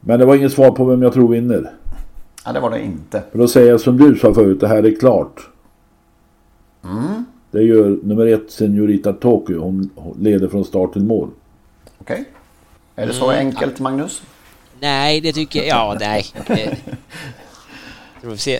Men 0.00 0.20
det 0.20 0.26
var 0.26 0.36
inget 0.36 0.52
svar 0.52 0.70
på 0.70 0.84
vem 0.84 1.02
jag 1.02 1.12
tror 1.12 1.28
vinner. 1.28 1.70
Ja, 2.44 2.52
det 2.52 2.60
var 2.60 2.70
det 2.70 2.82
inte. 2.82 3.22
För 3.32 3.38
då 3.38 3.48
säger 3.48 3.70
jag 3.70 3.80
som 3.80 3.96
du 3.96 4.16
sa 4.16 4.34
förut, 4.34 4.60
det 4.60 4.68
här 4.68 4.82
är 4.82 4.94
klart. 4.94 5.48
Mm, 6.84 7.24
Det 7.56 7.62
gör 7.62 7.98
nummer 8.02 8.26
ett 8.26 8.50
Senorita 8.50 9.12
Tokyo. 9.12 9.60
Hon 9.60 9.90
leder 10.20 10.48
från 10.48 10.64
start 10.64 10.92
till 10.92 11.02
mål. 11.02 11.28
okej. 11.98 12.24
Är 12.96 13.06
det 13.06 13.12
så 13.12 13.30
Mm, 13.30 13.46
enkelt 13.46 13.80
Magnus? 13.80 14.22
Nej, 14.80 15.20
det 15.20 15.32
tycker 15.32 15.58
jag... 15.64 15.68
Ja, 15.68 15.96
nej. 16.00 16.24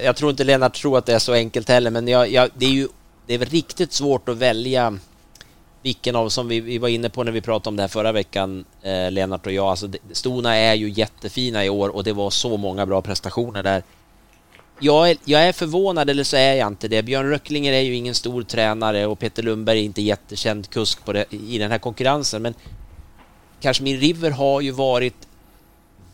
Jag 0.05 0.17
tror 0.17 0.31
inte 0.31 0.45
Lennart 0.45 0.75
tror 0.75 0.99
att 0.99 1.07
det 1.07 1.15
är 1.15 1.19
så 1.19 1.33
enkelt 1.33 1.69
heller, 1.69 1.91
men 1.91 2.09
jag, 2.09 2.29
jag, 2.31 2.49
det 2.55 2.67
är 2.67 2.71
ju 2.71 2.89
det 3.27 3.35
är 3.35 3.39
väl 3.39 3.49
riktigt 3.49 3.93
svårt 3.93 4.29
att 4.29 4.37
välja 4.37 4.99
vilken 5.83 6.17
av, 6.17 6.29
som 6.29 6.49
vi, 6.49 6.61
vi 6.61 6.79
var 6.79 6.89
inne 6.89 7.09
på 7.09 7.25
när 7.25 7.33
vi 7.33 7.41
pratade 7.41 7.69
om 7.69 7.77
det 7.77 7.83
här 7.83 7.89
förra 7.89 8.13
veckan, 8.13 8.65
eh, 8.83 9.11
Lennart 9.11 9.47
och 9.47 9.53
jag, 9.53 9.65
alltså 9.67 9.87
det- 9.87 9.99
stona 10.13 10.57
är 10.57 10.75
ju 10.75 10.89
jättefina 10.91 11.65
i 11.65 11.69
år 11.71 11.89
och 11.89 12.05
det 12.05 12.13
var 12.13 12.31
så 12.31 12.57
många 12.57 12.87
bra 12.87 13.03
prestationer 13.03 13.63
där. 13.63 13.83
Jag 14.81 15.11
är, 15.11 15.17
jag 15.25 15.49
är 15.49 15.53
förvånad, 15.53 16.11
eller 16.11 16.25
så 16.25 16.37
är 16.37 16.55
jag 16.55 16.67
inte 16.67 16.89
det. 16.89 17.03
Björn 17.03 17.31
Röcklinger 17.31 17.73
är 17.73 17.81
ju 17.81 17.95
ingen 17.95 18.15
stor 18.15 18.43
tränare 18.43 19.07
och 19.07 19.19
Peter 19.19 19.43
Lundberg 19.43 19.79
är 19.79 19.83
inte 19.83 20.03
jättekänd 20.03 20.71
kusk 20.71 21.05
på 21.05 21.13
det, 21.13 21.25
i 21.31 21.59
den 21.59 21.71
här 21.71 21.79
konkurrensen, 21.79 22.43
men 22.43 22.55
Kashmir 23.61 23.99
River 23.99 24.31
har 24.31 24.61
ju 24.61 24.71
varit 24.71 25.27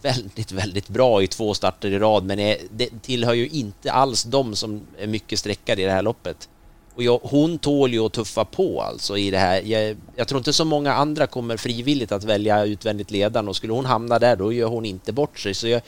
väldigt, 0.02 0.52
väldigt 0.52 0.88
bra 0.88 1.22
i 1.22 1.26
två 1.26 1.54
starter 1.54 1.90
i 1.90 1.98
rad, 1.98 2.24
men 2.24 2.38
är, 2.38 2.56
det 2.70 3.02
tillhör 3.02 3.34
ju 3.34 3.48
inte 3.48 3.92
alls 3.92 4.22
de 4.22 4.56
som 4.56 4.80
är 4.98 5.06
mycket 5.06 5.38
sträckade 5.38 5.82
i 5.82 5.84
det 5.84 5.90
här 5.90 6.02
loppet. 6.02 6.48
Och 6.94 7.02
jag, 7.02 7.20
hon 7.22 7.58
tål 7.58 7.92
ju 7.92 8.00
att 8.00 8.12
tuffa 8.12 8.44
på 8.44 8.82
alltså 8.82 9.18
i 9.18 9.30
det 9.30 9.38
här. 9.38 9.62
Jag, 9.62 9.96
jag 10.16 10.28
tror 10.28 10.38
inte 10.38 10.52
så 10.52 10.64
många 10.64 10.92
andra 10.92 11.26
kommer 11.26 11.56
frivilligt 11.56 12.12
att 12.12 12.24
välja 12.24 12.64
utvändigt 12.64 13.10
ledaren 13.10 13.48
och 13.48 13.56
skulle 13.56 13.72
hon 13.72 13.84
hamna 13.86 14.18
där 14.18 14.36
då 14.36 14.52
gör 14.52 14.68
hon 14.68 14.84
inte 14.84 15.12
bort 15.12 15.38
sig. 15.38 15.54
Så 15.54 15.68
jag, 15.68 15.82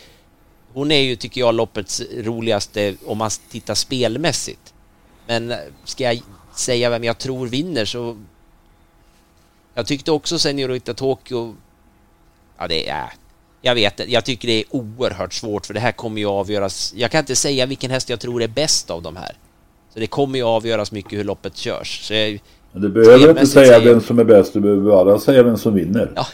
hon 0.74 0.90
är 0.90 1.00
ju, 1.00 1.16
tycker 1.16 1.40
jag, 1.40 1.54
loppets 1.54 2.02
roligaste 2.16 2.94
om 3.06 3.18
man 3.18 3.30
tittar 3.50 3.74
spelmässigt. 3.74 4.74
Men 5.26 5.50
eh, 5.50 5.58
ska 5.84 6.04
jag 6.04 6.20
säga 6.54 6.90
vem 6.90 7.04
jag 7.04 7.18
tror 7.18 7.46
vinner 7.46 7.84
så... 7.84 8.16
Jag 9.74 9.86
tyckte 9.86 10.12
också 10.12 10.38
Seniorita 10.38 10.94
Tokyo... 10.94 11.54
Ja, 12.58 12.68
det 12.68 12.88
är... 12.88 13.12
Jag 13.62 13.74
vet 13.74 14.08
jag 14.08 14.24
tycker 14.24 14.48
det 14.48 14.54
är 14.60 14.64
oerhört 14.70 15.32
svårt 15.34 15.66
för 15.66 15.74
det 15.74 15.80
här 15.80 15.92
kommer 15.92 16.20
ju 16.20 16.26
avgöras... 16.26 16.92
Jag 16.96 17.10
kan 17.10 17.18
inte 17.20 17.36
säga 17.36 17.66
vilken 17.66 17.90
häst 17.90 18.08
jag 18.10 18.20
tror 18.20 18.42
är 18.42 18.48
bäst 18.48 18.90
av 18.90 19.02
de 19.02 19.16
här. 19.16 19.36
Så 19.92 19.98
det 20.00 20.06
kommer 20.06 20.38
ju 20.38 20.44
avgöras 20.44 20.92
mycket 20.92 21.12
hur 21.18 21.24
loppet 21.24 21.56
körs. 21.56 22.06
Så 22.06 22.14
jag, 22.14 22.40
Du 22.72 22.88
behöver 22.88 23.30
inte 23.30 23.46
säga 23.46 23.66
säger- 23.66 23.80
vem 23.92 24.00
som 24.00 24.18
är 24.18 24.24
bäst. 24.24 24.52
Du 24.52 24.60
behöver 24.60 24.82
bara 24.82 25.18
säga 25.18 25.42
vem 25.42 25.56
som 25.58 25.74
vinner. 25.74 26.12
Ja, 26.16 26.26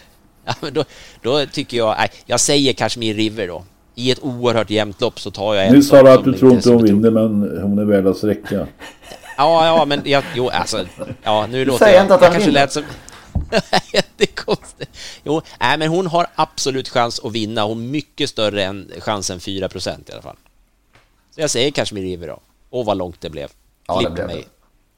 ja 0.45 0.55
men 0.61 0.75
då, 0.75 0.85
då 1.23 1.47
tycker 1.47 1.77
jag... 1.77 1.97
Nej, 1.99 2.11
jag 2.27 2.41
säger 2.41 2.73
Kashmir 2.73 3.15
River 3.15 3.49
då. 3.49 3.65
I 4.01 4.11
ett 4.11 4.23
oerhört 4.23 4.71
jämnt 4.71 5.01
lopp 5.01 5.21
så 5.21 5.31
tar 5.31 5.55
jag 5.55 5.67
en 5.67 5.73
Nu 5.73 5.83
sa 5.83 6.03
du 6.03 6.11
att 6.11 6.25
du 6.25 6.33
tror 6.33 6.53
inte 6.53 6.69
är 6.71 6.75
hon 6.75 6.85
vinner 6.85 7.11
men 7.11 7.61
hon 7.63 7.79
är 7.79 7.85
värd 7.85 8.07
att 8.07 8.17
sträcka. 8.17 8.67
Ja, 9.37 9.67
ja, 9.67 9.85
men 9.85 10.01
jag, 10.05 10.25
jo, 10.35 10.49
alltså, 10.49 10.87
ja, 11.23 11.47
nu 11.51 11.65
låter 11.65 11.85
säger 11.85 11.97
jag... 11.97 12.05
inte 12.05 12.15
att 12.15 12.21
jag 12.21 12.29
han 12.29 12.33
kanske 12.33 12.51
vinner. 12.51 12.61
lät 12.61 12.73
som... 12.73 12.83
Jättekonstigt. 13.93 14.91
Jo, 15.25 15.41
nej, 15.61 15.79
men 15.79 15.89
hon 15.89 16.07
har 16.07 16.27
absolut 16.35 16.89
chans 16.89 17.21
att 17.25 17.33
vinna. 17.33 17.63
Hon 17.63 17.79
är 17.79 17.89
mycket 17.89 18.31
större 18.31 18.65
än 18.65 18.91
chansen 18.99 19.39
4% 19.39 20.11
i 20.11 20.13
alla 20.13 20.23
fall. 20.23 20.37
Så 21.31 21.41
jag 21.41 21.51
säger 21.51 21.71
Kashmir 21.71 22.03
River 22.03 22.27
då. 22.27 22.39
Och 22.71 22.85
vad 22.85 22.97
långt 22.97 23.21
det 23.21 23.31
blev. 23.31 23.49
Ja, 23.87 23.95
det 23.95 24.01
Klipp 24.01 24.15
blev 24.15 24.27
mig. 24.27 24.47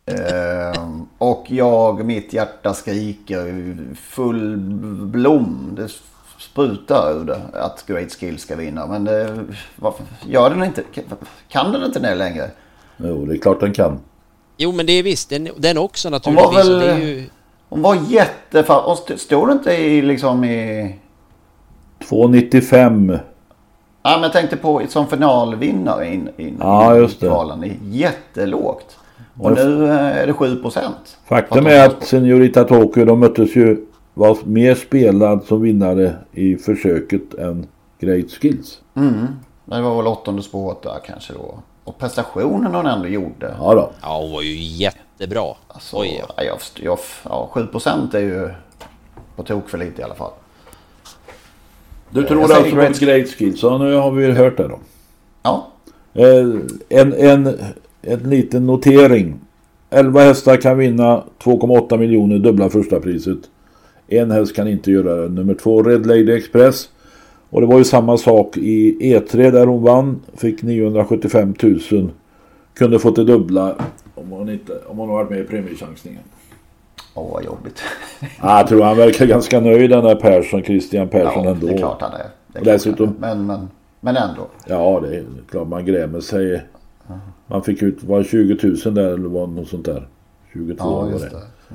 Ehm, 0.07 1.09
och 1.19 1.45
jag, 1.49 2.05
mitt 2.05 2.33
hjärta 2.33 2.75
skriker 2.75 3.77
full 3.95 4.57
blom. 5.07 5.73
Det 5.77 5.89
sprutar 6.53 7.13
ur 7.21 7.25
det 7.25 7.41
att 7.53 7.85
Great 7.87 8.13
Skill 8.13 8.39
ska 8.39 8.57
vinna. 8.57 8.87
Men 8.87 9.05
det, 9.05 9.39
varför 9.77 10.05
gör 10.29 10.51
den 10.51 10.65
inte? 10.65 10.83
Kan 11.49 11.73
den 11.73 11.85
inte 11.85 12.01
det 12.01 12.15
längre? 12.15 12.51
Jo, 12.97 13.27
det 13.27 13.35
är 13.35 13.39
klart 13.39 13.61
den 13.61 13.73
kan. 13.73 13.99
Jo, 14.57 14.73
men 14.73 14.87
det 14.87 14.93
är 14.93 15.03
visst. 15.03 15.29
Den, 15.31 15.49
den 15.57 15.79
också 15.79 16.09
Hon 16.09 16.13
naturligtvis. 16.13 16.55
var 16.55 16.65
väl... 16.65 16.75
och 16.75 16.81
det 16.81 16.91
är 16.93 16.99
ju... 16.99 17.25
Hon 17.69 17.83
var 17.83 17.97
jättefast. 18.09 18.87
Och 18.87 18.93
st- 18.99 19.19
Står 19.19 19.47
det 19.47 19.53
inte 19.53 19.73
i 19.73 20.03
liksom 20.03 20.45
i... 20.45 20.95
2,95. 22.09 23.19
Ja, 24.03 24.11
men 24.15 24.23
jag 24.23 24.33
tänkte 24.33 24.57
på 24.57 24.83
som 24.89 25.07
finalvinnare 25.07 26.07
in, 26.15 26.29
in, 26.37 26.57
Ja, 26.61 26.97
just 26.97 27.21
det. 27.21 27.27
i 27.27 27.29
kvalen. 27.29 27.61
Det 27.61 27.67
är 27.67 27.77
jättelågt. 27.83 28.97
Och 29.41 29.53
nu 29.53 29.85
eh, 29.89 29.95
är 29.97 30.27
det 30.27 30.33
7 30.33 30.63
procent. 30.63 31.19
Faktum 31.29 31.67
är 31.67 31.87
att 31.87 32.05
Senorita 32.05 32.65
Tokyo 32.65 33.05
de 33.05 33.21
möttes 33.21 33.57
ju 33.57 33.87
var 34.15 34.39
mer 34.45 34.75
spelad 34.75 35.45
som 35.45 35.63
vinnare 35.63 36.15
i 36.33 36.57
försöket 36.57 37.35
än 37.35 37.67
Great 38.01 38.31
Skills. 38.31 38.81
Mm. 38.95 39.27
Det 39.65 39.81
var 39.81 39.97
väl 39.97 40.07
åttonde 40.07 40.43
spåret 40.43 40.83
där 40.83 40.99
kanske 41.07 41.33
då. 41.33 41.55
Och 41.85 41.99
prestationen 41.99 42.75
hon 42.75 42.87
ändå 42.87 43.09
gjorde. 43.09 43.55
Ja 43.59 43.75
då. 43.75 43.91
Ja, 44.03 44.19
hon 44.23 44.33
var 44.33 44.43
ju 44.43 44.55
jättebra. 44.63 45.55
Alltså, 45.69 45.97
Oj, 45.97 46.17
ja. 46.29 46.35
ja. 46.37 46.43
Jag, 46.45 46.59
jag, 46.85 46.99
ja, 47.25 47.49
7 47.53 47.67
procent 47.67 48.15
är 48.15 48.21
ju 48.21 48.49
på 49.37 49.43
tok 49.43 49.69
för 49.69 49.79
lite 49.79 50.01
i 50.01 50.05
alla 50.05 50.15
fall. 50.15 50.33
Du 52.11 52.21
Jag 52.21 52.29
tror 52.29 52.43
alltså 52.43 52.63
på 52.71 52.77
Great- 52.77 53.01
Great 53.01 53.29
Skills. 53.29 53.63
Ja, 53.63 53.79
nu 53.79 53.95
har 53.95 54.11
vi 54.11 54.31
hört 54.33 54.57
det 54.57 54.69
då. 54.69 54.79
Ja, 55.43 55.69
Eh, 56.15 56.47
en, 56.89 57.13
en, 57.13 57.59
en 58.03 58.19
liten 58.31 58.67
notering. 58.67 59.35
11 59.91 60.21
hästar 60.21 60.57
kan 60.57 60.79
vinna 60.79 61.23
2,8 61.43 61.99
miljoner 61.99 62.39
dubbla 62.39 62.71
första 62.71 63.01
priset. 63.01 63.39
En 64.09 64.31
häst 64.31 64.57
kan 64.57 64.69
inte 64.69 64.91
göra 64.91 65.17
det. 65.17 65.29
Nummer 65.29 65.55
två 65.55 65.83
Red 65.83 66.07
Lady 66.07 66.33
Express. 66.33 66.89
Och 67.51 67.61
det 67.61 67.67
var 67.67 67.79
ju 67.79 67.85
samma 67.85 68.17
sak 68.17 68.57
i 68.57 68.97
E3 69.15 69.51
där 69.51 69.67
hon 69.67 69.83
vann. 69.83 70.21
Fick 70.37 70.63
975 70.63 71.55
000. 71.91 72.11
Kunde 72.75 72.99
fått 72.99 73.17
det 73.17 73.25
dubbla 73.25 73.75
om 74.15 74.31
hon, 74.31 74.49
inte, 74.51 74.73
om 74.87 74.99
hon 74.99 75.09
har 75.09 75.17
varit 75.17 75.31
med 75.31 75.39
i 75.41 75.45
premiechansningen. 75.45 76.21
åh 77.15 77.33
vad 77.33 77.45
jobbigt. 77.45 77.83
Jag 78.43 78.67
tror 78.69 78.83
han 78.83 78.97
verkar 78.97 79.27
ganska 79.27 79.61
nöjd 79.61 79.91
den 79.91 80.05
där 80.05 80.15
Persson, 80.15 80.63
Christian 80.63 81.09
Persson 81.09 81.45
ja, 81.45 81.51
ändå. 81.51 81.67
det 81.67 81.73
är 81.73 81.79
klart 81.79 82.01
han 82.03 82.13
är. 82.13 82.27
Det 82.53 82.59
är 82.59 82.65
dessutom- 82.65 83.15
han 83.21 83.31
är. 83.31 83.35
Men, 83.37 83.47
men, 83.47 83.69
men 84.01 84.17
ändå. 84.17 84.47
Ja, 84.67 85.01
det 85.01 85.17
är 85.17 85.25
klart 85.51 85.69
man 85.69 85.85
grämer 85.85 86.21
sig. 86.21 86.63
Man 87.47 87.63
fick 87.63 87.83
ut, 87.83 88.05
var 88.05 88.19
det 88.19 88.25
20 88.25 88.69
000 88.85 88.95
där 88.95 89.13
eller 89.15 89.29
var 89.29 89.47
något 89.47 89.69
sånt 89.69 89.85
där? 89.85 90.09
22 90.53 90.75
Ja, 90.79 91.01
var 91.03 91.11
just 91.11 91.31
det. 91.31 91.37
det. 91.37 91.75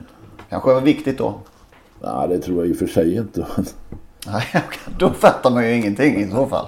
Kanske 0.49 0.73
var 0.73 0.81
viktigt 0.81 1.17
då. 1.17 1.33
Nej, 2.01 2.27
det 2.27 2.39
tror 2.39 2.57
jag 2.57 2.67
i 2.67 2.73
och 2.73 2.77
för 2.77 2.87
sig 2.87 3.15
inte. 3.15 3.45
Nej, 4.27 4.63
då 4.97 5.09
fattar 5.09 5.49
man 5.49 5.63
ju 5.65 5.75
ingenting 5.75 6.15
i 6.15 6.31
så 6.31 6.47
fall. 6.47 6.67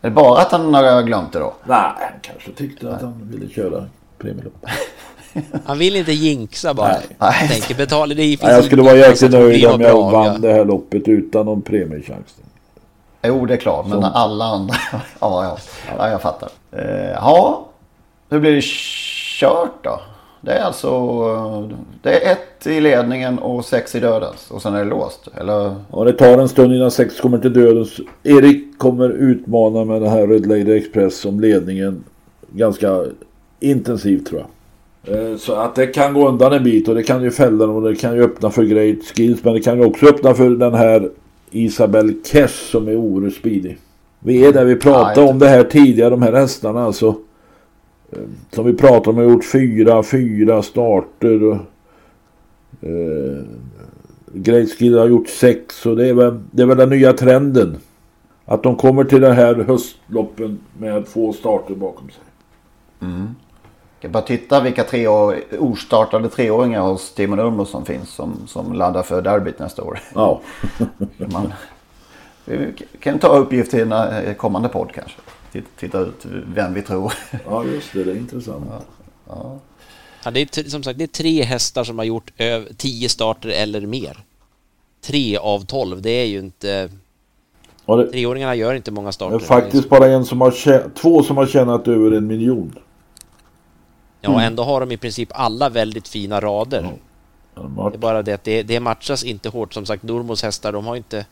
Är 0.00 0.08
det 0.08 0.10
bara 0.10 0.40
att 0.40 0.52
han 0.52 0.74
har 0.74 1.02
glömt 1.02 1.32
det 1.32 1.38
då? 1.38 1.54
Nej, 1.64 1.78
han 1.78 2.20
kanske 2.22 2.52
tyckte 2.52 2.94
att 2.94 3.02
han 3.02 3.28
ville 3.30 3.48
köra 3.48 3.84
premielopp. 4.18 4.54
Han 5.64 5.78
vill 5.78 5.96
inte 5.96 6.12
jinxa 6.12 6.74
bara. 6.74 6.88
Nej. 6.88 7.00
Jag 7.40 7.48
tänker 7.50 7.74
betala 7.74 8.14
det 8.14 8.22
finns 8.22 8.42
Nej, 8.42 8.52
jag 8.52 8.64
skulle 8.64 8.82
vara 8.82 8.96
jäkligt 8.96 9.30
nöjd 9.32 9.62
det 9.62 9.66
om 9.68 9.80
jag 9.80 10.10
bra. 10.10 10.10
vann 10.10 10.40
det 10.40 10.52
här 10.52 10.64
loppet 10.64 11.08
utan 11.08 11.46
någon 11.46 11.62
premiechans. 11.62 12.36
Jo, 13.22 13.46
det 13.46 13.54
är 13.54 13.58
klart. 13.58 13.86
Men 13.86 14.02
Som- 14.02 14.10
alla 14.14 14.44
andra... 14.44 14.74
ja, 14.92 15.00
ja, 15.44 15.58
ja, 15.98 16.08
jag 16.10 16.22
fattar. 16.22 16.48
Eh, 16.72 17.10
Ja, 17.14 17.66
hur 18.30 18.40
blir 18.40 18.52
det 18.52 18.62
kört 19.40 19.84
då? 19.84 20.00
Det 20.40 20.52
är 20.52 20.62
alltså... 20.64 20.90
Det 22.02 22.10
är 22.26 22.32
ett 22.32 22.66
i 22.66 22.80
ledningen 22.80 23.38
och 23.38 23.64
sex 23.64 23.94
i 23.94 24.00
dödens. 24.00 24.50
Och 24.50 24.62
sen 24.62 24.74
är 24.74 24.78
det 24.84 24.90
låst. 24.90 25.28
Eller? 25.40 25.74
Ja, 25.92 26.04
det 26.04 26.12
tar 26.12 26.38
en 26.38 26.48
stund 26.48 26.74
innan 26.74 26.90
sex 26.90 27.20
kommer 27.20 27.38
till 27.38 27.52
dödens. 27.52 28.00
Erik 28.22 28.78
kommer 28.78 29.08
utmana 29.10 29.84
med 29.84 30.02
den 30.02 30.10
här 30.10 30.26
Red 30.26 30.46
Lady 30.46 30.76
Express 30.76 31.18
som 31.20 31.40
ledningen 31.40 32.04
ganska 32.52 33.04
intensivt 33.60 34.26
tror 34.26 34.40
jag. 34.40 34.48
Eh, 35.30 35.36
Så 35.36 35.54
att 35.54 35.74
det 35.74 35.86
kan 35.86 36.14
gå 36.14 36.28
undan 36.28 36.52
en 36.52 36.64
bit 36.64 36.88
och 36.88 36.94
det 36.94 37.02
kan 37.02 37.22
ju 37.22 37.30
fälla 37.30 37.66
dem 37.66 37.76
och 37.76 37.82
det 37.82 37.94
kan 37.94 38.14
ju 38.14 38.22
öppna 38.24 38.50
för 38.50 38.62
Great 38.64 38.96
Skills 39.16 39.44
men 39.44 39.54
det 39.54 39.60
kan 39.60 39.78
ju 39.78 39.84
också 39.84 40.06
öppna 40.06 40.34
för 40.34 40.50
den 40.50 40.74
här 40.74 41.10
Isabel 41.50 42.14
Kesh 42.24 42.70
som 42.70 42.88
är 42.88 42.96
oerhört 42.96 43.34
speedig. 43.34 43.78
Vi 44.20 44.46
är 44.46 44.52
där 44.52 44.64
vi 44.64 44.76
pratade 44.76 45.20
Ja, 45.20 45.30
om 45.30 45.38
det 45.38 45.48
här 45.48 45.64
tidigare, 45.64 46.10
de 46.10 46.22
här 46.22 46.32
hästarna 46.32 46.84
alltså. 46.84 47.14
Eh, 48.12 48.18
Som 48.50 48.66
vi 48.66 48.72
pratade 48.72 49.10
om 49.10 49.16
har 49.16 49.24
gjort 49.24 49.44
fyra, 49.44 50.02
fyra 50.02 50.62
starter. 50.62 51.44
Och, 51.44 51.56
eh, 52.80 53.42
Great 54.32 54.70
Skill 54.70 54.98
har 54.98 55.06
gjort 55.06 55.28
sex 55.28 55.86
och 55.86 55.96
det 55.96 56.08
är, 56.08 56.14
väl, 56.14 56.40
det 56.50 56.62
är 56.62 56.66
väl 56.66 56.76
den 56.76 56.88
nya 56.88 57.12
trenden. 57.12 57.76
Att 58.44 58.62
de 58.62 58.76
kommer 58.76 59.04
till 59.04 59.20
den 59.20 59.36
här 59.36 59.54
höstloppen 59.54 60.58
med 60.78 61.06
två 61.06 61.32
starter 61.32 61.74
bakom 61.74 62.10
sig. 62.10 62.22
Jag 64.00 64.10
bara 64.10 64.22
titta 64.22 64.60
vilka 64.60 64.84
tre 64.84 65.06
år, 65.08 65.36
ostartade 65.58 66.28
treåringar 66.28 66.80
hos 66.80 67.14
Timon 67.14 67.38
Ulmo 67.38 67.64
som 67.64 67.84
finns. 67.84 68.10
Som, 68.10 68.46
som 68.46 68.72
laddar 68.72 69.02
för 69.02 69.22
derbyt 69.22 69.58
nästa 69.58 69.82
år. 69.82 70.00
Ja. 70.14 70.40
Man, 71.16 71.52
vi 72.44 72.72
kan 73.00 73.18
ta 73.18 73.28
uppgift 73.28 73.70
till 73.70 73.92
en 73.92 74.34
kommande 74.34 74.68
podd 74.68 74.90
kanske. 74.94 75.20
Titta, 75.52 75.98
ut 76.00 76.26
vem 76.54 76.74
vi 76.74 76.82
tror. 76.82 77.12
ja, 77.44 77.64
just 77.64 77.92
det. 77.92 78.04
Det 78.04 78.10
är 78.10 78.16
intressant. 78.16 78.64
Ja, 80.24 80.30
det 80.30 80.58
är 80.58 80.68
som 80.70 80.82
sagt 80.82 80.98
det 80.98 81.04
är 81.04 81.06
tre 81.06 81.42
hästar 81.42 81.84
som 81.84 81.98
har 81.98 82.04
gjort 82.04 82.32
över 82.38 82.72
tio 82.76 83.08
starter 83.08 83.48
eller 83.48 83.80
mer. 83.80 84.18
Tre 85.00 85.36
av 85.36 85.64
tolv, 85.64 86.02
det 86.02 86.10
är 86.10 86.26
ju 86.26 86.38
inte... 86.38 86.90
Ja, 87.86 87.96
det, 87.96 88.06
Treåringarna 88.06 88.54
gör 88.54 88.74
inte 88.74 88.90
många 88.90 89.08
det 89.08 89.12
starter. 89.12 89.36
är 89.36 89.40
faktiskt 89.40 89.88
bara 89.88 90.06
en 90.06 90.24
som 90.24 90.40
har 90.40 90.94
två 90.94 91.22
som 91.22 91.36
har 91.36 91.46
tjänat 91.46 91.88
över 91.88 92.10
en 92.10 92.26
miljon. 92.26 92.78
Ja, 94.20 94.42
ändå 94.42 94.62
har 94.62 94.80
de 94.80 94.92
i 94.92 94.96
princip 94.96 95.28
alla 95.32 95.68
väldigt 95.68 96.08
fina 96.08 96.40
rader. 96.40 96.82
De 97.54 97.74
Det 97.74 97.96
är 97.96 97.98
bara 97.98 98.22
det 98.22 98.32
att 98.32 98.44
det, 98.44 98.62
det 98.62 98.80
matchas 98.80 99.24
inte 99.24 99.48
hårt. 99.48 99.74
Som 99.74 99.86
sagt, 99.86 100.02
Normos 100.02 100.42
hästar, 100.42 100.72
de 100.72 100.86
har 100.86 100.96
inte... 100.96 101.26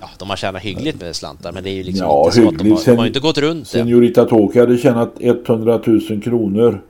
Ja, 0.00 0.08
de 0.18 0.30
har 0.30 0.36
tjänat 0.36 0.62
hyggligt 0.62 1.00
med 1.00 1.16
slantar, 1.16 1.52
men 1.52 1.64
det 1.64 1.70
är 1.70 1.74
ju 1.74 1.82
liksom 1.82 2.06
Ja, 2.06 2.24
inte 2.24 2.36
så 2.36 2.48
att 2.48 2.58
de 2.58 2.70
har, 2.70 2.84
de 2.86 2.96
har 2.98 3.06
inte 3.06 3.20
gått 3.20 3.38
runt 3.38 3.58
än. 3.58 3.64
Senorita 3.64 4.24
Toki 4.24 4.58
hade 4.60 4.78
tjänat 4.78 5.12
100 5.20 5.80
000 5.86 6.22
kronor 6.22 6.82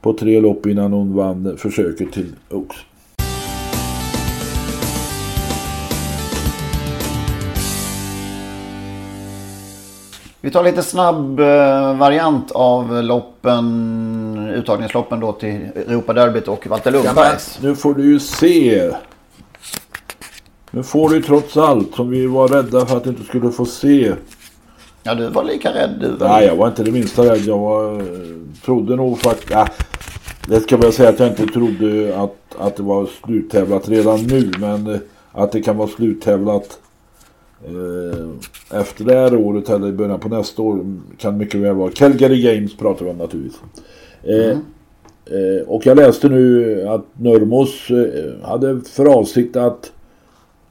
på 0.00 0.12
tre 0.12 0.40
lopp 0.40 0.66
innan 0.66 0.92
hon 0.92 1.14
vann 1.14 1.56
försöket 1.58 2.12
till 2.12 2.32
Oaks. 2.50 2.76
Vi 10.40 10.50
tar 10.50 10.64
lite 10.64 10.82
snabb 10.82 11.40
eh, 11.40 11.96
variant 11.96 12.50
av 12.50 13.02
loppen, 13.02 14.50
uttagningsloppen 14.54 15.20
då 15.20 15.32
till 15.32 15.50
Europaderbyt 15.74 16.48
och 16.48 16.66
Walter 16.66 16.90
Lundbergs. 16.90 17.58
Nu 17.62 17.76
får 17.76 17.94
du 17.94 18.04
ju 18.12 18.20
se. 18.20 18.90
Nu 20.78 20.84
får 20.84 21.10
du 21.10 21.22
trots 21.22 21.56
allt 21.56 21.94
som 21.94 22.10
vi 22.10 22.26
var 22.26 22.48
rädda 22.48 22.86
för 22.86 22.96
att 22.96 23.04
du 23.04 23.10
inte 23.10 23.24
skulle 23.24 23.50
få 23.50 23.64
se. 23.64 24.12
Ja, 25.02 25.14
du 25.14 25.28
var 25.28 25.44
lika 25.44 25.74
rädd 25.74 25.96
du. 26.00 26.08
väl? 26.08 26.18
Nej, 26.18 26.46
jag 26.46 26.56
var 26.56 26.68
inte 26.68 26.82
det 26.82 26.92
minsta 26.92 27.22
rädd. 27.22 27.40
Jag 27.46 27.58
var, 27.58 28.02
trodde 28.64 28.96
nog 28.96 29.18
faktiskt... 29.18 29.50
Ja, 29.50 29.68
det 30.48 30.60
ska 30.60 30.78
jag 30.82 30.94
säga 30.94 31.08
att 31.08 31.18
jag 31.18 31.28
inte 31.28 31.46
trodde 31.46 32.16
att, 32.16 32.36
att 32.58 32.76
det 32.76 32.82
var 32.82 33.08
sluttävlat 33.24 33.88
redan 33.88 34.22
nu. 34.22 34.50
Men 34.58 34.86
eh, 34.86 35.00
att 35.32 35.52
det 35.52 35.62
kan 35.62 35.76
vara 35.76 35.88
sluttävlat 35.88 36.78
eh, 37.64 38.80
efter 38.80 39.04
det 39.04 39.14
här 39.14 39.36
året 39.36 39.70
eller 39.70 39.88
i 39.88 39.92
början 39.92 40.20
på 40.20 40.28
nästa 40.28 40.62
år 40.62 40.98
kan 41.18 41.36
mycket 41.36 41.60
väl 41.60 41.74
vara. 41.74 41.90
Calgary 41.90 42.42
Games 42.42 42.76
pratar 42.76 43.04
vi 43.04 43.10
om 43.10 43.18
naturligtvis. 43.18 43.60
Eh, 44.22 44.50
eh, 44.50 45.66
och 45.66 45.86
jag 45.86 45.96
läste 45.96 46.28
nu 46.28 46.82
att 46.88 47.04
Nurmos 47.12 47.90
eh, 47.90 48.48
hade 48.48 48.80
för 48.80 49.06
avsikt 49.06 49.56
att 49.56 49.92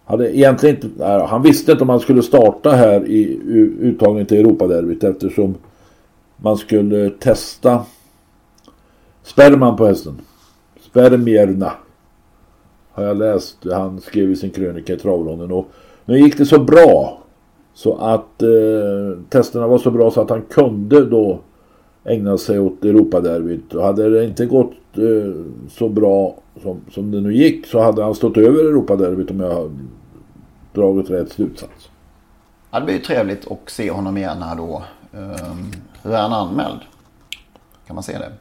hade 0.07 0.37
egentligen 0.37 0.75
inte, 0.75 0.87
nej, 0.97 1.27
han 1.27 1.41
visste 1.41 1.71
inte 1.71 1.83
om 1.83 1.89
han 1.89 1.99
skulle 1.99 2.23
starta 2.23 2.69
här 2.69 3.07
i 3.07 3.39
uttagningen 3.79 4.25
till 4.25 4.37
Europaderbyt 4.37 5.03
eftersom 5.03 5.55
man 6.37 6.57
skulle 6.57 7.09
testa 7.09 7.85
sperman 9.23 9.75
på 9.77 9.85
hästen. 9.85 10.21
Spermierna. 10.81 11.71
Har 12.91 13.03
jag 13.03 13.17
läst. 13.17 13.57
Han 13.71 14.01
skrev 14.01 14.31
i 14.31 14.35
sin 14.35 14.49
krönika 14.49 14.93
i 14.93 14.97
travronden. 14.97 15.51
Och 15.51 15.67
nu 16.05 16.19
gick 16.19 16.37
det 16.37 16.45
så 16.45 16.59
bra. 16.59 17.23
Så 17.73 17.95
att 17.97 18.41
eh, 18.41 19.19
testerna 19.29 19.67
var 19.67 19.77
så 19.77 19.91
bra 19.91 20.11
så 20.11 20.21
att 20.21 20.29
han 20.29 20.41
kunde 20.41 21.05
då 21.05 21.39
ägna 22.03 22.37
sig 22.37 22.59
åt 22.59 22.85
Europaderbyt. 22.85 23.73
Och 23.73 23.83
hade 23.83 24.09
det 24.09 24.25
inte 24.25 24.45
gått 24.45 24.73
eh, 24.97 25.33
så 25.69 25.89
bra 25.89 26.35
som, 26.63 26.81
som 26.91 27.11
det 27.11 27.21
nu 27.21 27.33
gick 27.33 27.65
så 27.65 27.79
hade 27.79 28.03
han 28.03 28.15
stått 28.15 28.37
över 28.37 28.59
Europaderbyt 28.59 29.31
om 29.31 29.39
jag 29.39 29.71
dragit 30.77 31.09
rätt 31.09 31.31
slutsats. 31.31 31.89
Ja, 32.71 32.79
det 32.79 32.85
blir 32.85 32.95
ju 32.95 33.01
trevligt 33.01 33.51
att 33.51 33.69
se 33.69 33.91
honom 33.91 34.17
igen 34.17 34.41
här 34.41 34.55
då. 34.55 34.83
Um, 35.11 35.71
hur 36.03 36.11
är 36.13 36.21
han 36.21 36.33
anmäld? 36.33 36.79
Kan 37.87 37.95
man 37.95 38.03
se 38.03 38.17
det? 38.17 38.31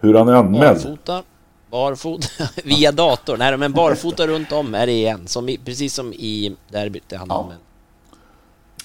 Hur 0.00 0.14
han 0.14 0.28
är 0.28 0.32
anmäld. 0.32 0.62
Barfota, 0.82 1.22
barfota, 1.70 2.28
via 2.64 2.92
dator. 2.92 3.36
Nej, 3.36 3.56
men 3.56 3.72
barfota 3.72 4.26
runt 4.26 4.52
om 4.52 4.74
är 4.74 4.86
det 4.86 4.92
igen. 4.92 5.26
Som 5.26 5.48
i, 5.48 5.58
precis 5.64 5.94
som 5.94 6.12
i 6.12 6.56
derbyt 6.68 7.12
är 7.12 7.16
han 7.16 7.26
Ja. 7.30 7.42
använd. 7.42 7.60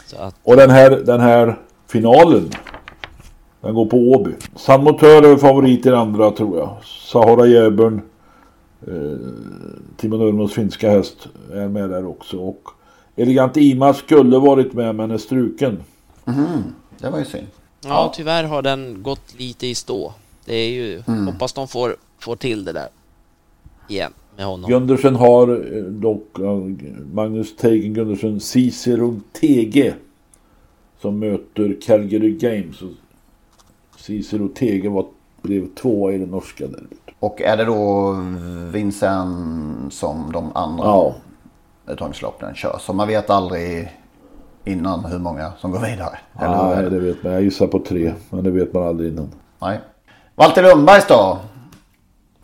Så 0.05 0.18
att, 0.18 0.36
Och 0.43 0.55
den 0.57 0.70
här, 0.70 0.89
den 0.89 1.20
här 1.20 1.59
finalen. 1.88 2.49
Den 3.62 3.74
går 3.76 3.86
på 3.86 3.97
Åby. 3.97 4.32
San 4.55 4.84
Motör 4.84 5.24
är 5.34 5.38
favorit 5.38 5.86
i 5.86 5.89
den 5.89 5.99
andra 5.99 6.32
tror 6.32 6.57
jag. 6.57 6.78
Sahara 6.84 7.45
Jäbern. 7.47 8.01
Eh, 8.88 9.18
Timo 9.97 10.18
Nurmos 10.18 10.53
finska 10.53 10.89
häst 10.89 11.28
är 11.53 11.68
med 11.68 11.89
där 11.89 12.05
också. 12.05 12.38
Och 12.38 12.62
Elegant 13.16 13.57
Ima 13.57 13.93
skulle 13.93 14.38
varit 14.38 14.74
med 14.74 14.95
men 14.95 15.12
är 15.12 15.18
struken. 15.18 15.84
Det 16.97 17.09
var 17.09 17.20
ju 17.20 17.26
synd. 17.26 17.47
ja, 17.84 18.14
tyvärr 18.16 18.43
har 18.43 18.62
den 18.62 19.03
gått 19.03 19.39
lite 19.39 19.68
i 19.68 19.76
stå. 19.76 20.14
Det 20.45 20.55
är 20.55 20.70
ju, 20.70 21.01
hoppas 21.26 21.53
de 21.53 21.68
får, 21.68 21.95
får 22.20 22.36
till 22.36 22.66
det 22.66 22.72
där 22.74 22.89
igen 23.88 24.14
med 24.38 24.45
honom. 24.45 24.70
Gundersen 24.72 25.16
har 25.16 25.76
eh, 25.78 25.84
dock 25.84 26.28
Magnus 27.14 27.55
Teigen 27.55 27.93
Gundersen 27.93 28.39
Cicero 28.39 29.20
TG. 29.41 29.93
Som 31.01 31.20
möter 31.20 31.78
Calgary 31.82 32.32
Games. 32.38 32.82
Och 32.82 32.89
Cicero 33.97 34.47
TG 34.47 34.88
var, 34.88 35.05
blev 35.41 35.76
tvåa 35.76 36.14
i 36.14 36.18
det 36.18 36.26
norska 36.26 36.68
derbyt. 36.68 36.99
Och 37.20 37.41
är 37.41 37.57
det 37.57 37.66
då 37.66 38.12
Vincent 38.74 39.93
som 39.93 40.32
de 40.32 40.51
andra 40.55 40.84
Ja. 40.86 41.16
Uttagningsloppen 41.92 42.56
kör? 42.56 42.78
Så 42.80 42.94
man 42.94 43.08
vet 43.08 43.30
aldrig 43.30 43.92
innan 44.66 45.06
hur 45.06 45.20
många 45.20 45.52
som 45.60 45.72
går 45.72 45.80
vidare. 45.80 46.18
Eller 46.42 46.76
Nej, 46.76 46.89
det? 46.89 47.00
vet 47.00 47.24
man. 47.24 47.34
Jag 47.34 47.42
gissar 47.42 47.68
på 47.68 47.80
tre. 47.80 48.14
Men 48.30 48.44
det 48.44 48.52
vet 48.52 48.74
man 48.74 48.84
aldrig 48.84 49.12
innan. 49.12 49.30
Nej. 49.60 49.80
Walter 50.36 50.64
Lundbergs 50.64 51.08
då? 51.08 51.38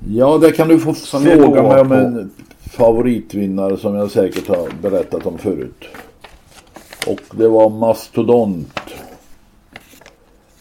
Ja, 0.07 0.37
det 0.37 0.51
kan 0.51 0.67
du 0.67 0.79
få 0.79 0.93
Som 0.93 1.23
fråga 1.23 1.63
mig 1.63 1.81
om 1.81 1.91
en 1.91 2.31
favoritvinnare 2.71 3.77
som 3.77 3.95
jag 3.95 4.11
säkert 4.11 4.47
har 4.47 4.69
berättat 4.81 5.25
om 5.25 5.37
förut. 5.37 5.85
Och 7.07 7.37
det 7.37 7.47
var 7.47 7.69
Mastodont. 7.69 8.79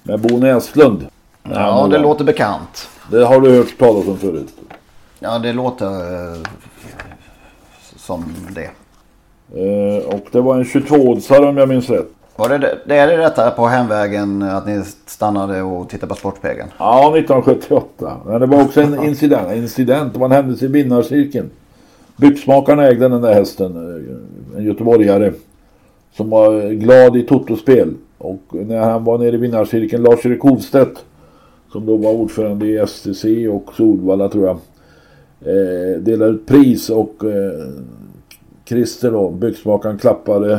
Med 0.03 0.21
Bo 0.21 0.39
Näslund. 0.39 1.07
Ja, 1.43 1.89
det 1.91 1.99
låter 1.99 2.25
bekant. 2.25 2.89
Det 3.11 3.25
har 3.25 3.41
du 3.41 3.57
hört 3.57 3.79
talas 3.79 4.07
om 4.07 4.19
förut. 4.19 4.55
Ja, 5.19 5.39
det 5.39 5.53
låter 5.53 5.87
eh, 5.87 6.39
som 8.07 8.25
det. 8.55 8.71
Eh, 9.61 10.07
och 10.15 10.27
det 10.33 10.41
var 10.41 10.57
en 10.57 10.65
22-årsare 10.65 11.47
om 11.49 11.57
jag 11.57 11.69
minns 11.69 11.91
rätt. 11.91 12.07
Var 12.37 12.49
det, 12.49 12.79
det 12.87 12.97
är 12.97 13.07
det 13.07 13.17
detta 13.17 13.51
på 13.51 13.67
hemvägen 13.67 14.43
att 14.43 14.67
ni 14.67 14.83
stannade 15.07 15.63
och 15.63 15.89
tittade 15.89 16.11
på 16.11 16.15
Sportspegeln? 16.15 16.69
Ja, 16.79 17.17
1978. 17.19 18.17
Men 18.27 18.41
det 18.41 18.47
var 18.47 18.63
också 18.63 18.81
en 18.81 19.05
incident. 19.05 19.53
incident. 19.55 20.13
Det 20.13 20.19
var 20.19 20.27
en 20.27 20.33
händelse 20.33 20.65
i 20.65 20.69
vinnarcirkeln. 20.69 21.51
Byxmakarna 22.17 22.87
ägde 22.87 23.09
den 23.09 23.23
där 23.23 23.35
hästen. 23.35 23.77
eh, 24.55 24.59
En 24.59 24.65
göteborgare. 24.65 25.33
Som 26.17 26.31
var 26.31 26.71
glad 26.71 27.17
i 27.17 27.23
totospel. 27.23 27.95
Och 28.19 28.41
när 28.51 28.79
han 28.81 29.05
var 29.05 29.19
nere 29.19 29.35
i 29.35 29.37
vinnarcirkeln, 29.39 30.03
Lars-Erik 30.03 30.41
Hovstedt. 30.43 31.05
som 31.73 31.87
då 31.87 31.97
var 31.97 32.13
ordförande 32.13 32.67
i 32.67 32.79
STC 32.87 33.49
och 33.49 33.71
Solvalla 33.77 34.29
tror 34.29 34.47
jag. 34.47 34.59
Eh, 35.41 36.01
delade 36.01 36.31
ut 36.31 36.47
pris 36.47 36.91
och 36.91 37.25
eh, 37.25 37.69
Christer 38.65 39.11
då, 39.11 39.31
byxmakaren 39.31 39.99
klappade 39.99 40.53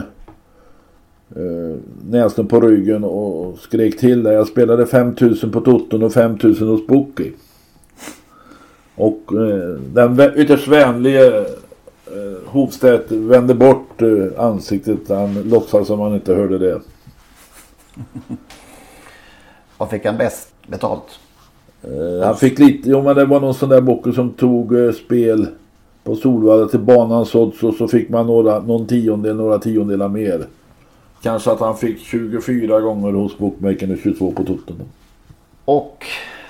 eh, 1.35 1.75
näsan 2.09 2.47
på 2.47 2.61
ryggen 2.61 3.03
och 3.03 3.59
skrek 3.59 3.99
till 3.99 4.23
där. 4.23 4.31
Jag 4.31 4.47
spelade 4.47 4.85
5000 4.85 5.51
på 5.51 5.61
Totten 5.61 6.03
och 6.03 6.13
5000 6.13 6.67
hos 6.67 6.87
Bookie. 6.87 7.31
Och 8.95 9.33
eh, 9.33 9.79
den 9.79 10.33
ytterst 10.35 10.67
vänlige 10.67 11.37
eh, 11.37 11.45
Hovstedt 12.45 13.11
vände 13.11 13.53
bort 13.55 14.01
eh, 14.01 14.43
ansiktet. 14.43 15.09
Han 15.09 15.33
låtsades 15.33 15.87
som 15.87 15.99
han 15.99 16.13
inte 16.13 16.35
hörde 16.35 16.57
det. 16.57 16.81
Vad 19.77 19.89
fick 19.89 20.05
han 20.05 20.17
bäst 20.17 20.53
betalt? 20.67 21.19
Eh, 21.83 22.25
han 22.25 22.37
fick 22.37 22.59
lite, 22.59 22.89
jo 22.89 23.03
men 23.03 23.15
det 23.15 23.25
var 23.25 23.39
någon 23.39 23.53
sån 23.53 23.69
där 23.69 23.81
bocke 23.81 24.13
som 24.13 24.29
tog 24.29 24.79
eh, 24.79 24.91
spel 24.91 25.47
på 26.03 26.15
Solvalla 26.15 26.67
till 26.67 26.79
banans 26.79 27.35
odds 27.35 27.63
och 27.63 27.73
så 27.73 27.87
fick 27.87 28.09
man 28.09 28.27
några, 28.27 28.59
någon 28.59 28.87
tiondel, 28.87 29.35
några 29.35 29.59
tiondelar 29.59 30.07
mer. 30.09 30.45
Kanske 31.21 31.51
att 31.51 31.59
han 31.59 31.77
fick 31.77 31.99
24 31.99 32.79
gånger 32.79 33.11
hos 33.11 33.37
bookmakern 33.37 33.91
och 33.91 33.97
22 34.03 34.31
på 34.31 34.43
Tottenham. 34.43 34.87
Och 35.65 36.05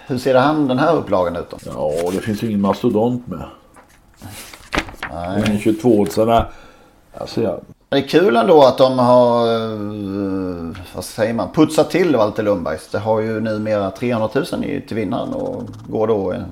hur 0.08 0.18
ser 0.18 0.36
han 0.36 0.68
den 0.68 0.80
här 0.80 0.96
upplagan 0.96 1.36
ut 1.36 1.50
då? 1.50 1.58
Ja, 1.66 2.12
det 2.12 2.20
finns 2.20 2.44
ju 2.44 2.48
ingen 2.48 2.62
mastodont 2.62 3.28
med. 3.28 3.44
Nej. 5.12 5.44
Ingen 5.48 5.60
22 5.60 6.06
sådana. 6.06 6.46
Alltså 7.14 7.42
jag... 7.42 7.60
Det 7.90 7.98
är 7.98 8.02
kul 8.02 8.36
ändå 8.36 8.64
att 8.64 8.78
de 8.78 9.00
har, 9.00 9.48
eh, 9.48 10.78
vad 10.96 11.04
säger 11.04 11.34
man, 11.34 11.50
putsat 11.54 11.92
till 11.92 12.16
Walter 12.16 12.44
Lundbergs. 12.44 12.90
Det 12.92 13.00
har 13.00 13.22
ju 13.22 13.40
numera 13.40 13.92
300 13.92 14.30
000 14.36 14.46
till 14.88 14.96
vinnaren 14.96 15.34
och 15.34 15.64
går 15.90 16.08
då 16.08 16.32
en, 16.32 16.44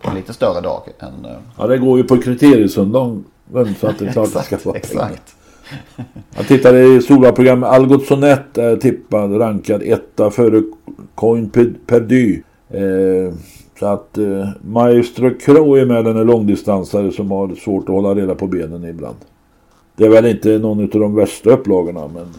en 0.00 0.14
lite 0.14 0.32
större 0.32 0.60
dag 0.60 0.82
än... 0.98 1.24
Eh, 1.24 1.36
ja, 1.58 1.66
det 1.66 1.78
går 1.78 1.98
ju 1.98 2.04
på 2.04 2.16
kriteriesöndagen. 2.16 3.24
Så 3.80 3.86
att 3.86 3.98
det 3.98 4.06
är 4.06 4.12
klart 4.12 4.26
exakt, 4.26 4.46
ska 4.46 4.70
vara 4.70 4.78
exakt. 4.78 5.34
Jag 6.36 6.46
tittade 6.46 6.84
i 6.84 7.02
stora 7.02 7.32
program. 7.32 7.64
Algot 7.64 8.06
Sonett 8.06 8.58
är 8.58 8.76
tippad, 8.76 9.40
rankad 9.40 9.82
etta 9.82 10.30
före 10.30 10.62
Coin 11.14 11.50
Perdy. 11.86 12.42
Eh, 12.70 13.34
så 13.78 13.86
att 13.86 14.18
eh, 14.18 14.48
Maestro 14.60 15.30
Crow 15.40 15.78
är 15.78 15.86
med 15.86 16.04
den 16.04 16.26
långdistansare 16.26 17.12
som 17.12 17.30
har 17.30 17.54
svårt 17.54 17.82
att 17.82 17.94
hålla 17.94 18.14
reda 18.14 18.34
på 18.34 18.46
benen 18.46 18.84
ibland. 18.84 19.16
Det 19.98 20.04
är 20.04 20.08
väl 20.08 20.26
inte 20.26 20.48
någon 20.48 20.82
av 20.82 20.88
de 20.88 21.14
värsta 21.14 21.50
upplagorna 21.50 22.08
men... 22.08 22.34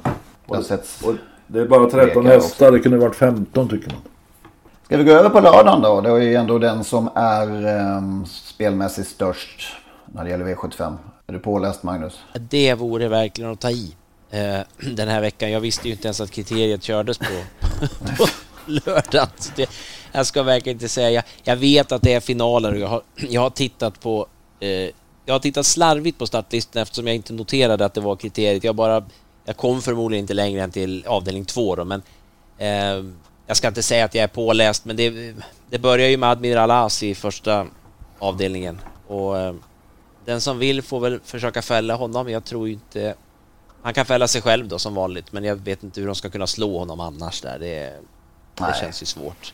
Och, 0.46 0.58
och 1.04 1.16
det 1.48 1.60
är 1.60 1.66
bara 1.66 1.90
13 1.90 2.26
hästar, 2.26 2.72
det 2.72 2.80
kunde 2.80 2.98
varit 2.98 3.16
15 3.16 3.70
tycker 3.70 3.88
man. 3.88 4.02
Ska 4.86 4.98
vi 4.98 5.04
gå 5.04 5.12
över 5.12 5.30
på 5.30 5.40
lördagen 5.40 5.82
då? 5.82 6.02
Det 6.02 6.10
är 6.10 6.18
ju 6.18 6.36
ändå 6.36 6.58
den 6.58 6.84
som 6.84 7.10
är 7.16 7.68
eh, 7.68 8.26
spelmässigt 8.26 9.08
störst 9.08 9.74
när 10.06 10.24
det 10.24 10.30
gäller 10.30 10.46
V75. 10.46 10.98
Är 11.28 11.34
du 11.34 11.40
påläst 11.40 11.84
Magnus? 11.84 12.20
Det 12.34 12.74
vore 12.74 13.08
verkligen 13.08 13.52
att 13.52 13.60
ta 13.60 13.70
i 13.70 13.96
eh, 14.32 14.60
den 14.96 15.08
här 15.08 15.22
veckan. 15.22 15.52
Jag 15.52 15.60
visste 15.60 15.88
ju 15.88 15.94
inte 15.94 16.08
ens 16.08 16.22
att 16.22 16.32
kriteriet 16.32 16.84
kördes 16.84 17.18
på, 17.18 17.26
på 18.18 18.28
lördagen. 18.66 19.30
Det, 19.56 19.70
jag 20.12 20.26
ska 20.26 20.44
verkligen 20.44 20.76
inte 20.76 20.90
säga. 20.90 21.12
Jag, 21.12 21.24
jag 21.44 21.56
vet 21.56 21.92
att 21.92 22.02
det 22.02 22.14
är 22.14 22.20
finaler 22.20 22.72
och 22.72 22.80
jag 22.80 22.88
har, 22.88 23.02
jag 23.30 23.42
har 23.42 23.50
tittat 23.50 24.00
på 24.00 24.28
eh, 24.60 24.90
jag 25.30 25.34
har 25.34 25.40
tittat 25.40 25.66
slarvigt 25.66 26.18
på 26.18 26.28
startlistan 26.28 26.82
eftersom 26.82 27.08
jag 27.08 27.16
inte 27.16 27.34
noterade 27.34 27.86
att 27.86 27.94
det 27.94 28.02
var 28.02 28.16
kriteriet. 28.16 28.64
Jag 28.64 28.76
bara 28.76 29.04
jag 29.46 29.58
kom 29.58 29.82
förmodligen 29.82 30.24
inte 30.24 30.34
längre 30.34 30.64
än 30.64 30.72
till 30.72 31.06
avdelning 31.08 31.46
två 31.46 31.76
då, 31.76 31.86
men 31.86 32.02
eh, 32.58 33.06
jag 33.48 33.58
ska 33.58 33.68
inte 33.68 33.84
säga 33.84 34.06
att 34.06 34.16
jag 34.16 34.24
är 34.24 34.28
påläst, 34.28 34.86
men 34.86 34.96
det, 34.96 35.36
det 35.70 35.80
börjar 35.80 36.08
ju 36.10 36.18
med 36.18 36.30
Admiral 36.30 36.72
As 36.72 37.04
i 37.04 37.16
första 37.16 37.68
avdelningen 38.20 38.82
och 39.08 39.38
eh, 39.38 39.54
den 40.26 40.42
som 40.42 40.60
vill 40.60 40.82
får 40.82 41.00
väl 41.00 41.20
försöka 41.26 41.62
fälla 41.62 41.96
honom. 41.96 42.30
Jag 42.30 42.46
tror 42.46 42.68
inte... 42.68 43.16
Han 43.82 43.94
kan 43.94 44.06
fälla 44.06 44.28
sig 44.28 44.42
själv 44.42 44.68
då 44.68 44.80
som 44.80 44.96
vanligt, 44.96 45.32
men 45.32 45.44
jag 45.44 45.56
vet 45.56 45.84
inte 45.84 46.00
hur 46.00 46.08
de 46.08 46.16
ska 46.16 46.30
kunna 46.30 46.48
slå 46.48 46.80
honom 46.80 47.00
annars 47.00 47.42
där. 47.42 47.60
Det, 47.60 47.94
det 48.56 48.76
känns 48.82 49.02
ju 49.02 49.06
svårt. 49.06 49.54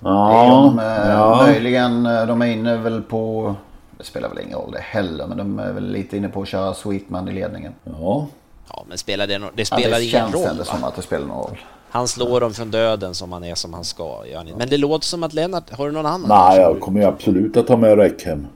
Ja, 0.00 0.72
de, 0.76 0.78
ja. 0.78 1.46
Möjligen, 1.46 2.06
eh, 2.06 2.26
de 2.26 2.42
är 2.42 2.46
inne 2.46 2.76
väl 2.76 3.02
på... 3.02 3.54
Det 3.98 4.04
spelar 4.04 4.28
väl 4.28 4.38
ingen 4.38 4.58
roll 4.58 4.72
det 4.72 4.80
heller, 4.80 5.26
men 5.26 5.38
de 5.38 5.58
är 5.58 5.72
väl 5.72 5.92
lite 5.92 6.16
inne 6.16 6.28
på 6.28 6.42
att 6.42 6.48
köra 6.48 6.74
Sweetman 6.74 7.28
i 7.28 7.32
ledningen. 7.32 7.72
Ja. 7.84 8.26
Ja, 8.68 8.84
men 8.88 8.98
spelar 8.98 9.26
det, 9.26 9.42
det 9.54 9.64
spelar 9.64 9.82
ja, 9.82 9.98
det 9.98 10.04
ingen 10.04 10.32
roll. 10.32 10.42
Det 10.42 10.54
känns 10.54 10.68
som 10.68 10.84
att 10.84 10.96
det 10.96 11.02
spelar 11.02 11.26
någon 11.26 11.36
roll. 11.36 11.58
Han 11.90 12.08
slår 12.08 12.40
dem 12.40 12.54
från 12.54 12.70
döden 12.70 13.14
som 13.14 13.32
han 13.32 13.44
är 13.44 13.54
som 13.54 13.74
han 13.74 13.84
ska. 13.84 14.24
Men 14.56 14.68
det 14.68 14.76
låter 14.76 15.06
som 15.06 15.22
att 15.22 15.32
Lennart, 15.32 15.70
har 15.70 15.86
du 15.86 15.92
någon 15.92 16.06
annan? 16.06 16.28
Nej, 16.28 16.60
jag 16.60 16.80
kommer 16.80 17.00
ju 17.00 17.06
absolut 17.06 17.56
att 17.56 17.66
ta 17.66 17.76
med 17.76 17.98
Räckhem. 17.98 18.46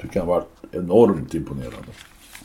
Tycker 0.00 0.20
han 0.20 0.28
varit 0.28 0.46
enormt 0.72 1.34
imponerande. 1.34 1.92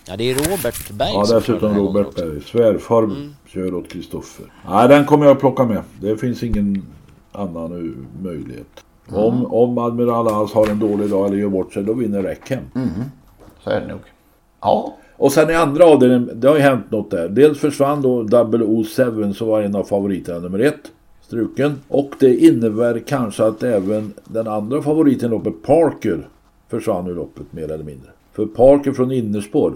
Ja, 0.05 0.17
det 0.17 0.23
är 0.31 0.35
Robert 0.35 0.89
Berg 0.91 1.13
Ja, 1.13 1.25
dessutom 1.33 1.75
Robert 1.77 2.15
Berg. 2.15 2.41
Svärfar 2.41 3.03
mm. 3.03 3.35
kör 3.45 3.73
åt 3.73 3.91
Kristoffer. 3.91 4.45
Nej, 4.69 4.87
den 4.87 5.05
kommer 5.05 5.25
jag 5.25 5.33
att 5.33 5.39
plocka 5.39 5.63
med. 5.63 5.83
Det 6.01 6.17
finns 6.17 6.43
ingen 6.43 6.85
annan 7.31 8.07
möjlighet. 8.21 8.83
Mm. 9.09 9.23
Om, 9.23 9.45
om 9.45 9.77
Admiral 9.77 10.27
As 10.27 10.53
har 10.53 10.67
en 10.67 10.79
dålig 10.79 11.09
dag 11.09 11.27
eller 11.27 11.37
gör 11.37 11.49
bort 11.49 11.73
sig, 11.73 11.83
då 11.83 11.93
vinner 11.93 12.21
Räckhem. 12.21 12.63
Mm. 12.75 12.89
Så 13.63 13.69
är 13.69 13.81
det 13.81 13.87
nog. 13.87 13.99
Ja. 14.61 14.93
Och 15.17 15.31
sen 15.31 15.49
i 15.49 15.55
andra 15.55 15.85
avdelningen, 15.85 16.31
det 16.33 16.47
har 16.47 16.55
ju 16.55 16.61
hänt 16.61 16.91
något 16.91 17.11
där. 17.11 17.29
Dels 17.29 17.59
försvann 17.59 18.01
då 18.01 18.27
007 18.83 19.33
som 19.33 19.47
var 19.47 19.61
en 19.61 19.75
av 19.75 19.83
favoriterna 19.83 20.39
nummer 20.39 20.59
ett. 20.59 20.91
Struken. 21.21 21.75
Och 21.87 22.11
det 22.19 22.35
innebär 22.35 22.99
kanske 22.99 23.45
att 23.45 23.63
även 23.63 24.13
den 24.25 24.47
andra 24.47 24.81
favoriten 24.81 25.31
loppet 25.31 25.63
Parker 25.63 26.27
försvann 26.67 27.07
ur 27.07 27.15
loppet 27.15 27.53
mer 27.53 27.71
eller 27.71 27.83
mindre. 27.83 28.09
För 28.33 28.45
Parker 28.45 28.91
från 28.91 29.11
innerspår. 29.11 29.73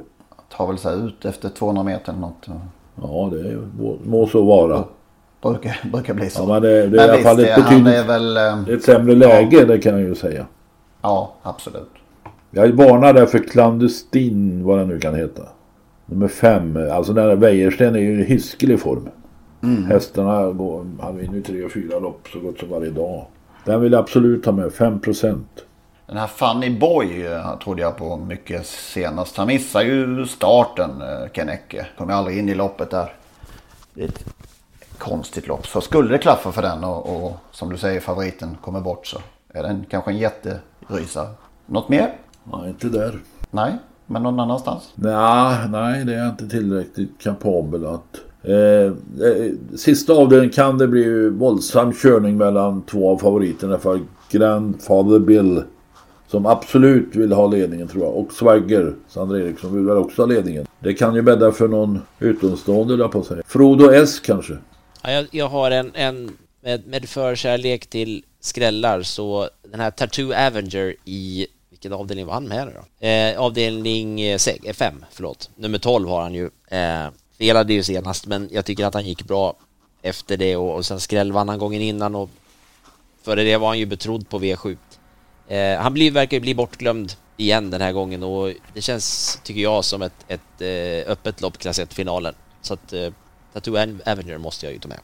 Tar 0.49 0.67
väl 0.67 0.77
sig 0.77 0.99
ut 0.99 1.25
efter 1.25 1.49
200 1.49 1.83
meter 1.83 2.11
eller 2.11 2.21
något. 2.21 2.47
Ja, 3.01 3.29
det 3.33 3.57
må, 3.79 3.97
må 4.05 4.27
så 4.27 4.41
vara. 4.41 4.83
Brukar, 5.41 5.79
brukar 5.91 6.13
bli 6.13 6.29
så. 6.29 6.41
Ja, 6.41 6.47
men 6.47 6.61
det, 6.61 6.87
det 6.87 7.03
är 7.03 7.07
i 7.07 7.09
alla 7.11 7.23
fall 7.23 7.39
ett 7.39 7.55
betydligt 7.55 8.05
väl, 8.05 8.37
ett 8.69 8.83
sämre 8.83 9.15
läge, 9.15 9.57
ja. 9.57 9.65
det 9.65 9.79
kan 9.79 9.93
jag 9.93 10.01
ju 10.01 10.15
säga. 10.15 10.45
Ja, 11.01 11.33
absolut. 11.43 11.91
Jag 12.51 12.71
varnar 12.71 13.13
där 13.13 13.25
för 13.25 13.39
Clandestin, 13.39 14.63
vad 14.63 14.79
den 14.79 14.87
nu 14.87 14.99
kan 14.99 15.15
heta. 15.15 15.43
Nummer 16.05 16.27
fem. 16.27 16.79
Alltså 16.91 17.13
den 17.13 17.27
där 17.27 17.35
Wäjersten 17.35 17.95
är 17.95 17.99
ju 17.99 18.21
i 18.21 18.23
hiskelig 18.23 18.79
form. 18.79 19.09
Mm. 19.63 19.85
Hästarna 19.85 20.51
går, 20.51 20.85
han 21.01 21.17
vinner 21.17 21.33
ju 21.33 21.41
tre 21.41 21.63
och 21.63 21.71
fyra 21.71 21.99
lopp 21.99 22.27
så 22.33 22.39
gott 22.39 22.59
som 22.59 22.69
varje 22.69 22.89
dag. 22.89 23.25
Den 23.65 23.81
vill 23.81 23.91
jag 23.91 23.99
absolut 23.99 24.45
ha 24.45 24.51
med, 24.51 24.73
5 24.73 24.99
procent. 24.99 25.65
Den 26.07 26.17
här 26.17 26.27
Funny 26.27 26.79
Boy 26.79 27.25
eh, 27.25 27.59
trodde 27.59 27.81
jag 27.81 27.97
på 27.97 28.17
mycket 28.17 28.65
senast. 28.65 29.37
Han 29.37 29.47
missar 29.47 29.81
ju 29.81 30.25
starten, 30.25 31.01
eh, 31.01 31.31
Kennecke. 31.33 31.85
Kommer 31.97 32.13
aldrig 32.13 32.37
in 32.37 32.49
i 32.49 32.55
loppet 32.55 32.91
där. 32.91 33.13
Det 33.93 34.03
är 34.03 34.07
ett 34.07 34.25
konstigt 35.01 35.47
lopp. 35.47 35.67
Så 35.67 35.81
skulle 35.81 36.09
det 36.09 36.17
klaffa 36.17 36.51
för 36.51 36.61
den 36.61 36.83
och, 36.83 37.25
och 37.25 37.37
som 37.51 37.69
du 37.69 37.77
säger 37.77 37.99
favoriten 37.99 38.57
kommer 38.61 38.81
bort 38.81 39.07
så 39.07 39.17
är 39.53 39.63
den 39.63 39.85
kanske 39.89 40.11
en 40.11 40.17
jätterysare. 40.17 41.27
Något 41.65 41.89
mer? 41.89 42.13
Nej, 42.43 42.69
inte 42.69 42.89
där. 42.89 43.19
Nej, 43.51 43.73
men 44.05 44.23
någon 44.23 44.39
annanstans? 44.39 44.91
Nej, 44.95 45.69
nej 45.69 46.05
det 46.05 46.15
är 46.15 46.29
inte 46.29 46.49
tillräckligt 46.49 47.19
kapabel 47.19 47.85
att... 47.85 48.21
Eh, 48.43 48.55
eh, 48.55 49.51
sista 49.75 50.13
avdelningen 50.13 50.53
kan 50.53 50.77
det 50.77 50.87
bli 50.87 51.29
våldsam 51.29 51.93
körning 51.93 52.37
mellan 52.37 52.81
två 52.81 53.11
av 53.11 53.17
favoriterna 53.17 53.77
för 53.77 53.99
Grandfather 54.29 55.19
Bill 55.19 55.63
som 56.27 56.45
absolut 56.45 57.15
vill 57.15 57.31
ha 57.31 57.47
ledningen 57.47 57.87
tror 57.87 58.03
jag. 58.03 58.15
Och 58.15 58.31
Swagger, 58.31 58.93
Sandra 59.07 59.39
Eriksson, 59.39 59.75
vill 59.75 59.85
väl 59.85 59.97
också 59.97 60.21
ha 60.21 60.27
ledningen. 60.27 60.65
Det 60.79 60.93
kan 60.93 61.15
ju 61.15 61.21
bädda 61.21 61.51
för 61.51 61.67
någon 61.67 61.99
utomstående 62.19 62.97
där 62.97 63.07
på 63.07 63.23
sig. 63.23 63.41
Frodo 63.45 63.91
S 63.91 64.19
kanske? 64.19 64.57
Ja, 65.01 65.11
jag, 65.11 65.27
jag 65.31 65.47
har 65.47 65.71
en, 65.71 65.91
en 65.95 66.37
med, 66.61 66.87
med 66.87 67.09
förkärlek 67.09 67.87
till 67.87 68.23
skrällar 68.39 69.01
så 69.01 69.49
den 69.71 69.79
här 69.79 69.91
Tattoo 69.91 70.33
Avenger 70.33 70.95
i 71.05 71.47
vilken 71.69 71.93
avdelning 71.93 72.25
var 72.25 72.33
han 72.33 72.47
med 72.47 72.67
då? 72.67 73.07
Eh, 73.07 73.39
avdelning 73.39 74.21
eh, 74.21 74.37
5, 74.37 74.63
eh, 74.67 75.07
förlåt. 75.11 75.49
Nummer 75.55 75.77
12 75.77 76.09
har 76.09 76.21
han 76.21 76.33
ju. 76.33 76.49
Eh, 76.67 77.07
felade 77.37 77.73
ju 77.73 77.83
senast, 77.83 78.27
men 78.27 78.49
jag 78.51 78.65
tycker 78.65 78.85
att 78.85 78.93
han 78.93 79.05
gick 79.05 79.23
bra 79.23 79.53
efter 80.01 80.37
det 80.37 80.55
och, 80.55 80.75
och 80.75 80.85
sen 80.85 80.99
skrällvann 80.99 81.49
han 81.49 81.59
gången 81.59 81.81
innan 81.81 82.15
och 82.15 82.29
före 83.23 83.43
det 83.43 83.57
var 83.57 83.67
han 83.67 83.79
ju 83.79 83.85
betrodd 83.85 84.29
på 84.29 84.39
V7. 84.39 84.77
Eh, 85.47 85.79
han 85.81 85.93
blir, 85.93 86.11
verkar 86.11 86.39
bli 86.39 86.55
bortglömd 86.55 87.13
igen 87.37 87.69
den 87.69 87.81
här 87.81 87.91
gången 87.91 88.23
och 88.23 88.53
det 88.73 88.81
känns, 88.81 89.39
tycker 89.43 89.61
jag, 89.61 89.85
som 89.85 90.01
ett, 90.01 90.25
ett 90.27 90.61
eh, 90.61 91.11
öppet 91.11 91.41
lopp 91.41 91.57
klass 91.57 91.79
1-finalen. 91.79 92.35
Så 92.61 92.73
att 92.73 92.93
eh, 92.93 93.09
Tattoo 93.53 93.75
Avenger 94.05 94.37
måste 94.37 94.65
jag 94.65 94.73
ju 94.73 94.79
ta 94.79 94.87
med. 94.87 94.99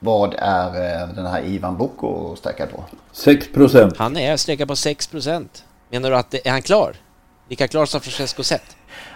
Vad 0.00 0.34
är 0.38 0.66
eh, 1.02 1.08
den 1.08 1.26
här 1.26 1.42
Ivan 1.44 1.76
Boko 1.76 2.36
sträckad 2.36 2.70
på? 2.70 2.84
6 3.12 3.52
procent. 3.52 3.94
Han 3.96 4.16
är 4.16 4.36
sträckad 4.36 4.68
på 4.68 4.76
6 4.76 5.06
procent. 5.06 5.64
Menar 5.90 6.10
du 6.10 6.16
att 6.16 6.30
det, 6.30 6.46
är 6.46 6.50
han 6.50 6.62
klar? 6.62 6.94
Lika 7.48 7.68
klar 7.68 7.86
som 7.86 8.00
Francesco 8.00 8.42
Zet? 8.42 8.62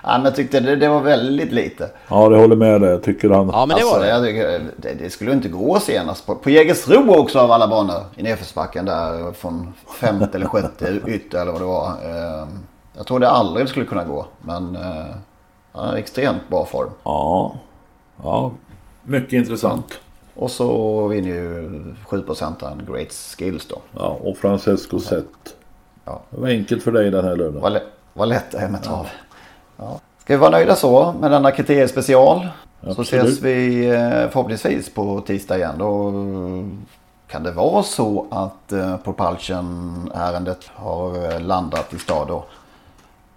Ja, 0.03 0.13
men 0.13 0.25
jag 0.25 0.37
tyckte 0.37 0.61
det, 0.61 0.77
det 0.77 0.89
var 0.89 1.01
väldigt 1.01 1.53
lite. 1.53 1.91
Ja, 2.09 2.29
det 2.29 2.37
håller 2.37 2.57
med 2.57 2.81
dig. 2.81 2.91
Jag 2.91 3.03
tycker 3.03 3.31
han... 3.31 3.51
Ja, 3.53 3.67
men 3.67 3.77
det 3.77 3.85
var 3.85 3.91
Alltså, 3.91 4.01
det. 4.03 4.09
jag 4.09 4.25
tycker, 4.25 4.61
det, 4.77 4.95
det 5.05 5.11
skulle 5.11 5.33
inte 5.33 5.49
gå 5.49 5.81
senast. 5.81 6.27
På, 6.27 6.35
på 6.35 6.51
Jägersro 6.51 7.15
också 7.19 7.39
av 7.39 7.53
alla 7.53 7.69
banor 7.69 8.05
i 8.17 8.23
nedförsbacken 8.23 8.85
där 8.85 9.33
från 9.33 9.73
femte 10.01 10.37
eller 10.39 10.47
sjätte 10.47 11.01
ytter 11.07 11.41
eller 11.43 11.53
vad 11.53 11.61
det 11.61 11.65
var. 11.67 11.87
Eh, 11.89 12.49
Jag 12.97 13.07
trodde 13.07 13.29
aldrig 13.29 13.67
det 13.67 13.71
skulle 13.71 13.87
kunna 13.87 14.05
gå. 14.05 14.27
Men 14.41 14.77
eh, 14.77 15.05
han 15.73 15.89
har 15.89 15.97
extremt 15.97 16.49
bra 16.49 16.65
form. 16.65 16.91
Ja. 17.05 17.55
Ja. 18.23 18.51
Mycket 19.05 19.33
intressant. 19.33 20.01
Och 20.35 20.51
så 20.51 21.07
vinner 21.07 21.29
ju 21.29 21.71
7% 22.09 22.93
Great 22.93 23.13
Skills 23.13 23.67
då. 23.67 23.79
Ja, 23.97 24.19
och 24.23 24.37
Francesco 24.37 24.99
Zet. 25.01 25.25
Ja. 26.05 26.21
Det 26.31 26.41
var 26.41 26.49
enkelt 26.49 26.83
för 26.83 26.93
dig 26.93 27.11
den 27.11 27.25
här 27.25 27.37
lördagen. 27.37 27.61
Vad, 27.63 27.73
lä- 27.73 27.83
vad 28.13 28.29
lätt 28.29 28.51
det 28.51 28.59
är 28.59 28.69
med 28.69 28.83
trav. 28.83 29.07
Ja. 29.77 30.01
Ska 30.19 30.33
vi 30.35 30.39
vara 30.41 30.51
nöjda 30.51 30.75
så 30.77 31.15
med 31.21 31.31
denna 31.31 31.51
kriterier 31.51 31.87
special? 31.87 32.47
Så 32.83 32.91
Absolut. 33.01 33.25
ses 33.25 33.41
vi 33.43 33.87
eh, 33.89 34.01
förhoppningsvis 34.11 34.95
på 34.95 35.21
tisdag 35.21 35.57
igen. 35.57 35.75
Då 35.79 36.13
kan 37.29 37.43
det 37.43 37.51
vara 37.53 37.83
så 37.83 38.27
att 38.31 38.73
eh, 38.73 38.97
Propulsion-ärendet 38.97 40.71
har 40.75 41.33
eh, 41.35 41.41
landat 41.41 41.95
i 41.95 41.99
stad 41.99 42.29
då. 42.29 42.45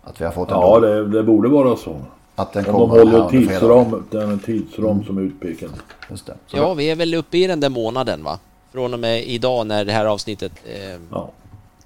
Att 0.04 0.22
vi 0.22 0.26
har 0.26 0.32
fått 0.32 0.52
en 0.52 0.58
Ja, 0.60 0.80
det, 0.80 1.08
det 1.08 1.24
borde 1.24 1.50
vara 1.50 1.76
så. 1.76 2.00
Att 2.36 2.54
den 2.54 2.66
Om 2.66 2.72
kommer 2.74 2.86
de 2.86 3.00
håller 3.12 3.18
under 3.18 3.30
fredag. 3.30 3.50
tidsram, 3.52 4.04
den 4.12 4.40
tidsram 4.40 5.04
som 5.04 5.18
är 5.18 5.22
utpekad. 5.22 5.70
Just 6.10 6.26
det. 6.26 6.34
Så 6.48 6.58
Ja, 6.58 6.74
vi 6.74 6.92
är 6.92 6.96
väl 6.96 7.14
uppe 7.16 7.38
i 7.38 7.48
den 7.48 7.60
där 7.60 7.70
månaden 7.70 8.24
va? 8.24 8.40
Från 8.74 8.94
och 8.94 9.00
med 9.00 9.24
idag 9.28 9.68
när 9.68 9.86
det 9.86 9.92
här 9.92 10.06
avsnittet 10.06 10.52
eh, 10.66 11.00
Ja. 11.12 11.32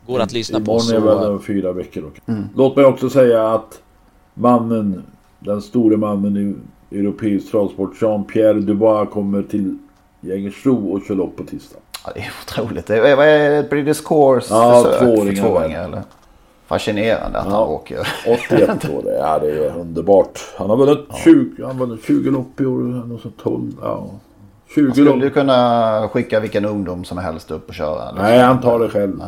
går 0.08 0.20
att 0.20 0.32
lyssna 0.34 0.60
på. 0.60 0.64
Imorgon 0.64 0.95
är 0.95 1.00
Så, 1.14 1.20
väl 1.20 1.32
om 1.32 1.41
fyra 1.41 1.72
veckor. 1.72 2.12
Då. 2.26 2.34
Låt 2.56 2.76
mig 2.76 2.86
också 2.86 3.10
säga 3.10 3.47
att 3.54 3.82
mannen, 4.34 5.04
den 5.39 5.62
store 5.62 5.97
mannen 5.97 6.38
i 6.89 6.97
europeisk 7.00 7.52
travsport, 7.52 8.02
Jean-Pierre 8.02 8.60
Dubois 8.62 9.10
kommer 9.10 9.41
till 9.43 9.78
Jägersro 10.22 10.91
och 10.93 11.02
kör 11.08 11.16
lopp 11.16 11.36
på 11.38 11.43
tisdag. 11.43 11.78
Ja, 12.06 12.12
det 12.16 12.20
är 12.20 12.32
otroligt. 12.45 12.86
Det 12.88 12.97
är, 13.10 13.16
vad 13.16 13.28
är 13.28 13.50
det? 13.50 13.70
British 13.70 14.04
Course 14.08 14.54
Ja, 14.54 14.84
försök 14.84 15.00
för 15.00 15.06
tvååringar. 15.16 15.43
tvååringar 15.43 15.84
eller? 15.86 16.04
Fascinerande 16.70 17.39
att 17.39 17.45
Ja. 17.45 17.51
han 17.51 17.63
åker. 17.70 18.07
81 18.49 18.89
år, 18.89 19.03
ja 19.13 19.39
det 19.39 19.51
är 19.65 19.78
underbart. 19.78 20.39
Han 20.57 20.70
har 20.70 20.78
vunnit 20.78 20.99
20, 21.24 21.63
han 21.65 21.80
har 21.80 21.86
vunnit 21.86 22.05
20 22.05 22.32
lopp 22.32 22.61
i 22.61 22.65
år, 22.65 22.80
något 23.07 23.22
sånt 23.22 23.38
12, 23.43 23.72
ja. 23.82 24.07
20 24.76 24.82
Man 24.84 24.91
skulle 24.93 25.09
lopp. 25.09 25.24
ju 25.24 25.30
kunna 25.30 26.09
skicka 26.13 26.39
vilken 26.39 26.65
ungdom 26.65 27.05
som 27.05 27.17
helst 27.17 27.51
upp 27.51 27.70
och 27.70 27.74
köra. 27.76 28.11
Nej, 28.11 28.39
han 28.39 28.61
tar 28.61 28.80
det 28.80 28.89
själv. 28.89 29.22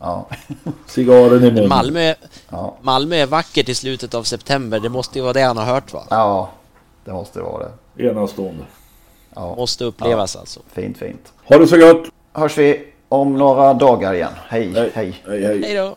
Ja. 0.00 0.26
Cigaren 0.86 1.44
i 1.44 1.50
munnen. 1.50 1.68
Malmö, 1.68 2.14
Ja. 2.48 2.74
Malmö 2.80 3.16
är 3.16 3.26
vackert 3.26 3.68
i 3.68 3.74
slutet 3.74 4.14
av 4.14 4.22
september. 4.22 4.80
Det 4.80 4.88
måste 4.88 5.18
ju 5.18 5.22
vara 5.22 5.32
det 5.32 5.42
han 5.42 5.56
har 5.56 5.64
hört 5.64 5.92
va? 5.92 6.02
ja, 6.10 6.50
det 7.04 7.12
måste 7.12 7.40
vara 7.40 7.62
det. 7.96 8.08
Enastående. 8.08 8.64
Måste 9.56 9.84
upplevas 9.84 10.36
alltså. 10.36 10.60
Fint, 10.72 10.98
fint. 10.98 11.32
Ha 11.44 11.58
det 11.58 11.66
så 11.66 11.76
gott! 11.78 12.02
Hörs 12.32 12.58
vi 12.58 12.86
om 13.08 13.34
några 13.36 13.74
dagar 13.74 14.14
igen. 14.14 14.30
Hej. 14.48 14.72
hej. 14.74 14.90
Hej 14.94 15.44
hej! 15.44 15.62
Hej 15.62 15.74
då! 15.74 15.96